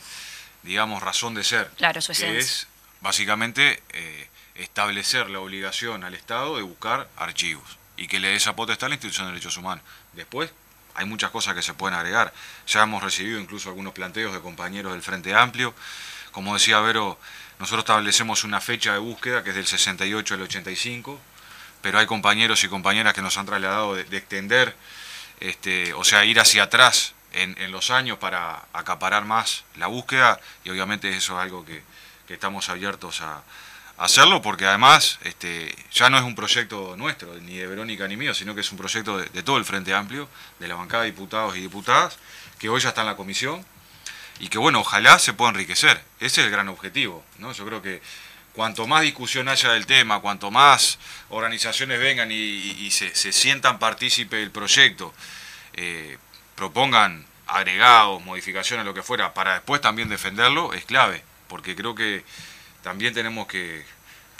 digamos, 0.61 1.01
razón 1.01 1.33
de 1.33 1.43
ser. 1.43 1.71
Claro, 1.77 1.99
su 1.99 2.11
esencia. 2.11 2.33
Que 2.33 2.39
es 2.39 2.67
básicamente 3.01 3.81
eh, 3.89 4.29
establecer 4.53 5.27
la 5.31 5.39
obligación 5.39 6.03
al 6.03 6.13
Estado 6.13 6.57
de 6.57 6.61
buscar 6.61 7.09
archivos 7.17 7.80
y 8.01 8.07
que 8.07 8.19
le 8.19 8.29
dé 8.29 8.35
esa 8.35 8.55
potestad 8.55 8.87
a 8.87 8.89
la 8.89 8.95
institución 8.95 9.27
de 9.27 9.33
derechos 9.33 9.57
humanos. 9.57 9.83
Después, 10.13 10.51
hay 10.95 11.05
muchas 11.05 11.29
cosas 11.29 11.53
que 11.53 11.61
se 11.61 11.75
pueden 11.75 11.95
agregar. 11.95 12.33
Ya 12.65 12.81
hemos 12.81 13.03
recibido 13.03 13.39
incluso 13.39 13.69
algunos 13.69 13.93
planteos 13.93 14.33
de 14.33 14.39
compañeros 14.39 14.93
del 14.93 15.03
Frente 15.03 15.35
Amplio. 15.35 15.75
Como 16.31 16.55
decía 16.55 16.79
Vero, 16.79 17.19
nosotros 17.59 17.83
establecemos 17.83 18.43
una 18.43 18.59
fecha 18.59 18.93
de 18.93 18.97
búsqueda 18.97 19.43
que 19.43 19.51
es 19.51 19.55
del 19.55 19.67
68 19.67 20.33
al 20.33 20.41
85, 20.41 21.21
pero 21.83 21.99
hay 21.99 22.07
compañeros 22.07 22.63
y 22.63 22.69
compañeras 22.69 23.13
que 23.13 23.21
nos 23.21 23.37
han 23.37 23.45
trasladado 23.45 23.93
de, 23.93 24.17
extender, 24.17 24.75
este, 25.39 25.93
o 25.93 26.03
sea, 26.03 26.25
ir 26.25 26.39
hacia 26.39 26.63
atrás 26.63 27.13
en, 27.33 27.71
los 27.71 27.91
años 27.91 28.17
para 28.17 28.65
acaparar 28.73 29.25
más 29.25 29.63
la 29.75 29.85
búsqueda 29.85 30.41
y 30.63 30.71
obviamente 30.71 31.15
eso 31.15 31.37
es 31.37 31.43
algo 31.43 31.63
que 31.65 31.83
estamos 32.29 32.67
abiertos 32.69 33.21
a, 33.21 33.43
hacerlo 34.01 34.41
porque 34.41 34.65
además 34.65 35.19
este, 35.23 35.73
ya 35.93 36.09
no 36.09 36.17
es 36.17 36.23
un 36.23 36.33
proyecto 36.33 36.95
nuestro, 36.97 37.35
ni 37.35 37.57
de 37.57 37.67
Verónica 37.67 38.07
ni 38.07 38.17
mío, 38.17 38.33
sino 38.33 38.55
que 38.55 38.61
es 38.61 38.71
un 38.71 38.77
proyecto 38.77 39.19
de, 39.19 39.43
todo 39.43 39.57
el 39.57 39.65
Frente 39.65 39.93
Amplio, 39.93 40.27
de 40.59 40.67
la 40.67 40.75
bancada 40.75 41.03
de 41.03 41.11
diputados 41.11 41.55
y 41.55 41.61
diputadas, 41.61 42.17
que 42.57 42.67
hoy 42.67 42.81
ya 42.81 42.89
está 42.89 43.01
en 43.01 43.07
la 43.07 43.15
comisión 43.15 43.63
y 44.39 44.47
que 44.47 44.57
bueno, 44.57 44.79
ojalá 44.79 45.19
se 45.19 45.33
pueda 45.33 45.51
enriquecer. 45.51 46.03
Ese 46.19 46.41
es 46.41 46.47
el 46.47 46.51
gran 46.51 46.67
objetivo, 46.67 47.23
¿no? 47.37 47.53
Yo 47.53 47.63
creo 47.63 47.83
que 47.83 48.01
cuanto 48.53 48.87
más 48.87 49.03
discusión 49.03 49.47
haya 49.47 49.71
del 49.71 49.85
tema, 49.85 50.19
cuanto 50.19 50.49
más 50.49 50.97
organizaciones 51.29 51.99
vengan 51.99 52.31
y, 52.31 52.89
se, 52.89 53.13
sientan 53.13 53.77
partícipes 53.77 54.39
del 54.39 54.49
proyecto, 54.49 55.13
eh, 55.73 56.17
propongan 56.55 57.27
agregados, 57.45 58.23
modificaciones, 58.25 58.83
lo 58.83 58.95
que 58.95 59.03
fuera, 59.03 59.35
para 59.35 59.53
después 59.53 59.79
también 59.79 60.09
defenderlo, 60.09 60.73
es 60.73 60.85
clave, 60.85 61.23
porque 61.47 61.75
creo 61.75 61.93
que 61.93 62.23
también 62.83 63.13
tenemos 63.13 63.47
que, 63.47 63.85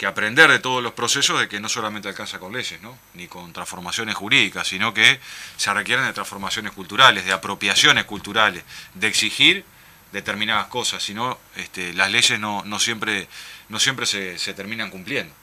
aprender 0.07 0.49
de 0.49 0.57
todos 0.57 0.81
los 0.81 0.93
procesos 0.93 1.39
de 1.39 1.47
que 1.47 1.59
no 1.59 1.69
solamente 1.69 2.07
alcanza 2.07 2.39
con 2.39 2.51
leyes, 2.51 2.81
¿no? 2.81 2.97
ni 3.13 3.27
con 3.27 3.53
transformaciones 3.53 4.15
jurídicas, 4.15 4.67
sino 4.67 4.95
que 4.95 5.19
se 5.57 5.71
requieren 5.75 6.05
de 6.05 6.13
transformaciones 6.13 6.71
culturales, 6.71 7.23
de 7.23 7.31
apropiaciones 7.31 8.05
culturales, 8.05 8.63
de 8.95 9.07
exigir 9.07 9.63
determinadas 10.11 10.65
cosas, 10.67 11.03
si 11.03 11.13
no 11.13 11.37
este, 11.55 11.93
las 11.93 12.09
leyes 12.09 12.39
no, 12.39 12.63
no 12.65 12.79
siempre, 12.79 13.27
no 13.69 13.79
siempre 13.79 14.07
se, 14.07 14.39
se 14.39 14.55
terminan 14.55 14.89
cumpliendo. 14.89 15.35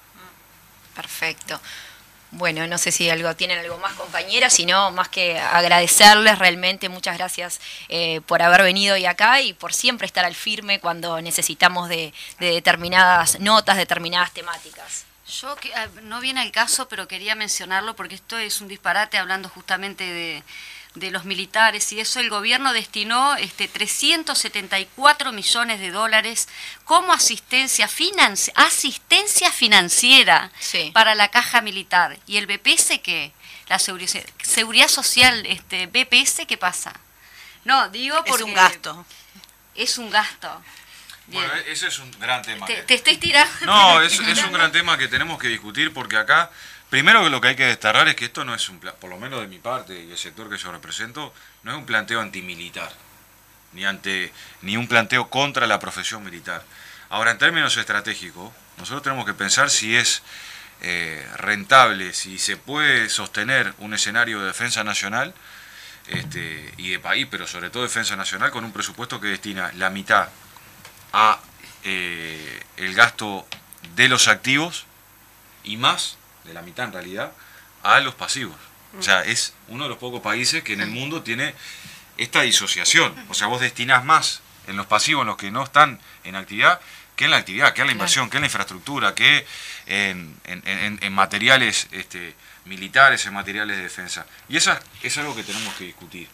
Perfecto. 0.97 1.61
Bueno, 2.31 2.67
no 2.67 2.77
sé 2.77 2.93
si 2.93 3.09
algo 3.09 3.35
tienen 3.35 3.59
algo 3.59 3.79
más, 3.79 3.95
compañeras, 3.95 4.53
sino 4.53 4.91
más 4.91 5.09
que 5.09 5.39
agradecerles 5.39 6.39
realmente. 6.39 6.91
Muchas 6.91 7.17
gracias 7.17 7.61
eh, 7.89 8.21
por 8.27 8.43
haber 8.43 8.63
venido 8.63 8.97
hoy 8.97 9.07
acá 9.07 9.41
y 9.41 9.55
por 9.55 9.73
siempre 9.73 10.07
estar 10.07 10.27
al 10.27 10.35
firme 10.35 10.79
cuando 10.79 11.21
necesitamos 11.23 11.89
de, 11.89 12.13
de 12.39 12.53
determinadas 12.53 13.41
notas, 13.41 13.79
determinadas 13.79 14.33
temáticas. 14.33 15.07
Yo, 15.29 15.57
ah, 15.75 15.87
no 16.03 16.21
viene 16.21 16.41
al 16.41 16.53
caso, 16.53 16.89
pero 16.89 17.07
quería 17.07 17.35
mencionarlo 17.35 17.95
porque 17.97 18.15
esto 18.15 18.39
es 18.39 18.61
un 18.61 18.69
disparate 18.69 19.19
hablando 19.19 19.49
justamente 19.51 20.05
de 20.05 20.43
de 20.95 21.11
los 21.11 21.25
militares 21.25 21.93
y 21.93 22.01
eso 22.01 22.21
el 22.21 22.31
gobierno 22.31 22.73
destinó 22.73 23.37
este 23.37 23.69
374 23.69 25.33
millones 25.33 25.81
de 25.81 25.91
dólares 25.91 26.49
como 26.85 27.13
asistencia 27.13 27.89
asistencia 28.55 29.53
financiera 29.53 30.51
para 30.93 31.15
la 31.15 31.29
caja 31.29 31.61
militar. 31.61 32.19
Y 32.27 32.37
el 32.39 32.47
BPS 32.47 32.99
que 33.03 33.33
la 33.69 33.79
seguridad, 33.79 34.89
social 34.89 35.45
este 35.47 35.87
BPS 35.87 36.47
qué 36.47 36.57
pasa 36.57 36.93
no 37.65 37.89
digo 37.91 38.17
porque 38.25 38.43
es 38.43 38.49
un 38.49 38.55
gasto. 38.55 39.07
es 39.75 39.99
un 39.99 40.11
gasto. 40.11 40.63
Bueno, 41.27 41.53
ese 41.67 41.89
es 41.89 41.99
un 41.99 42.11
gran 42.19 42.41
tema. 42.43 42.65
Te, 42.67 42.95
estoy 42.95 43.19
tirando. 43.19 43.67
No, 43.67 44.01
es, 44.01 44.19
es 44.21 44.43
un 44.43 44.53
gran 44.53 44.73
tema 44.73 44.97
que 44.97 45.09
tenemos 45.09 45.39
que 45.39 45.49
discutir 45.49 45.93
porque 45.93 46.17
acá 46.17 46.51
Primero 46.91 47.29
lo 47.29 47.41
que 47.41 47.49
hay 47.49 47.57
que 47.57 47.67
destacar 47.67 48.09
es 48.09 48.17
que 48.17 48.27
esto 48.27 48.45
no 48.45 48.55
es 48.55 48.69
un, 48.69 48.79
por 48.79 49.11
lo 49.11 49.19
menos 49.19 49.41
de 49.41 49.47
mi 49.47 49.59
parte 49.59 50.03
y 50.03 50.11
el 50.11 50.17
sector 50.17 50.49
que 50.49 50.57
yo 50.57 50.73
represento, 50.73 51.35
no 51.63 51.73
es 51.73 51.77
un 51.77 51.85
planteo 51.85 52.21
antimilitar, 52.21 52.91
ni 53.75 53.85
ante 53.85 54.33
ni 54.63 54.77
un 54.77 54.89
planteo 54.89 55.29
contra 55.29 55.67
la 55.67 55.79
profesión 55.79 56.25
militar. 56.25 56.63
Ahora, 57.11 57.31
en 57.31 57.39
términos 57.39 57.77
estratégicos, 57.77 58.53
nosotros 58.79 59.03
tenemos 59.03 59.27
que 59.27 59.35
pensar 59.35 59.69
si 59.69 59.97
es 59.97 60.23
eh, 60.81 61.27
rentable, 61.37 62.15
si 62.15 62.39
se 62.39 62.57
puede 62.57 63.09
sostener 63.09 63.75
un 63.79 63.95
escenario 63.95 64.41
de 64.41 64.47
defensa 64.47 64.85
nacional 64.85 65.35
este, 66.07 66.73
y 66.77 66.91
de 66.91 66.99
país, 66.99 67.27
pero 67.31 67.47
sobre 67.47 67.71
todo 67.71 67.83
defensa 67.83 68.17
nacional, 68.17 68.51
con 68.51 68.65
un 68.65 68.73
presupuesto 68.73 69.21
que 69.21 69.29
destina 69.29 69.73
la 69.77 69.91
mitad 69.91 70.29
a 71.13 71.41
eh, 71.85 72.63
el 72.77 72.95
gasto 72.95 73.47
de 73.95 74.09
los 74.09 74.29
activos 74.29 74.87
y 75.65 75.77
más 75.77 76.18
de 76.49 76.55
la 76.55 76.63
mitad 76.63 76.87
en 76.87 76.93
realidad, 76.93 77.33
a 77.83 78.01
los 78.01 78.15
pasivos. 78.15 78.57
O 78.99 79.03
sea, 79.03 79.23
es 79.23 79.53
uno 79.69 79.85
de 79.85 79.91
los 79.91 79.99
pocos 79.99 80.23
países 80.23 80.63
que 80.63 80.73
en 80.73 80.81
el 80.81 80.89
mundo 80.89 81.23
tiene 81.23 81.55
esta 82.17 82.43
disociación. 82.43 83.15
O 83.29 83.35
sea, 83.35 83.47
vos 83.47 83.61
destinás 83.61 84.05
más 84.05 84.41
en 84.67 84.77
los 84.77 84.87
pasivos, 84.87 85.23
en 85.23 85.29
los 85.29 85.37
que 85.37 85.51
no 85.51 85.63
están 85.63 86.01
en 86.25 86.35
actividad, 86.35 86.81
que 87.15 87.27
en 87.27 87.33
la 87.33 87.37
actividad, 87.37 87.75
que 87.75 87.83
en 87.83 87.89
la 87.89 87.93
inversión, 87.93 88.31
que 88.31 88.39
en 88.39 88.43
la 88.43 88.47
infraestructura, 88.47 89.15
que 89.15 89.47
en, 89.87 90.35
en, 90.45 91.13
materiales 91.13 91.89
este, 91.91 92.35
militares, 92.65 93.27
en 93.27 93.35
materiales 93.35 93.77
de 93.77 93.83
defensa. 93.83 94.27
Y 94.49 94.57
eso 94.57 94.77
es 95.03 95.19
algo 95.19 95.35
que 95.35 95.43
tenemos 95.43 95.75
que 95.75 95.85
discutir. 95.85 96.29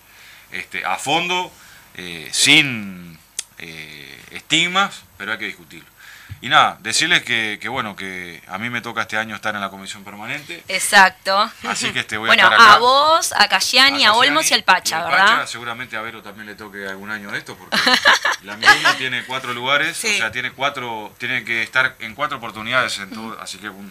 Este, 0.53 0.85
a 0.85 0.97
fondo, 0.97 1.53
eh, 1.97 2.29
sin 2.33 3.19
eh, 3.59 4.21
estigmas, 4.31 5.03
pero 5.17 5.33
hay 5.33 5.39
que 5.39 5.47
discutirlo. 5.47 5.94
Y 6.41 6.49
nada, 6.51 6.77
decirles 6.81 7.23
que, 7.23 7.59
bueno, 7.71 7.97
que 7.97 8.43
a 8.49 8.59
mí 8.59 8.69
me 8.69 8.83
toca 8.83 9.03
este 9.03 9.17
año 9.17 9.35
estar 9.35 9.55
en 9.55 9.63
la 9.63 9.71
comisión 9.71 10.05
permanente. 10.05 10.63
Exacto. 10.69 11.51
Así 11.67 11.91
que 11.91 12.01
este 12.01 12.19
voy 12.19 12.29
a 12.29 12.35
estar 12.35 12.53
acá. 12.53 12.75
a 12.75 12.79
vos, 12.79 13.33
a 13.33 13.49
Cayani, 13.49 14.05
a, 14.05 14.13
Olmos 14.13 14.51
y 14.51 14.55
al 14.55 14.63
Pacha, 14.63 15.05
¿verdad? 15.05 15.47
seguramente 15.47 15.97
a 15.97 16.03
Vero 16.03 16.23
también 16.23 16.47
le 16.47 16.55
toque 16.55 16.87
algún 16.87 17.11
año 17.11 17.31
de 17.31 17.39
esto, 17.39 17.57
porque 17.57 17.77
la 18.43 18.57
misma 18.57 18.95
tiene 18.99 19.25
cuatro 19.25 19.55
lugares, 19.55 19.97
o 20.05 20.09
sea, 20.09 20.31
tiene 20.31 20.53
cuatro, 20.53 21.15
tiene 21.17 21.45
que 21.45 21.63
estar 21.63 21.97
en 22.01 22.15
cuatro 22.15 22.37
oportunidades 22.37 22.99
en 22.99 23.11
todo, 23.11 23.41
así 23.41 23.57
que 23.57 23.71
un, 23.71 23.91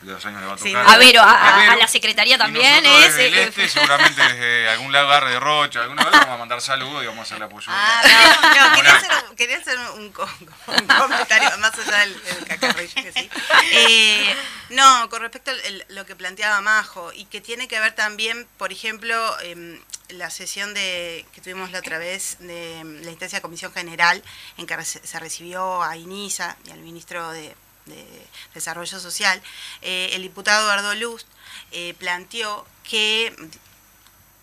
de 0.00 0.12
los 0.12 0.24
años 0.24 0.40
le 0.40 0.46
va 0.46 0.54
a 0.54 0.56
tocar. 0.56 0.88
a, 0.88 0.96
Vero, 0.96 1.20
a, 1.22 1.76
la 1.76 1.86
secretaría 1.86 2.38
también 2.38 2.84
es. 2.86 3.14
el 3.18 3.34
eh, 3.34 3.42
este, 3.44 3.68
seguramente 3.68 4.22
desde 4.28 4.68
algún 4.68 4.92
lugar 4.92 5.26
de 5.26 5.38
Rocha, 5.38 5.82
alguna 5.82 6.04
vez 6.04 6.12
vamos 6.12 6.34
a 6.34 6.38
mandar 6.38 6.60
saludos 6.62 7.02
y 7.02 7.06
vamos 7.06 7.20
a 7.20 7.22
hacer 7.22 7.38
la 7.38 7.44
apoyo. 7.46 7.66
Ah, 7.68 8.02
no, 8.02 8.76
quería, 8.76 8.96
hacer, 8.96 9.10
quería 9.36 9.58
hacer, 9.58 9.78
un, 9.96 10.10
comentario 10.98 11.50
más 11.58 11.78
allá 11.78 11.98
del, 11.98 12.46
cacarrillo 12.46 12.94
que 12.94 13.12
sí. 13.12 13.30
Eh, 13.72 14.34
no, 14.70 15.08
con 15.10 15.20
respecto 15.20 15.50
a 15.50 15.54
lo 15.88 16.06
que 16.06 16.16
planteaba 16.16 16.60
Majo 16.62 17.12
y 17.12 17.26
que 17.26 17.42
tiene 17.42 17.68
que 17.68 17.78
ver 17.78 17.94
también, 17.94 18.46
por 18.56 18.72
ejemplo, 18.72 19.36
eh, 19.42 19.80
la 20.08 20.30
sesión 20.30 20.72
de 20.72 21.26
que 21.34 21.42
tuvimos 21.42 21.72
la 21.72 21.80
otra 21.80 21.98
vez 21.98 22.38
de 22.40 22.82
la 23.02 23.10
instancia 23.10 23.38
de 23.38 23.42
Comisión 23.42 23.72
General 23.72 24.22
en 24.56 24.66
que 24.66 24.82
se 24.82 25.20
recibió 25.20 25.82
a 25.82 25.96
INISA 25.96 26.56
y 26.64 26.70
al 26.70 26.80
ministro 26.80 27.30
de 27.32 27.54
de 27.86 28.26
Desarrollo 28.54 29.00
Social, 29.00 29.40
eh, 29.82 30.10
el 30.12 30.22
diputado 30.22 30.62
Eduardo 30.62 30.94
Luz 30.94 31.26
eh, 31.72 31.94
planteó 31.98 32.66
que 32.82 33.34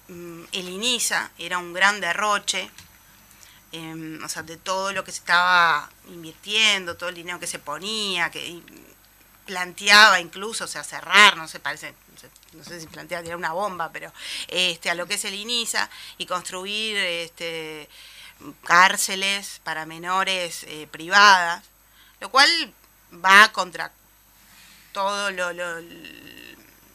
mm, 0.08 0.44
el 0.52 0.70
INISA 0.70 1.32
era 1.38 1.58
un 1.58 1.74
gran 1.74 2.00
derroche, 2.02 2.70
em, 3.72 4.24
o 4.24 4.30
sea, 4.30 4.44
de 4.44 4.58
todo 4.58 4.94
lo 4.94 5.04
que 5.04 5.12
se 5.12 5.20
estaba 5.20 5.90
invirtiendo, 6.08 6.98
todo 6.98 7.10
el 7.10 7.16
dinero 7.16 7.40
que 7.40 7.48
se 7.48 7.60
ponía, 7.60 8.32
que 8.32 8.62
planteaba 9.46 10.20
incluso, 10.20 10.66
o 10.66 10.68
sea, 10.68 10.84
cerrar, 10.84 11.38
no 11.38 11.48
sé, 11.48 11.60
parece, 11.60 11.96
no 12.54 12.64
sé, 12.64 12.80
si 12.80 12.88
planteaba 12.88 13.24
tirar 13.24 13.38
una 13.38 13.54
bomba, 13.54 13.92
pero 13.92 14.12
este, 14.48 14.90
a 14.90 14.96
lo 14.96 15.08
que 15.08 15.16
es 15.16 15.26
el 15.26 15.34
INISA 15.36 15.90
y 16.18 16.26
construir 16.26 16.98
este, 16.98 17.90
cárceles 18.64 19.62
para 19.64 19.86
menores 19.86 20.64
eh, 20.68 20.88
privadas, 20.92 21.64
lo 22.20 22.30
cual 22.30 22.50
va 23.14 23.52
contra 23.52 23.92
todo 24.92 25.32
lo, 25.32 25.52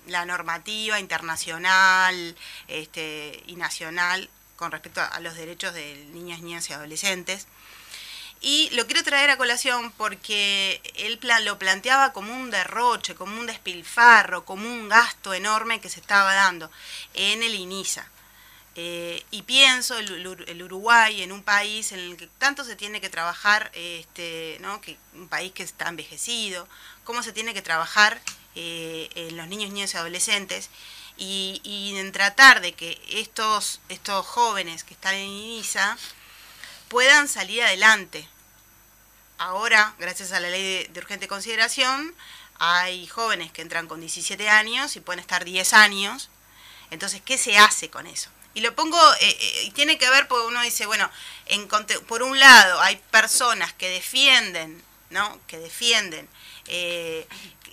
la 0.07 0.25
normativa 0.25 0.99
internacional 0.99 2.37
este, 2.69 3.43
y 3.47 3.57
nacional 3.57 4.29
con 4.57 4.71
respecto 4.71 5.01
a, 5.01 5.21
los 5.21 5.35
derechos 5.35 5.75
de 5.75 5.97
niñas, 6.13 6.41
niñas 6.41 6.69
y 6.71 6.73
adolescentes. 6.73 7.47
Y 8.41 8.71
lo 8.73 8.87
quiero 8.87 9.05
traer 9.05 9.31
a 9.31 9.37
colación 9.37 9.93
porque 9.93 10.81
él 10.97 11.21
lo 11.45 11.59
planteaba 11.59 12.13
como 12.13 12.35
un 12.35 12.51
derroche, 12.51 13.15
como 13.15 13.39
un 13.39 13.47
despilfarro, 13.47 14.45
como 14.45 14.69
un 14.69 14.89
gasto 14.89 15.33
enorme 15.33 15.81
que 15.81 15.89
se 15.89 16.01
estaba 16.01 16.35
dando 16.35 16.71
en 17.15 17.43
el 17.43 17.55
INISA. 17.55 18.09
Eh, 18.75 19.23
y 19.31 19.43
pienso 19.43 19.99
el, 19.99 20.63
Uruguay 20.63 21.23
en 21.23 21.31
un 21.33 21.43
país 21.43 21.93
en 21.93 21.99
el 21.99 22.17
que 22.17 22.27
tanto 22.39 22.65
se 22.65 22.75
tiene 22.75 23.03
que 23.03 23.11
trabajar, 23.11 23.71
este, 23.75 24.57
¿no? 24.61 24.81
que 24.81 24.97
un 25.15 25.29
país 25.29 25.53
que 25.53 25.63
está 25.63 25.89
envejecido, 25.89 26.67
cómo 27.05 27.23
se 27.23 27.33
tiene 27.33 27.53
que 27.53 27.61
trabajar 27.61 28.21
eh, 28.55 29.11
en 29.15 29.37
los 29.37 29.47
niños, 29.47 29.71
niños 29.73 29.93
y 29.93 29.97
adolescentes, 29.99 30.71
y, 31.19 31.95
en 31.97 32.11
tratar 32.11 32.63
de 32.63 32.73
que 32.73 33.01
estos, 33.09 33.81
estos 33.89 34.27
jóvenes 34.27 34.83
que 34.83 34.95
están 34.95 35.15
en 35.15 35.29
INISA 35.29 35.97
puedan 36.89 37.29
salir 37.29 37.63
adelante. 37.63 38.27
Ahora, 39.39 39.95
gracias 39.99 40.33
a 40.33 40.41
la 40.41 40.49
ley 40.49 40.87
de 40.89 41.01
urgente 41.01 41.29
consideración, 41.29 42.15
hay 42.59 43.07
jóvenes 43.07 43.53
que 43.53 43.63
entran 43.63 43.87
con 43.89 44.01
17 44.01 44.49
años 44.49 44.97
y 44.97 45.01
pueden 45.01 45.21
estar 45.21 45.45
10 45.45 45.75
años. 45.75 46.31
Entonces, 46.91 47.21
¿qué 47.25 47.39
se 47.39 47.59
hace 47.59 47.91
con 47.91 48.07
eso? 48.07 48.31
Y 48.55 48.61
lo 48.61 48.75
pongo, 48.75 48.99
eh, 49.15 49.37
eh, 49.41 49.73
tiene 49.75 49.97
que 49.99 50.11
ver 50.11 50.29
porque 50.29 50.47
uno 50.47 50.63
dice, 50.63 50.87
bueno, 50.87 51.11
en, 51.47 51.69
por 52.07 52.23
un 52.23 52.39
lado 52.39 52.81
hay 52.81 52.97
personas 53.11 53.73
que 53.73 53.89
defienden, 53.89 54.83
¿no? 55.11 55.41
Que 55.47 55.59
defienden 55.59 56.29
eh, 56.67 57.27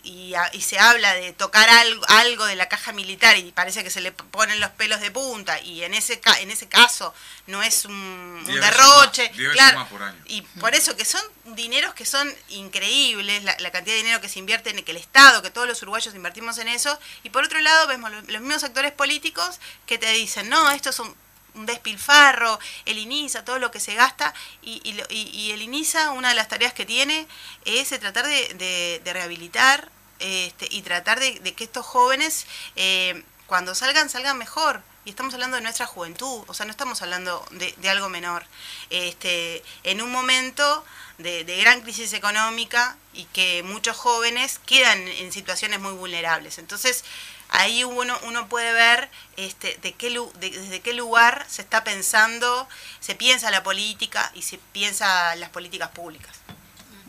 y, 0.04 0.34
se 0.62 0.80
habla 0.80 1.14
de 1.14 1.34
tocar 1.34 1.70
algo, 1.70 2.04
algo 2.08 2.46
de 2.46 2.56
la 2.56 2.70
caja 2.70 2.92
militar 2.92 3.38
y 3.38 3.52
parece 3.52 3.84
que 3.84 3.90
se 3.90 4.02
le 4.02 4.12
ponen 4.12 4.60
los 4.60 4.70
pelos 4.72 5.02
de 5.02 5.12
punta 5.12 5.60
y 5.62 5.84
en 5.84 5.94
ese 5.94 6.22
en 6.40 6.52
ese 6.52 6.68
caso 6.68 7.14
no 7.48 7.64
es 7.64 7.86
un, 7.86 8.44
derroche 8.46 9.32
claro 9.54 9.88
y 10.26 10.42
por 10.60 10.76
eso 10.76 10.96
que 10.96 11.06
son 11.06 11.22
dineros 11.46 11.94
que 11.94 12.06
son 12.06 12.32
increíbles 12.50 13.44
la, 13.44 13.56
cantidad 13.72 13.96
de 13.96 14.04
dinero 14.04 14.22
que 14.22 14.30
se 14.30 14.40
invierte 14.40 14.70
en 14.70 14.84
que 14.84 14.92
el 14.92 14.98
Estado 14.98 15.42
que 15.42 15.50
todos 15.50 15.68
los 15.68 15.82
uruguayos 15.82 16.14
invertimos 16.14 16.58
en 16.60 16.68
eso 16.68 17.00
y 17.24 17.30
por 17.30 17.44
otro 17.44 17.60
lado 17.60 17.88
vemos 17.88 18.12
los, 18.12 18.42
mismos 18.42 18.64
actores 18.64 18.92
políticos 18.92 19.60
que 19.86 19.98
te 19.98 20.12
dicen 20.12 20.50
no 20.50 20.72
estos 20.72 20.96
son 20.96 21.08
un 21.08 21.16
despilfarro, 21.54 22.60
el 22.86 22.98
INISA, 22.98 23.46
todo 23.46 23.60
lo 23.60 23.72
que 23.72 23.80
se 23.80 23.96
gasta, 23.96 24.34
y, 24.62 25.52
el 25.52 25.62
INISA, 25.62 26.12
una 26.12 26.30
de 26.30 26.36
las 26.36 26.48
tareas 26.48 26.74
que 26.74 26.86
tiene 26.86 27.28
es 27.66 27.90
tratar 27.90 28.26
de, 28.28 29.02
rehabilitar 29.06 29.90
este, 30.20 30.68
y 30.70 30.82
tratar 30.82 31.20
de, 31.20 31.54
que 31.54 31.64
estos 31.64 31.86
jóvenes, 31.86 32.46
eh, 32.76 33.24
cuando 33.48 33.76
salgan, 33.76 34.10
salgan 34.10 34.38
mejor. 34.38 34.82
Y 35.06 35.12
estamos 35.12 35.34
hablando 35.34 35.56
de 35.56 35.64
nuestra 35.64 35.88
juventud, 35.88 36.44
o 36.46 36.54
sea, 36.54 36.66
no 36.66 36.72
estamos 36.72 37.02
hablando 37.02 37.44
de, 37.52 37.90
algo 37.90 38.10
menor. 38.10 38.46
Este, 38.90 39.64
en 39.84 40.02
un 40.02 40.12
momento 40.12 40.86
de, 41.20 41.44
gran 41.62 41.82
crisis 41.82 42.14
económica 42.14 42.98
y 43.14 43.26
que 43.26 43.64
muchos 43.64 43.98
jóvenes 43.98 44.60
quedan 44.66 45.00
en 45.08 45.32
situaciones 45.32 45.80
muy 45.80 45.94
vulnerables. 45.94 46.58
Entonces, 46.58 47.04
ahí 47.50 47.84
uno, 47.84 48.18
uno 48.24 48.48
puede 48.48 48.72
ver 48.74 49.10
este, 49.38 49.78
de 49.82 49.94
qué, 49.94 50.20
desde 50.40 50.82
qué 50.82 50.94
lugar 50.94 51.46
se 51.50 51.62
está 51.62 51.84
pensando, 51.84 52.68
se 53.00 53.16
piensa 53.16 53.52
la 53.52 53.64
política 53.64 54.32
y 54.36 54.44
se 54.44 54.58
piensa 54.72 55.36
las 55.36 55.50
políticas 55.50 55.90
públicas. 55.90 56.36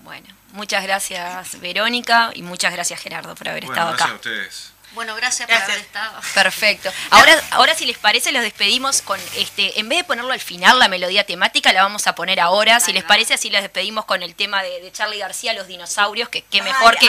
Bueno, 0.02 0.28
muchas 0.52 0.82
gracias 0.82 1.60
Verónica 1.60 2.30
y 2.34 2.42
muchas 2.42 2.72
gracias 2.72 3.00
Gerardo 3.00 3.34
por 3.34 3.48
haber 3.48 3.64
estado 3.64 3.90
acá. 3.90 4.06
Gracias 4.06 4.10
a 4.10 4.14
ustedes. 4.14 4.72
Bueno, 4.92 5.14
gracias, 5.14 5.48
por 5.48 5.56
haber 5.56 5.78
estado. 5.78 6.20
Perfecto. 6.34 6.92
Ahora, 7.10 7.40
ahora 7.50 7.74
si 7.74 7.86
les 7.86 7.98
parece, 7.98 8.32
los 8.32 8.42
despedimos 8.42 9.02
con 9.02 9.20
este, 9.36 9.78
en 9.78 9.88
vez 9.88 9.98
de 9.98 10.04
ponerlo 10.04 10.32
al 10.32 10.40
final, 10.40 10.78
la 10.78 10.88
melodía 10.88 11.24
temática, 11.24 11.72
la 11.72 11.82
vamos 11.82 12.06
a 12.06 12.14
poner 12.14 12.40
ahora. 12.40 12.80
Si 12.80 12.92
les 12.92 13.04
parece, 13.04 13.34
así 13.34 13.50
los 13.50 13.62
despedimos 13.62 14.04
con 14.04 14.22
el 14.22 14.34
tema 14.34 14.62
de, 14.62 14.90
Charlie 14.92 15.18
García, 15.18 15.52
Los 15.52 15.66
dinosaurios, 15.66 16.28
que 16.28 16.42
qué 16.42 16.62
mejor 16.62 16.96
que, 16.96 17.08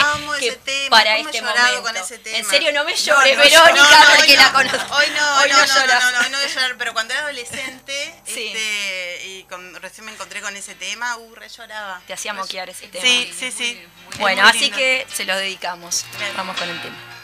para 0.90 1.18
este 1.18 1.42
momento. 1.42 1.82
Con 1.82 1.98
ese 1.98 2.18
tema. 2.20 2.38
En 2.38 2.46
serio, 2.46 2.72
no 2.72 2.84
me 2.84 2.96
llores, 2.96 3.38
Verónica, 3.38 4.14
porque 4.16 4.36
la 4.36 4.52
conozco. 4.52 4.96
Hoy 4.96 5.06
no, 5.16 5.38
hoy 5.40 5.50
no, 5.50 5.58
no, 5.58 5.66
no, 5.66 5.88
no, 5.88 6.12
no, 6.12 6.30
no, 6.30 6.38
voy 6.38 6.46
a 6.46 6.48
llorar, 6.48 6.76
pero 6.78 6.94
cuando 6.94 7.14
era 7.14 7.24
adolescente, 7.24 8.16
este, 8.26 9.26
y 9.26 9.48
recién 9.80 10.06
me 10.06 10.12
encontré 10.12 10.42
con 10.42 10.56
ese 10.56 10.76
tema, 10.76 11.18
uh, 11.18 11.36
re 11.36 11.50
lloraba. 11.50 12.02
Te 12.06 12.14
hacía 12.14 12.34
moquear 12.34 12.70
ese 12.70 12.88
tema. 12.88 13.04
Sí, 13.04 13.34
sí, 13.38 13.52
sí. 13.52 13.88
Bueno, 14.20 14.46
así 14.48 14.70
que 14.72 15.08
se 15.12 15.26
los 15.26 15.38
dedicamos. 15.38 16.06
Vamos 16.36 16.58
con 16.58 16.70
el 16.70 16.82
tema. 16.82 17.21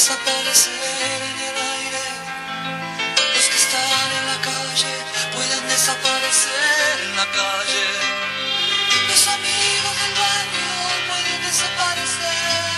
Desaparecer 0.00 1.20
en 1.30 1.38
el 1.48 1.56
aire. 1.76 2.04
Los 3.34 3.46
que 3.50 3.58
están 3.64 4.08
en 4.18 4.24
la 4.32 4.38
calle 4.50 4.94
pueden 5.34 5.62
desaparecer 5.68 6.94
en 7.04 7.16
la 7.20 7.26
calle. 7.38 7.86
Los 9.10 9.22
amigos 9.36 9.94
del 10.00 10.14
barrio 10.24 10.72
pueden 11.10 11.40
desaparecer. 11.48 12.72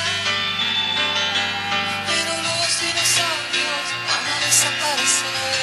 Pero 2.11 2.33
los 2.49 2.69
dinosaurios 2.83 3.85
van 4.09 4.25
a 4.35 4.37
desaparecer. 4.47 5.59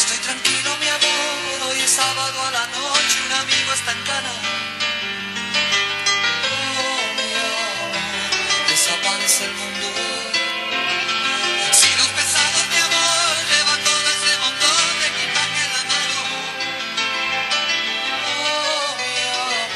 Estoy 0.00 0.18
tranquilo, 0.18 0.70
mi 0.82 0.88
amor. 0.98 1.70
Hoy 1.70 1.80
es 1.80 1.90
sábado 1.90 2.36
a 2.48 2.50
la 2.58 2.66
noche. 2.76 3.16
Un 3.24 3.32
amigo 3.32 3.72
está 3.72 3.90
en 3.92 4.02
cana. 4.02 4.53
Desaparece 9.24 9.44
el 9.44 9.54
mundo. 9.54 9.88
Si 11.72 11.88
los 11.96 12.08
pesados, 12.08 12.64
mi 12.72 12.78
amor, 12.88 13.34
llevan 13.50 13.80
todo 13.84 14.06
ese 14.14 14.32
montón 14.44 14.84
de 15.00 15.06
equipaje 15.12 15.62
la 15.74 15.82
mano. 15.92 16.18
Oh, 18.44 18.96
mi 19.00 19.12
amor, 19.32 19.68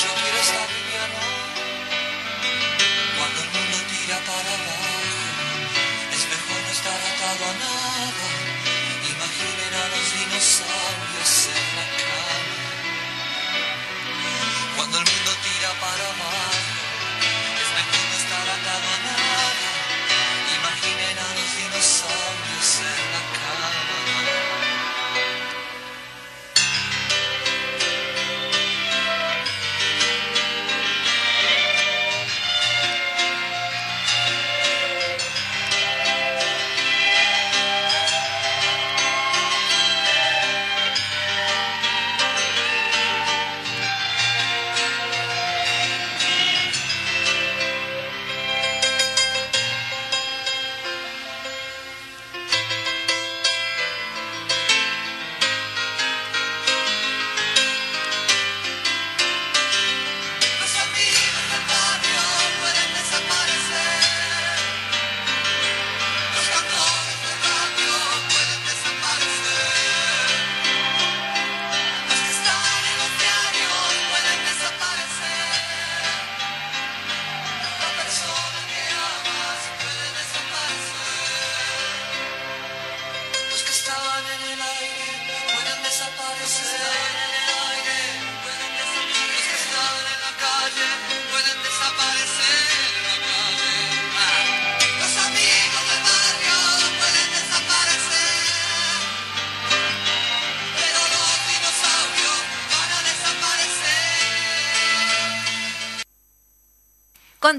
yo 0.00 0.10
quiero 0.20 0.38
estar 0.46 0.68
liviano. 0.76 1.20
Cuando 3.16 3.38
el 3.44 3.50
mundo 3.56 3.76
tira 3.92 4.18
para 4.30 4.50
abajo, 4.58 4.96
es 6.16 6.22
mejor 6.34 6.58
no 6.64 6.70
estar 6.78 7.00
atado 7.10 7.42
a 7.50 7.54
nada. 7.64 8.26
Imaginen 9.14 9.72
a 9.82 9.84
los 9.92 10.06
dinosaurios 10.18 11.32
en 11.56 11.66
la 11.78 11.86
cama. 12.00 12.56
Cuando 14.76 14.94
el 14.98 15.04
mundo 15.04 15.30
tira 15.44 15.70
para 15.80 16.04
abajo. 16.04 16.33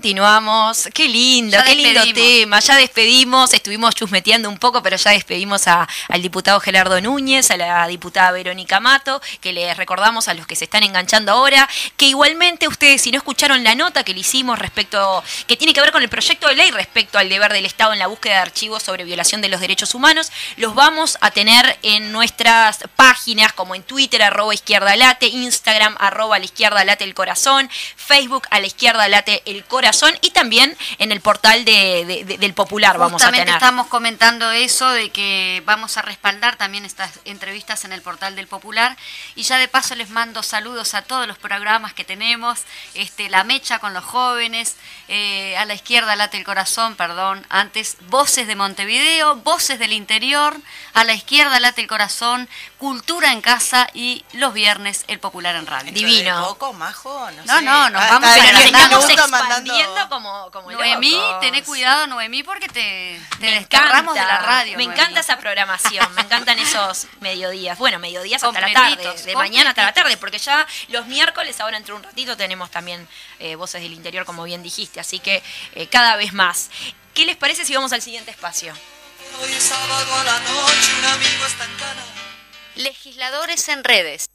Continuamos. 0.06 0.88
Qué 0.93 1.08
lindo, 1.08 1.58
qué 1.66 1.74
lindo 1.74 2.03
tema. 2.14 2.60
Ya 2.60 2.76
despedimos, 2.76 3.56
estuvimos 3.56 3.95
chusmeteando 3.95 4.47
un 4.47 4.60
poco, 4.60 4.84
pero 4.84 4.97
ya 4.97 5.10
despedimos 5.10 5.66
al 5.68 6.22
diputado 6.22 6.60
Gerardo 6.60 7.01
Núñez, 7.01 7.49
a 7.49 7.58
la 7.58 7.88
diputada 7.88 8.30
Verónica 8.32 8.80
Mato, 8.80 9.20
que 9.41 9.51
les 9.51 9.76
recordamos 9.76 10.28
a 10.28 10.36
los 10.36 10.45
que 10.45 10.56
se 10.56 10.66
están 10.66 10.84
enganchando 10.84 11.32
ahora, 11.32 11.68
que 11.97 12.06
igualmente 12.06 12.68
ustedes, 12.68 13.01
si 13.01 13.10
no 13.10 13.18
escucharon 13.18 13.64
la 13.64 13.74
nota 13.74 14.03
que 14.03 14.14
le 14.14 14.20
hicimos 14.20 14.60
respecto, 14.60 15.24
que 15.47 15.58
tiene 15.58 15.74
que 15.74 15.82
ver 15.82 15.91
con 15.91 16.03
el 16.03 16.10
proyecto 16.10 16.49
de 16.49 16.56
ley 16.56 16.70
respecto 16.70 17.18
al 17.18 17.28
deber 17.28 17.51
del 17.51 17.66
Estado 17.66 17.91
en 17.91 17.97
la 17.97 18.06
búsqueda 18.06 18.36
de 18.36 18.41
archivos 18.41 18.84
sobre 18.84 19.06
violación 19.06 19.41
de 19.41 19.49
los 19.49 19.60
derechos 19.60 19.95
humanos, 19.95 20.32
los 20.58 20.76
vamos 20.76 21.18
a 21.22 21.32
tener 21.32 21.80
en 21.82 22.12
nuestras 22.12 22.78
páginas 22.95 23.53
como 23.53 23.74
en 23.74 23.82
Twitter, 23.82 24.22
arroba 24.22 24.53
izquierda 24.53 24.95
late, 24.95 25.30
Instagram, 25.30 25.95
arroba 25.97 26.36
a 26.36 26.39
la 26.39 26.45
izquierda 26.45 26.86
late 26.86 27.06
el 27.06 27.16
corazón, 27.16 27.72
Facebook 27.95 28.43
a 28.51 28.60
la 28.60 28.68
izquierda 28.68 29.08
late 29.08 29.41
el 29.47 29.64
corazón 29.64 29.95
Corazón 29.96 30.20
y 30.22 30.32
también 30.32 30.76
en 31.00 31.14
el 31.14 31.22
portal 31.22 31.64
del 31.64 32.54
Popular 32.54 32.98
vamos 32.98 33.24
a 33.24 33.32
tener. 33.32 33.48
estamos 33.48 33.88
comentando 33.88 34.52
eso 34.52 34.89
de 34.89 35.10
que 35.10 35.64
vamos 35.66 35.96
a 35.98 36.02
respaldar 36.02 36.58
también 36.58 36.84
estas 36.84 37.20
entrevistas 37.24 37.86
en 37.86 37.93
el 37.93 38.02
portal 38.02 38.36
del 38.36 38.48
Popular 38.48 38.98
y 39.36 39.43
ya 39.43 39.58
de 39.58 39.70
paso 39.70 39.96
les 39.96 40.10
mando 40.10 40.43
saludos 40.43 40.96
a 40.96 41.02
todos 41.04 41.28
los 41.28 41.38
programas 41.38 41.93
que 41.93 42.04
tenemos, 42.04 42.64
este, 42.93 43.30
La 43.30 43.46
Mecha 43.46 43.80
con 43.80 43.93
los 43.93 44.04
jóvenes, 44.04 44.76
eh, 45.08 45.56
a 45.58 45.64
la 45.64 45.76
izquierda 45.76 46.16
late 46.18 46.38
el 46.38 46.43
corazón, 46.43 46.96
perdón, 46.96 47.46
antes 47.50 47.96
Voces 48.10 48.48
de 48.48 48.56
Montevideo, 48.58 49.38
Voces 49.38 49.80
del 49.80 49.93
Interior, 49.93 50.58
a 50.93 51.06
la 51.06 51.14
izquierda 51.14 51.60
late 51.62 51.82
el 51.82 51.88
corazón, 51.88 52.50
Cultura 52.78 53.32
en 53.32 53.41
Casa 53.41 53.88
y 53.93 54.26
los 54.34 54.53
viernes 54.53 55.05
el 55.07 55.19
Popular 55.19 55.55
en 55.55 55.65
Radio. 55.65 55.93
Divino. 55.93 56.45
Poco, 56.45 56.73
majo, 56.73 57.30
no, 57.32 57.45
no, 57.45 57.61
no, 57.61 57.89
nos 57.89 58.09
vamos 58.09 58.30
a 58.30 58.38
estamos 58.38 59.09
expandiendo 59.09 60.09
como, 60.09 60.51
como 60.51 60.71
Noemí, 60.71 61.17
tené 61.39 61.63
cuidado, 61.63 62.05
Noemí, 62.07 62.43
porque 62.43 62.67
te, 62.67 63.19
te 63.39 63.45
desterramos 63.45 64.13
de 64.13 64.21
la 64.21 64.39
radio. 64.39 64.78
Me 64.78 64.84
encanta 64.84 65.21
esa 65.21 65.38
programación, 65.38 66.13
me 66.15 66.21
encantan 66.21 66.59
esos 66.59 67.07
mediodías. 67.21 67.78
Bueno, 67.78 67.97
mediodías 67.99 68.43
hasta 68.43 68.59
la 68.59 68.73
tarde, 68.73 69.13
de 69.23 69.36
mañana 69.36 69.69
hasta 69.69 69.84
la 69.84 69.93
tarde, 69.93 70.17
porque 70.17 70.38
ya 70.38 70.67
los 70.89 71.05
miércoles, 71.07 71.59
ahora 71.61 71.78
entre 71.78 71.93
un 71.93 72.03
ratito, 72.03 72.36
tenemos 72.36 72.71
también 72.71 73.07
eh, 73.39 73.55
Voces 73.55 73.82
del 73.82 73.93
Interior, 73.93 74.26
como 74.26 74.43
bien 74.43 74.61
dijiste, 74.63 74.99
así 74.99 75.19
que 75.19 75.41
eh, 75.76 75.88
cada 75.88 76.17
vez 76.17 76.34
más. 76.34 76.69
¿Qué 77.13 77.26
les 77.26 77.38
parece 77.38 77.63
si 77.63 77.73
vamos 77.73 77.93
al 77.93 78.01
siguiente 78.01 78.32
espacio? 78.32 78.73
Hoy 79.41 79.51
es 79.51 79.63
sábado 79.63 80.15
a 80.15 80.23
la 80.23 80.39
noche, 80.39 80.91
un 80.99 81.05
amigo 81.05 81.45
está 81.45 81.63
en 81.63 81.76
cana. 81.78 82.24
Legisladores 82.76 83.67
en 83.69 83.84
redes. 83.84 84.30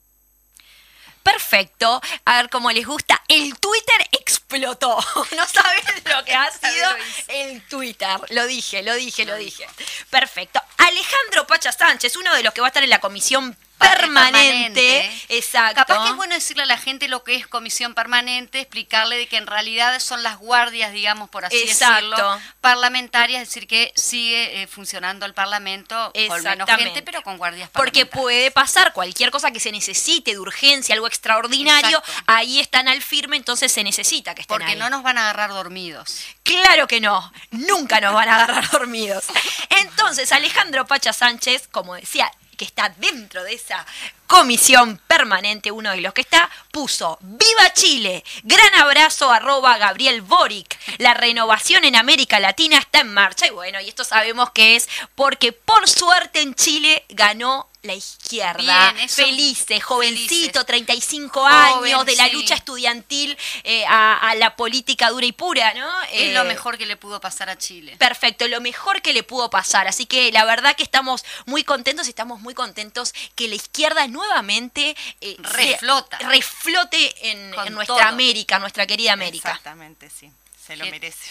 Perfecto. 1.22 2.00
A 2.24 2.36
ver 2.36 2.50
cómo 2.50 2.70
les 2.72 2.86
gusta. 2.86 3.22
El 3.28 3.58
Twitter 3.58 4.08
explotó. 4.12 4.98
No 5.36 5.46
saben 5.46 5.82
lo 6.06 6.24
que 6.24 6.34
ha 6.34 6.50
sido 6.50 6.88
el 7.28 7.62
Twitter. 7.68 8.18
Lo 8.30 8.46
dije, 8.46 8.82
lo 8.82 8.94
dije, 8.94 9.24
lo 9.24 9.36
dije. 9.36 9.66
Perfecto. 10.08 10.60
Alejandro 10.78 11.46
Pacha 11.46 11.72
Sánchez, 11.72 12.16
uno 12.16 12.34
de 12.34 12.42
los 12.42 12.52
que 12.54 12.60
va 12.60 12.68
a 12.68 12.70
estar 12.70 12.82
en 12.82 12.90
la 12.90 13.00
comisión 13.00 13.56
permanente. 13.80 15.10
Exacto. 15.28 15.76
Capaz 15.76 16.04
que 16.04 16.10
es 16.10 16.16
bueno 16.16 16.34
decirle 16.34 16.62
a 16.62 16.66
la 16.66 16.78
gente 16.78 17.08
lo 17.08 17.24
que 17.24 17.34
es 17.34 17.46
comisión 17.46 17.94
permanente, 17.94 18.60
explicarle 18.60 19.16
de 19.16 19.26
que 19.26 19.36
en 19.36 19.46
realidad 19.46 19.98
son 20.00 20.22
las 20.22 20.38
guardias, 20.38 20.92
digamos, 20.92 21.28
por 21.30 21.44
así 21.44 21.66
decirlo, 21.66 22.16
parlamentarias, 22.60 23.42
es 23.42 23.48
decir, 23.48 23.66
que 23.66 23.92
sigue 23.96 24.62
eh, 24.62 24.66
funcionando 24.66 25.26
el 25.26 25.34
Parlamento 25.34 26.12
con 26.28 26.42
menos 26.42 26.68
gente, 26.70 27.02
pero 27.02 27.22
con 27.22 27.38
guardias 27.38 27.70
Porque 27.70 28.06
puede 28.06 28.50
pasar 28.50 28.92
cualquier 28.92 29.30
cosa 29.30 29.50
que 29.50 29.60
se 29.60 29.72
necesite 29.72 30.32
de 30.32 30.38
urgencia, 30.38 30.94
algo 30.94 31.06
extraordinario, 31.06 32.02
ahí 32.26 32.60
están 32.60 32.88
al 32.88 33.02
firme, 33.02 33.36
entonces 33.36 33.72
se 33.72 33.82
necesita 33.82 34.34
que 34.34 34.42
estén 34.42 34.58
Porque 34.58 34.76
no 34.76 34.90
nos 34.90 35.02
van 35.02 35.18
a 35.18 35.22
agarrar 35.22 35.50
dormidos. 35.50 36.20
Claro 36.42 36.86
que 36.86 37.00
no, 37.00 37.32
nunca 37.50 38.00
nos 38.00 38.14
van 38.14 38.28
a 38.28 38.34
agarrar 38.36 38.70
dormidos. 38.72 39.24
Entonces, 39.70 40.32
Alejandro 40.32 40.86
Pacha 40.86 41.12
Sánchez, 41.12 41.68
como 41.68 41.94
decía, 41.94 42.30
que 42.60 42.66
está 42.66 42.90
dentro 42.98 43.42
de 43.42 43.54
esa 43.54 43.86
comisión 44.26 45.00
permanente, 45.06 45.70
uno 45.70 45.92
de 45.92 46.02
los 46.02 46.12
que 46.12 46.20
está, 46.20 46.50
puso 46.70 47.16
¡Viva 47.22 47.72
Chile! 47.72 48.22
Gran 48.42 48.74
abrazo 48.74 49.32
arroba 49.32 49.78
Gabriel 49.78 50.20
Boric. 50.20 50.78
La 50.98 51.14
renovación 51.14 51.86
en 51.86 51.96
América 51.96 52.38
Latina 52.38 52.76
está 52.76 53.00
en 53.00 53.14
marcha. 53.14 53.46
Y 53.46 53.50
bueno, 53.50 53.80
y 53.80 53.88
esto 53.88 54.04
sabemos 54.04 54.50
que 54.50 54.76
es 54.76 54.90
porque 55.14 55.52
por 55.52 55.88
suerte 55.88 56.42
en 56.42 56.54
Chile 56.54 57.06
ganó 57.08 57.69
la 57.82 57.94
izquierda. 57.94 58.94
felices, 59.08 59.82
jovencito, 59.82 60.64
35 60.64 61.46
años, 61.46 62.04
de 62.04 62.16
la 62.16 62.28
lucha 62.28 62.54
estudiantil 62.54 63.36
eh, 63.64 63.84
a, 63.88 64.34
la 64.36 64.56
política 64.56 65.10
dura 65.10 65.26
y 65.26 65.32
pura, 65.32 65.74
¿no? 65.74 65.88
Es 66.12 66.32
lo 66.32 66.42
eh, 66.42 66.44
mejor 66.44 66.78
que 66.78 66.86
le 66.86 66.96
pudo 66.96 67.20
pasar 67.20 67.48
a 67.50 67.58
Chile. 67.58 67.96
Perfecto, 67.98 68.46
lo 68.48 68.60
mejor 68.60 69.02
que 69.02 69.12
le 69.12 69.22
pudo 69.22 69.50
pasar. 69.50 69.88
Así 69.88 70.06
que 70.06 70.32
la 70.32 70.44
verdad 70.44 70.76
que 70.76 70.82
estamos 70.82 71.24
muy 71.46 71.64
contentos 71.64 72.06
y 72.06 72.10
estamos 72.10 72.40
muy 72.40 72.54
contentos 72.54 73.14
que 73.34 73.48
la 73.48 73.54
izquierda 73.54 74.06
nuevamente 74.06 74.96
eh, 75.20 75.36
reflota. 75.38 76.18
reflote 76.18 77.30
en, 77.30 77.50
nuestra 77.72 78.08
América, 78.08 78.58
nuestra 78.58 78.86
querida 78.86 79.12
América. 79.12 79.50
Exactamente, 79.50 80.10
sí, 80.10 80.30
se 80.66 80.76
lo 80.76 80.86
merece. 80.86 81.30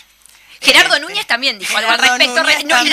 Gerardo 0.62 0.96
este, 0.96 1.08
Núñez 1.08 1.26
también 1.26 1.58
dijo 1.58 1.78
algo 1.78 1.92
al 1.92 2.00
respecto, 2.00 2.44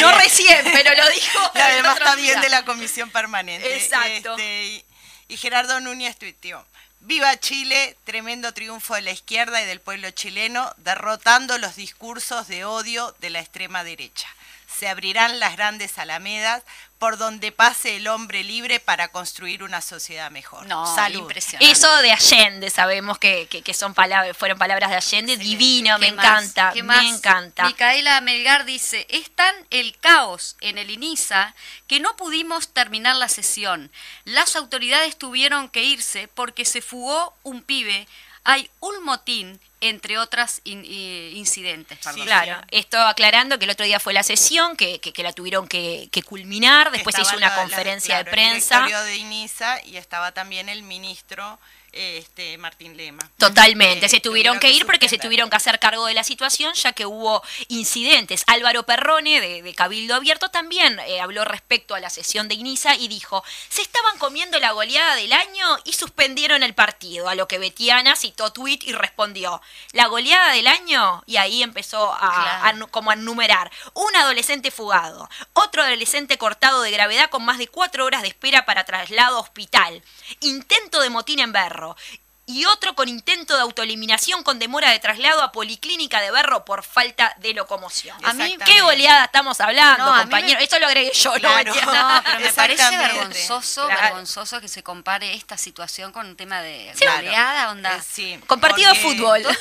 no, 0.01 0.19
recién, 0.19 0.65
pero 0.73 0.95
lo 0.95 1.11
dijo. 1.11 1.51
Y 1.55 1.59
además 1.59 1.99
también 1.99 2.41
de 2.41 2.49
la 2.49 2.65
comisión 2.65 3.11
permanente. 3.11 3.77
Exacto. 3.77 4.37
Este, 4.37 4.85
y, 5.29 5.37
Gerardo 5.37 5.81
Núñez 5.81 6.17
tuiteó. 6.17 6.65
Viva 7.01 7.39
Chile, 7.39 7.97
tremendo 8.05 8.53
triunfo 8.53 8.95
de 8.95 9.03
la 9.03 9.11
izquierda 9.11 9.63
y 9.63 9.67
del 9.67 9.81
pueblo 9.81 10.11
chileno, 10.11 10.73
derrotando 10.79 11.59
los 11.59 11.77
discursos 11.77 12.49
de 12.49 12.65
odio 12.65 13.15
de 13.21 13.31
la 13.31 13.41
extrema 13.41 13.85
derecha. 13.85 14.29
Se 14.79 14.89
abrirán 14.89 15.41
las 15.41 15.57
grandes 15.57 15.99
alamedas 15.99 16.63
por 16.99 17.19
donde 17.19 17.53
pase 17.53 17.97
el 17.97 18.09
hombre 18.09 18.43
libre 18.43 18.81
para 18.81 19.09
construir 19.09 19.63
una 19.63 19.83
sociedad 19.83 20.31
mejor. 20.31 20.67
No, 20.67 20.95
Salud. 20.95 21.31
Eso 21.61 21.95
de 21.99 22.13
Allende, 22.13 22.71
sabemos 22.71 23.19
que, 23.19 23.49
son 23.75 23.93
palabras, 23.93 24.37
fueron 24.37 24.59
palabras 24.59 24.91
de 24.91 24.97
Allende, 24.97 25.37
divino, 25.37 25.99
me 25.99 26.09
encanta, 26.09 26.73
me 26.83 27.09
encanta. 27.09 27.65
Micaela 27.65 28.21
Melgar 28.23 28.65
dice, 28.65 29.07
es 29.11 29.31
tan 29.31 29.55
el 29.71 29.97
caos 29.99 30.57
en 30.61 30.79
el 30.79 30.91
INISA 30.91 31.55
que 31.87 32.01
no 32.01 32.17
pudimos 32.17 32.69
terminar 32.69 33.17
la 33.17 33.29
sesión. 33.29 33.91
Las 34.25 34.57
autoridades 34.57 35.19
tuvieron 35.19 35.69
que 35.69 35.85
irse 35.85 36.29
porque 36.29 36.65
se 36.65 36.81
fugó 36.81 37.35
un 37.43 37.63
pibe 37.63 38.09
hay 38.47 38.71
un 38.79 39.03
motín 39.03 39.61
entre 39.81 40.19
otras 40.19 40.63
incidentes. 40.65 41.99
claro, 41.99 42.63
esto 42.71 42.99
aclarando 43.01 43.59
que 43.59 43.65
el 43.67 43.73
otro 43.73 43.85
día 43.85 44.01
fue 44.01 44.13
la 44.13 44.23
sesión, 44.23 44.77
que, 44.77 45.01
que, 45.01 45.23
la 45.23 45.33
tuvieron 45.33 45.69
que, 45.69 46.09
culminar, 46.25 46.93
después 46.93 47.15
se 47.15 47.23
hizo 47.23 47.37
una 47.37 47.55
conferencia 47.57 48.17
de 48.19 48.25
prensa. 48.25 48.87
El 48.87 49.07
de 49.07 49.17
INISA 49.17 49.85
y 49.85 49.97
estaba 49.97 50.33
también 50.33 50.69
el 50.69 50.83
ministro 50.85 51.59
este, 51.97 52.59
Martín 52.59 52.97
Lema. 52.97 53.29
Totalmente, 53.39 54.09
se 54.09 54.21
tuvieron 54.21 54.61
que, 54.61 54.71
ir 54.71 54.87
porque 54.87 55.09
se 55.09 55.19
tuvieron 55.19 55.51
que 55.51 55.57
hacer 55.57 55.79
cargo 55.79 56.07
de 56.07 56.15
la 56.15 56.25
situación 56.25 56.75
ya 56.75 56.93
que 56.93 57.07
hubo 57.07 57.43
incidentes. 57.69 58.45
Álvaro 58.47 58.85
Perrone 58.85 59.41
de, 59.41 59.75
Cabildo 59.75 60.15
Abierto 60.15 60.51
también 60.51 60.99
eh, 61.01 61.21
habló 61.21 61.45
respecto 61.45 61.95
a 61.95 62.01
la 62.01 62.11
sesión 62.11 62.49
de 62.49 62.55
INISA 62.55 62.97
y 62.97 63.09
dijo, 63.09 63.45
se 63.69 63.83
estaban 63.83 64.19
comiendo 64.19 64.59
la 64.59 64.73
goleada 64.73 65.17
del 65.17 65.33
año 65.33 65.79
y 65.85 65.93
suspendieron 65.93 66.63
el 66.63 66.75
partido, 66.75 67.29
a 67.29 67.35
lo 67.35 67.49
que 67.49 67.59
Betiana 67.59 68.17
citó 68.17 68.53
tweet 68.53 68.81
y 68.83 68.93
respondió, 68.93 69.61
la 69.93 70.07
goleada 70.07 70.53
del 70.53 70.67
año 70.67 71.23
y 71.27 71.37
ahí 71.37 71.63
empezó 71.63 72.13
a, 72.13 72.75
como 72.91 73.11
a 73.11 73.15
enumerar, 73.15 73.71
un 73.95 74.15
adolescente 74.17 74.71
fugado, 74.71 75.29
otro 75.53 75.83
adolescente 75.83 76.39
cortado 76.39 76.83
de 76.83 76.91
gravedad 76.91 77.31
con 77.31 77.45
más 77.45 77.59
de 77.59 77.69
cuatro 77.69 78.05
horas 78.05 78.23
de 78.23 78.29
espera 78.29 78.65
para 78.65 78.85
traslado 78.85 79.37
a 79.37 79.41
hospital, 79.41 80.03
intento 80.41 81.01
de 81.01 81.11
motín 81.11 81.39
en 81.41 81.53
Berro, 81.53 81.86
y 82.49 82.65
otro 82.65 82.95
con 82.95 83.09
intento 83.09 83.57
de 83.57 83.63
autoeliminación 83.63 84.45
con 84.45 84.61
demora 84.61 84.91
de 84.91 85.01
traslado 85.01 85.43
a 85.43 85.51
Policlínica 85.51 86.21
de 86.21 86.31
Berro 86.31 86.65
por 86.65 86.85
falta 86.85 87.35
de 87.39 87.53
locomoción. 87.53 88.17
A 88.25 88.33
mí, 88.35 88.57
¿qué 88.65 88.83
goleada 88.83 89.25
estamos 89.25 89.61
hablando, 89.61 90.05
compañero? 90.05 90.61
Eso 90.61 90.79
lo 90.79 90.87
agregué 90.87 91.11
yo, 91.13 91.37
no, 91.41 91.51
pero 91.57 91.75
me 92.39 92.53
parece 92.55 92.97
vergonzoso, 92.97 93.89
vergonzoso 93.89 94.61
que 94.61 94.69
se 94.69 94.85
compare 94.85 95.35
esta 95.35 95.57
situación 95.57 96.13
con 96.13 96.27
un 96.27 96.37
tema 96.37 96.63
de 96.63 96.93
goleada, 96.97 97.73
onda. 97.73 98.01
Eh, 98.17 98.41
con 98.47 98.61
partido 98.61 98.93
de 98.93 99.01
fútbol. 99.01 99.43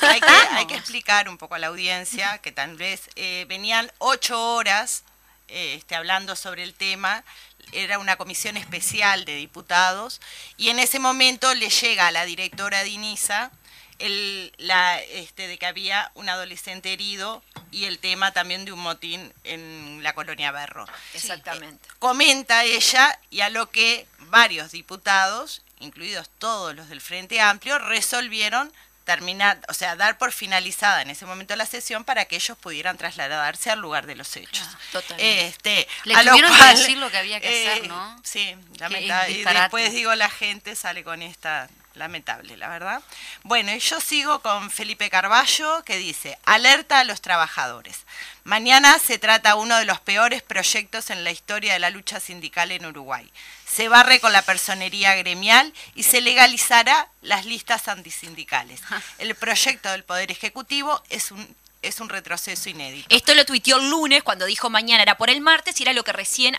Hay 0.52 0.66
que, 0.66 0.76
explicar 0.76 1.28
un 1.28 1.38
poco 1.38 1.56
a 1.56 1.58
la 1.58 1.66
audiencia 1.66 2.38
que 2.38 2.52
tal 2.52 2.76
vez 2.76 3.10
eh, 3.16 3.46
venían 3.48 3.90
ocho 3.98 4.54
horas 4.54 5.02
eh, 5.48 5.74
este, 5.74 5.96
hablando 5.96 6.36
sobre 6.36 6.62
el 6.62 6.74
tema 6.74 7.24
era 7.72 7.98
una 7.98 8.16
comisión 8.16 8.56
especial 8.56 9.24
de 9.24 9.36
diputados, 9.36 10.20
y 10.56 10.70
en 10.70 10.78
ese 10.78 10.98
momento 10.98 11.52
le 11.54 11.68
llega 11.68 12.06
a 12.06 12.12
la 12.12 12.24
directora 12.24 12.82
de 12.82 12.90
INISA 12.90 13.50
el, 13.98 14.52
la, 14.58 15.00
este, 15.00 15.48
de 15.48 15.58
que 15.58 15.66
había 15.66 16.10
un 16.14 16.28
adolescente 16.28 16.92
herido 16.92 17.42
y 17.70 17.84
el 17.84 17.98
tema 17.98 18.32
también 18.32 18.64
de 18.64 18.72
un 18.72 18.80
motín 18.80 19.32
en 19.44 20.02
la 20.02 20.14
colonia 20.14 20.52
Berro. 20.52 20.86
Exactamente. 21.14 21.88
comenta 21.98 22.64
ella 22.64 23.18
y 23.30 23.40
a 23.40 23.48
lo 23.48 23.70
que 23.70 24.06
varios 24.28 24.72
diputados, 24.72 25.62
incluidos 25.80 26.30
todos 26.38 26.74
los 26.74 26.88
del 26.88 27.00
Frente 27.00 27.40
Amplio, 27.40 27.78
resolvieron 27.78 28.72
terminar, 29.06 29.58
o 29.68 29.72
sea, 29.72 29.94
dar 29.96 30.18
por 30.18 30.32
finalizada 30.32 31.00
en 31.00 31.10
ese 31.10 31.24
momento 31.24 31.54
la 31.56 31.64
sesión 31.64 32.04
para 32.04 32.26
que 32.26 32.36
ellos 32.36 32.58
pudieran 32.58 32.98
trasladarse 32.98 33.70
al 33.70 33.78
lugar 33.78 34.06
de 34.06 34.16
los 34.16 34.36
hechos. 34.36 34.66
Ah, 34.68 34.78
totalmente. 34.92 35.46
Este, 35.46 35.88
Le 36.04 36.14
a 36.16 36.24
tuvieron 36.24 36.52
que 36.54 36.64
decir 36.64 36.98
lo 36.98 37.10
que 37.10 37.16
había 37.16 37.40
que 37.40 37.48
hacer, 37.48 37.84
eh, 37.84 37.88
¿no? 37.88 38.20
Sí, 38.24 38.56
lamentable. 38.78 39.32
Y 39.32 39.44
después 39.44 39.92
digo, 39.92 40.14
la 40.16 40.28
gente 40.28 40.74
sale 40.74 41.04
con 41.04 41.22
esta 41.22 41.68
lamentable, 41.94 42.56
la 42.56 42.68
verdad. 42.68 43.02
Bueno, 43.42 43.72
y 43.72 43.78
yo 43.78 44.00
sigo 44.00 44.40
con 44.40 44.70
Felipe 44.70 45.08
Carballo, 45.08 45.82
que 45.84 45.96
dice, 45.96 46.38
alerta 46.44 46.98
a 46.98 47.04
los 47.04 47.20
trabajadores. 47.20 48.04
Mañana 48.44 48.98
se 48.98 49.18
trata 49.18 49.54
uno 49.54 49.78
de 49.78 49.84
los 49.84 50.00
peores 50.00 50.42
proyectos 50.42 51.10
en 51.10 51.24
la 51.24 51.30
historia 51.30 51.72
de 51.72 51.78
la 51.78 51.90
lucha 51.90 52.20
sindical 52.20 52.70
en 52.72 52.86
Uruguay. 52.86 53.30
Se 53.66 53.88
barre 53.88 54.20
con 54.20 54.32
la 54.32 54.42
personería 54.42 55.14
gremial 55.16 55.72
y 55.94 56.04
se 56.04 56.20
legalizará 56.20 57.08
las 57.20 57.44
listas 57.44 57.88
antisindicales. 57.88 58.80
El 59.18 59.34
proyecto 59.34 59.90
del 59.90 60.04
Poder 60.04 60.30
Ejecutivo 60.30 61.02
es 61.10 61.30
un 61.30 61.46
es 61.86 62.00
un 62.00 62.08
retroceso 62.08 62.68
inédito. 62.68 63.06
Esto 63.14 63.34
lo 63.34 63.44
tuiteó 63.44 63.78
el 63.78 63.90
lunes 63.90 64.22
cuando 64.22 64.44
dijo 64.44 64.70
mañana 64.70 65.02
era 65.02 65.16
por 65.16 65.30
el 65.30 65.40
martes 65.40 65.78
y 65.78 65.82
era 65.84 65.92
lo 65.92 66.04
que 66.04 66.12
recién 66.12 66.56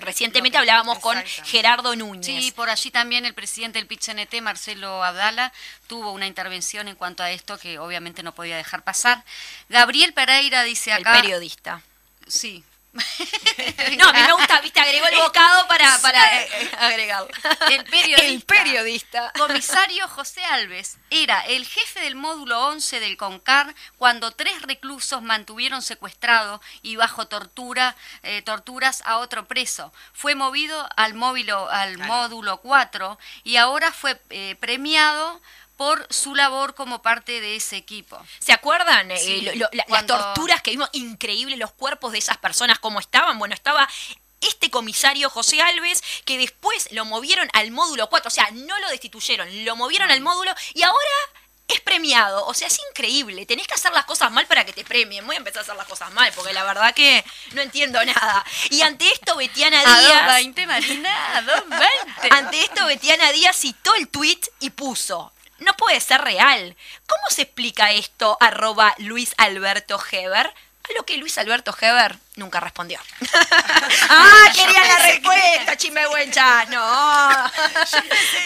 recientemente 0.00 0.58
hablábamos 0.58 0.98
con 0.98 1.16
Gerardo 1.44 1.94
Núñez. 1.96 2.26
Sí, 2.26 2.52
por 2.52 2.68
allí 2.70 2.90
también 2.90 3.24
el 3.24 3.34
presidente 3.34 3.78
del 3.78 3.86
PIT-CNT, 3.86 4.40
Marcelo 4.42 5.04
Abdala, 5.04 5.52
tuvo 5.86 6.12
una 6.12 6.26
intervención 6.26 6.88
en 6.88 6.96
cuanto 6.96 7.22
a 7.22 7.30
esto 7.30 7.58
que 7.58 7.78
obviamente 7.78 8.22
no 8.22 8.34
podía 8.34 8.56
dejar 8.56 8.82
pasar. 8.82 9.22
Gabriel 9.68 10.12
Pereira 10.12 10.64
dice 10.64 10.92
acá... 10.92 11.14
El 11.14 11.22
periodista. 11.22 11.82
Sí, 12.26 12.64
no, 13.98 14.08
a 14.08 14.12
mí 14.12 14.20
me 14.26 14.32
gusta, 14.32 14.60
viste, 14.60 14.80
agregó 14.80 15.06
el 15.06 15.16
bocado 15.16 15.68
para, 15.68 15.98
para 15.98 16.42
eh, 16.42 16.48
eh, 16.52 16.70
agregarlo. 16.78 17.28
El 17.70 17.84
periodista, 17.84 18.26
el 18.26 18.42
periodista. 18.42 19.32
Comisario 19.38 20.08
José 20.08 20.44
Alves 20.44 20.96
era 21.10 21.40
el 21.46 21.66
jefe 21.66 22.00
del 22.00 22.16
módulo 22.16 22.66
11 22.68 23.00
del 23.00 23.16
CONCAR 23.16 23.74
cuando 23.98 24.32
tres 24.32 24.62
reclusos 24.62 25.22
mantuvieron 25.22 25.82
secuestrado 25.82 26.62
y 26.82 26.96
bajo 26.96 27.26
tortura, 27.26 27.94
eh, 28.22 28.42
torturas 28.42 29.02
a 29.04 29.18
otro 29.18 29.46
preso. 29.46 29.92
Fue 30.12 30.34
movido 30.34 30.88
al, 30.96 31.14
móvilo, 31.14 31.68
al 31.68 31.98
módulo 31.98 32.58
4 32.58 33.18
y 33.44 33.56
ahora 33.56 33.92
fue 33.92 34.16
premiado 34.60 35.40
por 35.78 36.08
su 36.10 36.34
labor 36.34 36.74
como 36.74 37.00
parte 37.02 37.40
de 37.40 37.54
ese 37.54 37.76
equipo. 37.76 38.20
¿Se 38.40 38.52
acuerdan? 38.52 39.12
Eh, 39.12 39.70
las 39.86 40.06
torturas 40.06 40.60
que 40.60 40.72
vimos, 40.72 40.90
increíbles 40.92 41.56
los 41.56 41.70
cuerpos 41.70 42.10
de 42.10 42.18
esas 42.18 42.36
personas, 42.36 42.80
cómo 42.80 42.98
estaban. 42.98 43.38
Bueno, 43.38 43.54
estaba 43.54 43.88
este 44.40 44.70
comisario 44.70 45.30
José 45.30 45.62
Alves, 45.62 46.02
que 46.24 46.36
después 46.36 46.90
lo 46.90 47.04
movieron 47.04 47.48
al 47.52 47.70
módulo 47.70 48.08
4, 48.08 48.26
o 48.26 48.30
sea, 48.30 48.48
no 48.50 48.76
lo 48.80 48.88
destituyeron, 48.88 49.64
lo 49.64 49.76
movieron 49.76 50.10
al 50.10 50.20
módulo 50.20 50.52
y 50.74 50.82
ahora 50.82 50.98
es 51.68 51.80
premiado. 51.80 52.44
O 52.46 52.54
sea, 52.54 52.66
es 52.66 52.80
increíble. 52.90 53.46
Tenés 53.46 53.68
que 53.68 53.74
hacer 53.74 53.92
las 53.92 54.04
cosas 54.04 54.32
mal 54.32 54.48
para 54.48 54.64
que 54.64 54.72
te 54.72 54.84
premien. 54.84 55.24
Voy 55.26 55.36
a 55.36 55.38
empezar 55.38 55.60
a 55.60 55.62
hacer 55.62 55.76
las 55.76 55.86
cosas 55.86 56.10
mal, 56.12 56.32
porque 56.34 56.52
la 56.52 56.64
verdad 56.64 56.92
que 56.92 57.24
no 57.52 57.60
entiendo 57.60 58.04
nada. 58.04 58.44
Y 58.70 58.80
ante 58.80 59.08
esto, 59.12 59.36
Betiana 59.36 59.78
Díaz. 59.78 60.22
A 60.22 60.38
220, 60.38 60.66
Marina, 60.66 61.36
a 61.36 61.42
220. 61.42 62.34
Ante 62.34 62.62
esto, 62.62 62.86
Betiana 62.86 63.30
Díaz 63.30 63.56
citó 63.56 63.94
el 63.94 64.08
tweet 64.08 64.40
y 64.58 64.70
puso 64.70 65.32
no 65.58 65.74
puede 65.74 66.00
ser 66.00 66.20
real. 66.20 66.76
¿Cómo 67.06 67.30
se 67.30 67.42
explica 67.42 67.92
esto? 67.92 68.36
Arroba 68.40 68.94
Luis 68.98 69.34
Alberto 69.36 70.00
Heber. 70.10 70.46
A 70.46 70.92
lo 70.96 71.04
que 71.04 71.16
Luis 71.18 71.38
Alberto 71.38 71.74
Heber 71.78 72.18
nunca 72.38 72.60
respondió. 72.60 72.98
ah, 74.08 74.44
quería 74.54 74.84
la 74.84 74.98
respuesta, 75.06 75.76
chimehuencha. 75.76 76.64
No. 76.66 77.50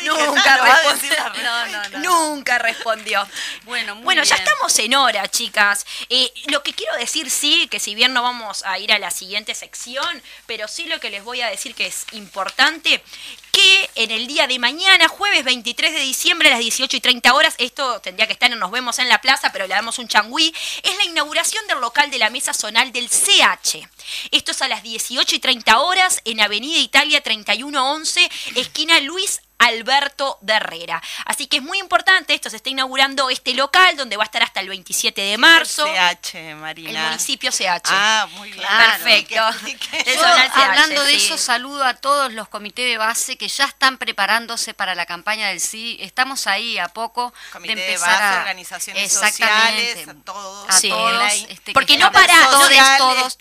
nunca 0.05 0.57
respondió. 0.57 1.99
Nunca 1.99 2.59
respondió. 2.59 3.29
Bueno, 3.65 3.97
bueno 3.97 4.23
ya 4.25 4.37
estamos 4.37 4.77
en 4.79 4.95
hora, 4.95 5.29
chicas. 5.29 5.87
Eh, 6.09 6.33
lo 6.47 6.63
que 6.63 6.73
quiero 6.73 6.97
decir, 6.97 7.31
sí, 7.31 7.69
que 7.69 7.79
si 7.79 7.95
bien 7.95 8.13
no 8.13 8.23
vamos 8.23 8.65
a 8.65 8.79
ir 8.79 8.93
a 8.93 8.99
la 8.99 9.11
siguiente 9.11 9.55
sección, 9.55 10.23
pero 10.47 10.67
sí 10.67 10.87
lo 10.87 10.99
que 10.99 11.11
les 11.11 11.23
voy 11.23 11.43
a 11.43 11.49
decir 11.49 11.75
que 11.75 11.87
es 11.87 12.07
importante, 12.13 13.03
que 13.53 13.91
en 13.97 14.11
el 14.11 14.27
día 14.27 14.47
de 14.47 14.59
mañana, 14.59 15.09
jueves 15.09 15.45
23 15.45 15.93
de 15.93 16.01
diciembre 16.01 16.49
a 16.49 16.53
las 16.53 16.61
18 16.61 16.97
y 16.97 17.01
30 17.01 17.35
horas, 17.35 17.55
esto 17.59 18.01
tendría 18.01 18.27
que 18.27 18.33
estar 18.33 18.51
en 18.51 18.59
Nos 18.59 18.71
Vemos 18.71 18.99
en 18.99 19.09
la 19.09 19.21
Plaza, 19.21 19.53
pero 19.53 19.67
le 19.67 19.75
damos 19.75 19.99
un 19.99 20.09
changüí, 20.09 20.55
es 20.83 20.97
la 20.97 21.05
inauguración 21.05 21.67
del 21.67 21.81
local 21.81 22.11
de 22.11 22.19
la 22.19 22.31
mesa 22.31 22.55
zonal 22.55 22.93
del 22.93 23.11
CH. 23.11 23.82
Esto 24.31 24.53
es 24.53 24.63
a 24.63 24.69
las 24.69 24.83
18 24.83 25.37
y 25.37 25.39
30 25.39 25.81
horas 25.81 26.21
en 26.25 26.41
Avenida 26.41 26.79
Italia 26.79 27.23
3111, 27.23 28.31
esquina 28.57 29.01
Luis 29.01 29.41
Alberto 29.63 30.39
de 30.41 30.55
Herrera. 30.55 31.03
Así 31.25 31.47
que 31.47 31.59
es 31.59 31.63
muy 31.63 31.79
importante, 31.79 32.35
esto 32.35 32.51
se 32.51 32.57
está 32.57 32.71
inaugurando 32.71 33.31
este 33.31 33.55
local 33.55 33.97
donde 33.97 34.17
va 34.17 34.25
a 34.25 34.27
estar 34.27 34.43
hasta 34.43 34.61
el 34.61 34.69
27 34.69 35.21
de 35.21 35.39
marzo. 35.39 35.87
CH, 35.87 36.57
Marina. 36.57 36.91
El 36.91 37.07
municipio 37.07 37.51
CH. 37.51 37.83
Ah, 37.87 38.27
muy 38.33 38.51
bien. 38.53 38.67
Perfecto. 38.67 39.41
hablando 40.55 41.05
de 41.05 41.15
eso, 41.15 41.39
saludo 41.39 41.85
a 41.85 41.95
todos 41.95 42.33
los 42.33 42.49
comités 42.49 42.87
de 42.87 42.99
base 42.99 43.37
que 43.37 43.49
ya 43.49 43.65
están 43.65 43.99
preparándose 43.99 44.75
para 44.75 44.95
la 44.95 45.07
campaña 45.07 45.49
del 45.49 45.61
sí. 45.61 45.97
Estamos 46.01 46.47
ahí 46.47 46.79
a 46.79 46.89
poco 46.89 47.33
de 47.61 47.73
empezar 47.73 48.23
a 48.23 48.39
organizaciones 48.41 49.13
sociales, 49.13 50.09
a 50.09 50.15
todos, 50.15 50.67
a 50.69 50.81
todos 50.81 51.33
este, 51.49 51.73
porque 51.73 51.97
no 51.99 52.11
para, 52.11 52.35
todos, 52.51 53.39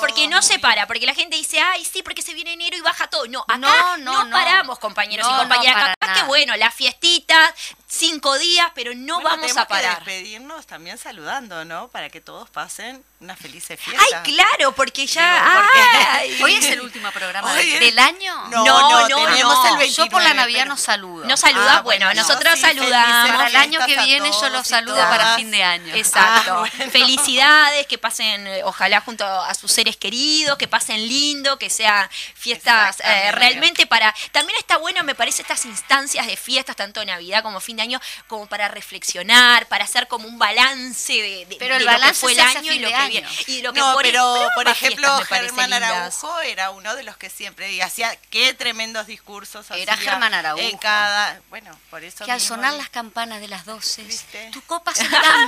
porque 0.00 0.28
no 0.28 0.42
se 0.42 0.58
para, 0.58 0.86
porque 0.86 1.06
la 1.06 1.14
gente 1.14 1.36
dice, 1.36 1.60
"Ay, 1.60 1.84
sí, 1.84 2.02
porque 2.02 2.22
se 2.22 2.34
viene 2.34 2.52
enero 2.52 2.76
y 2.76 2.80
baja 2.80 3.08
todo." 3.08 3.26
No, 3.26 3.40
acá 3.48 3.56
no, 3.56 3.96
no, 3.98 4.30
paramos, 4.30 4.78
compañeros 4.78 5.26
y 5.30 5.36
compañeras 5.36 5.61
y 5.62 5.66
acá 5.66 5.94
que 6.14 6.22
bueno, 6.24 6.56
la 6.56 6.70
fiestita, 6.70 7.54
cinco 7.92 8.38
días, 8.38 8.70
pero 8.74 8.94
no 8.94 9.20
vamos 9.20 9.56
a 9.56 9.66
parar. 9.66 10.02
Que 10.02 10.12
despedirnos 10.12 10.66
también 10.66 10.96
saludando, 10.96 11.64
¿no? 11.64 11.88
Para 11.88 12.08
que 12.08 12.20
todos 12.20 12.48
pasen 12.48 13.04
una 13.20 13.36
feliz 13.36 13.66
fiesta. 13.66 13.92
Ay, 13.98 14.34
claro, 14.34 14.72
porque 14.72 15.06
ya. 15.06 16.20
Hoy 16.42 16.54
es 16.54 16.64
el 16.66 16.80
último 16.80 17.10
programa 17.12 17.52
del 17.54 17.98
año. 17.98 18.48
No, 18.48 18.64
no, 18.64 19.08
no, 19.08 19.28
el 19.28 19.34
29, 19.36 19.90
Yo 19.90 20.06
por 20.06 20.22
la 20.22 20.34
Navidad 20.34 20.66
no 20.66 20.76
saludo. 20.76 21.24
No 21.26 21.36
saluda, 21.36 21.78
ah, 21.78 21.82
bueno, 21.82 22.12
nosotros 22.14 22.58
saludamos. 22.58 23.30
Para 23.30 23.48
el 23.48 23.56
año 23.56 23.80
que 23.86 24.00
viene 24.00 24.30
yo 24.30 24.48
los 24.48 24.66
saludo 24.66 24.96
para 24.96 25.36
fin 25.36 25.50
de 25.50 25.62
año. 25.62 25.94
Exacto. 25.94 26.64
Ah, 26.64 26.90
Felicidades, 26.90 27.86
que 27.86 27.98
pasen, 27.98 28.46
eh, 28.46 28.62
ojalá 28.64 29.00
junto 29.00 29.24
a 29.24 29.54
sus 29.54 29.70
seres 29.70 29.96
queridos, 29.96 30.56
que 30.56 30.66
pasen 30.66 31.06
lindo, 31.06 31.58
que 31.58 31.70
sean 31.70 32.08
fiestas 32.34 33.00
eh, 33.00 33.32
realmente 33.32 33.86
para. 33.86 34.14
También 34.32 34.58
está 34.58 34.78
bueno, 34.78 35.04
me 35.04 35.14
parece, 35.14 35.42
estas 35.42 35.64
instancias 35.66 36.26
de 36.26 36.36
fiestas, 36.36 36.74
tanto 36.74 37.04
Navidad 37.04 37.42
como 37.42 37.60
fin 37.60 37.76
de 37.76 37.81
año, 37.82 38.00
como 38.26 38.46
para 38.46 38.68
reflexionar, 38.68 39.66
para 39.66 39.84
hacer 39.84 40.08
como 40.08 40.26
un 40.26 40.38
balance 40.38 41.12
de, 41.12 41.46
de, 41.46 41.56
pero 41.58 41.76
el 41.76 41.84
balance 41.84 42.24
lo 42.24 42.28
que 42.28 42.34
fue 42.34 42.50
el 42.50 42.56
año 42.56 42.72
y 42.72 42.78
lo 42.78 42.88
que 42.88 43.08
viene. 43.08 43.28
Y 43.46 43.62
lo 43.62 43.72
que 43.72 43.80
no, 43.80 43.96
pero, 44.00 44.48
por 44.54 44.68
ejemplo, 44.68 45.18
Germán 45.28 45.72
Araujo 45.72 46.40
era 46.40 46.70
uno 46.70 46.94
de 46.94 47.02
los 47.02 47.16
que 47.16 47.28
siempre 47.30 47.72
y 47.72 47.80
hacía 47.80 48.16
qué 48.30 48.54
tremendos 48.54 49.06
discursos. 49.06 49.66
Era 49.70 49.96
Germán 49.96 50.34
Araujo. 50.34 50.62
En 50.62 50.78
cada, 50.78 51.40
bueno, 51.50 51.76
por 51.90 52.02
eso. 52.02 52.24
Que 52.24 52.32
al 52.32 52.40
sonar 52.40 52.74
las 52.74 52.88
campanas 52.88 53.40
de 53.40 53.48
las 53.48 53.64
12, 53.64 54.06
tu 54.52 54.62
copa 54.62 54.94
se 54.94 55.04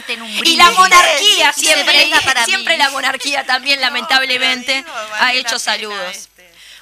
en 0.09 0.23
un 0.23 0.31
Y 0.45 0.57
la 0.57 0.71
monarquía 0.73 1.53
siempre, 1.53 2.11
siempre 2.45 2.77
la 2.77 2.91
monarquía 2.91 3.47
también, 3.47 3.81
lamentablemente, 3.81 4.85
ha 5.19 5.33
hecho 5.33 5.59
saludos. 5.59 6.29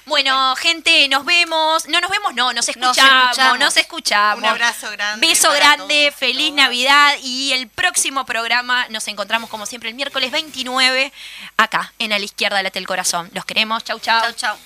Bueno, 0.05 0.55
gente, 0.57 1.07
nos 1.07 1.23
vemos. 1.23 1.87
No 1.87 2.01
nos 2.01 2.11
vemos, 2.11 2.33
no, 2.33 2.53
nos 2.53 2.67
escuchamos. 2.67 3.59
Nos 3.59 3.77
escuchamos. 3.77 4.39
Un 4.39 4.45
abrazo 4.45 4.91
grande. 4.91 5.25
Beso 5.25 5.51
grande, 5.51 6.13
feliz 6.15 6.53
Navidad. 6.53 7.15
Y 7.23 7.53
el 7.53 7.69
próximo 7.69 8.25
programa 8.25 8.87
nos 8.89 9.07
encontramos, 9.07 9.49
como 9.49 9.65
siempre, 9.65 9.89
el 9.89 9.95
miércoles 9.95 10.31
29, 10.31 11.13
acá, 11.57 11.93
en 11.99 12.11
A 12.11 12.19
la 12.19 12.25
izquierda 12.25 12.57
de 12.57 12.63
la 12.63 12.71
Corazón. 12.85 13.29
Los 13.33 13.45
queremos. 13.45 13.83
Chau, 13.83 13.99
chau. 13.99 14.21
Chau, 14.21 14.33
chau. 14.33 14.57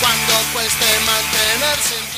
Cuando 0.00 0.32
cueste 0.52 0.86
mantenerse 1.00 2.09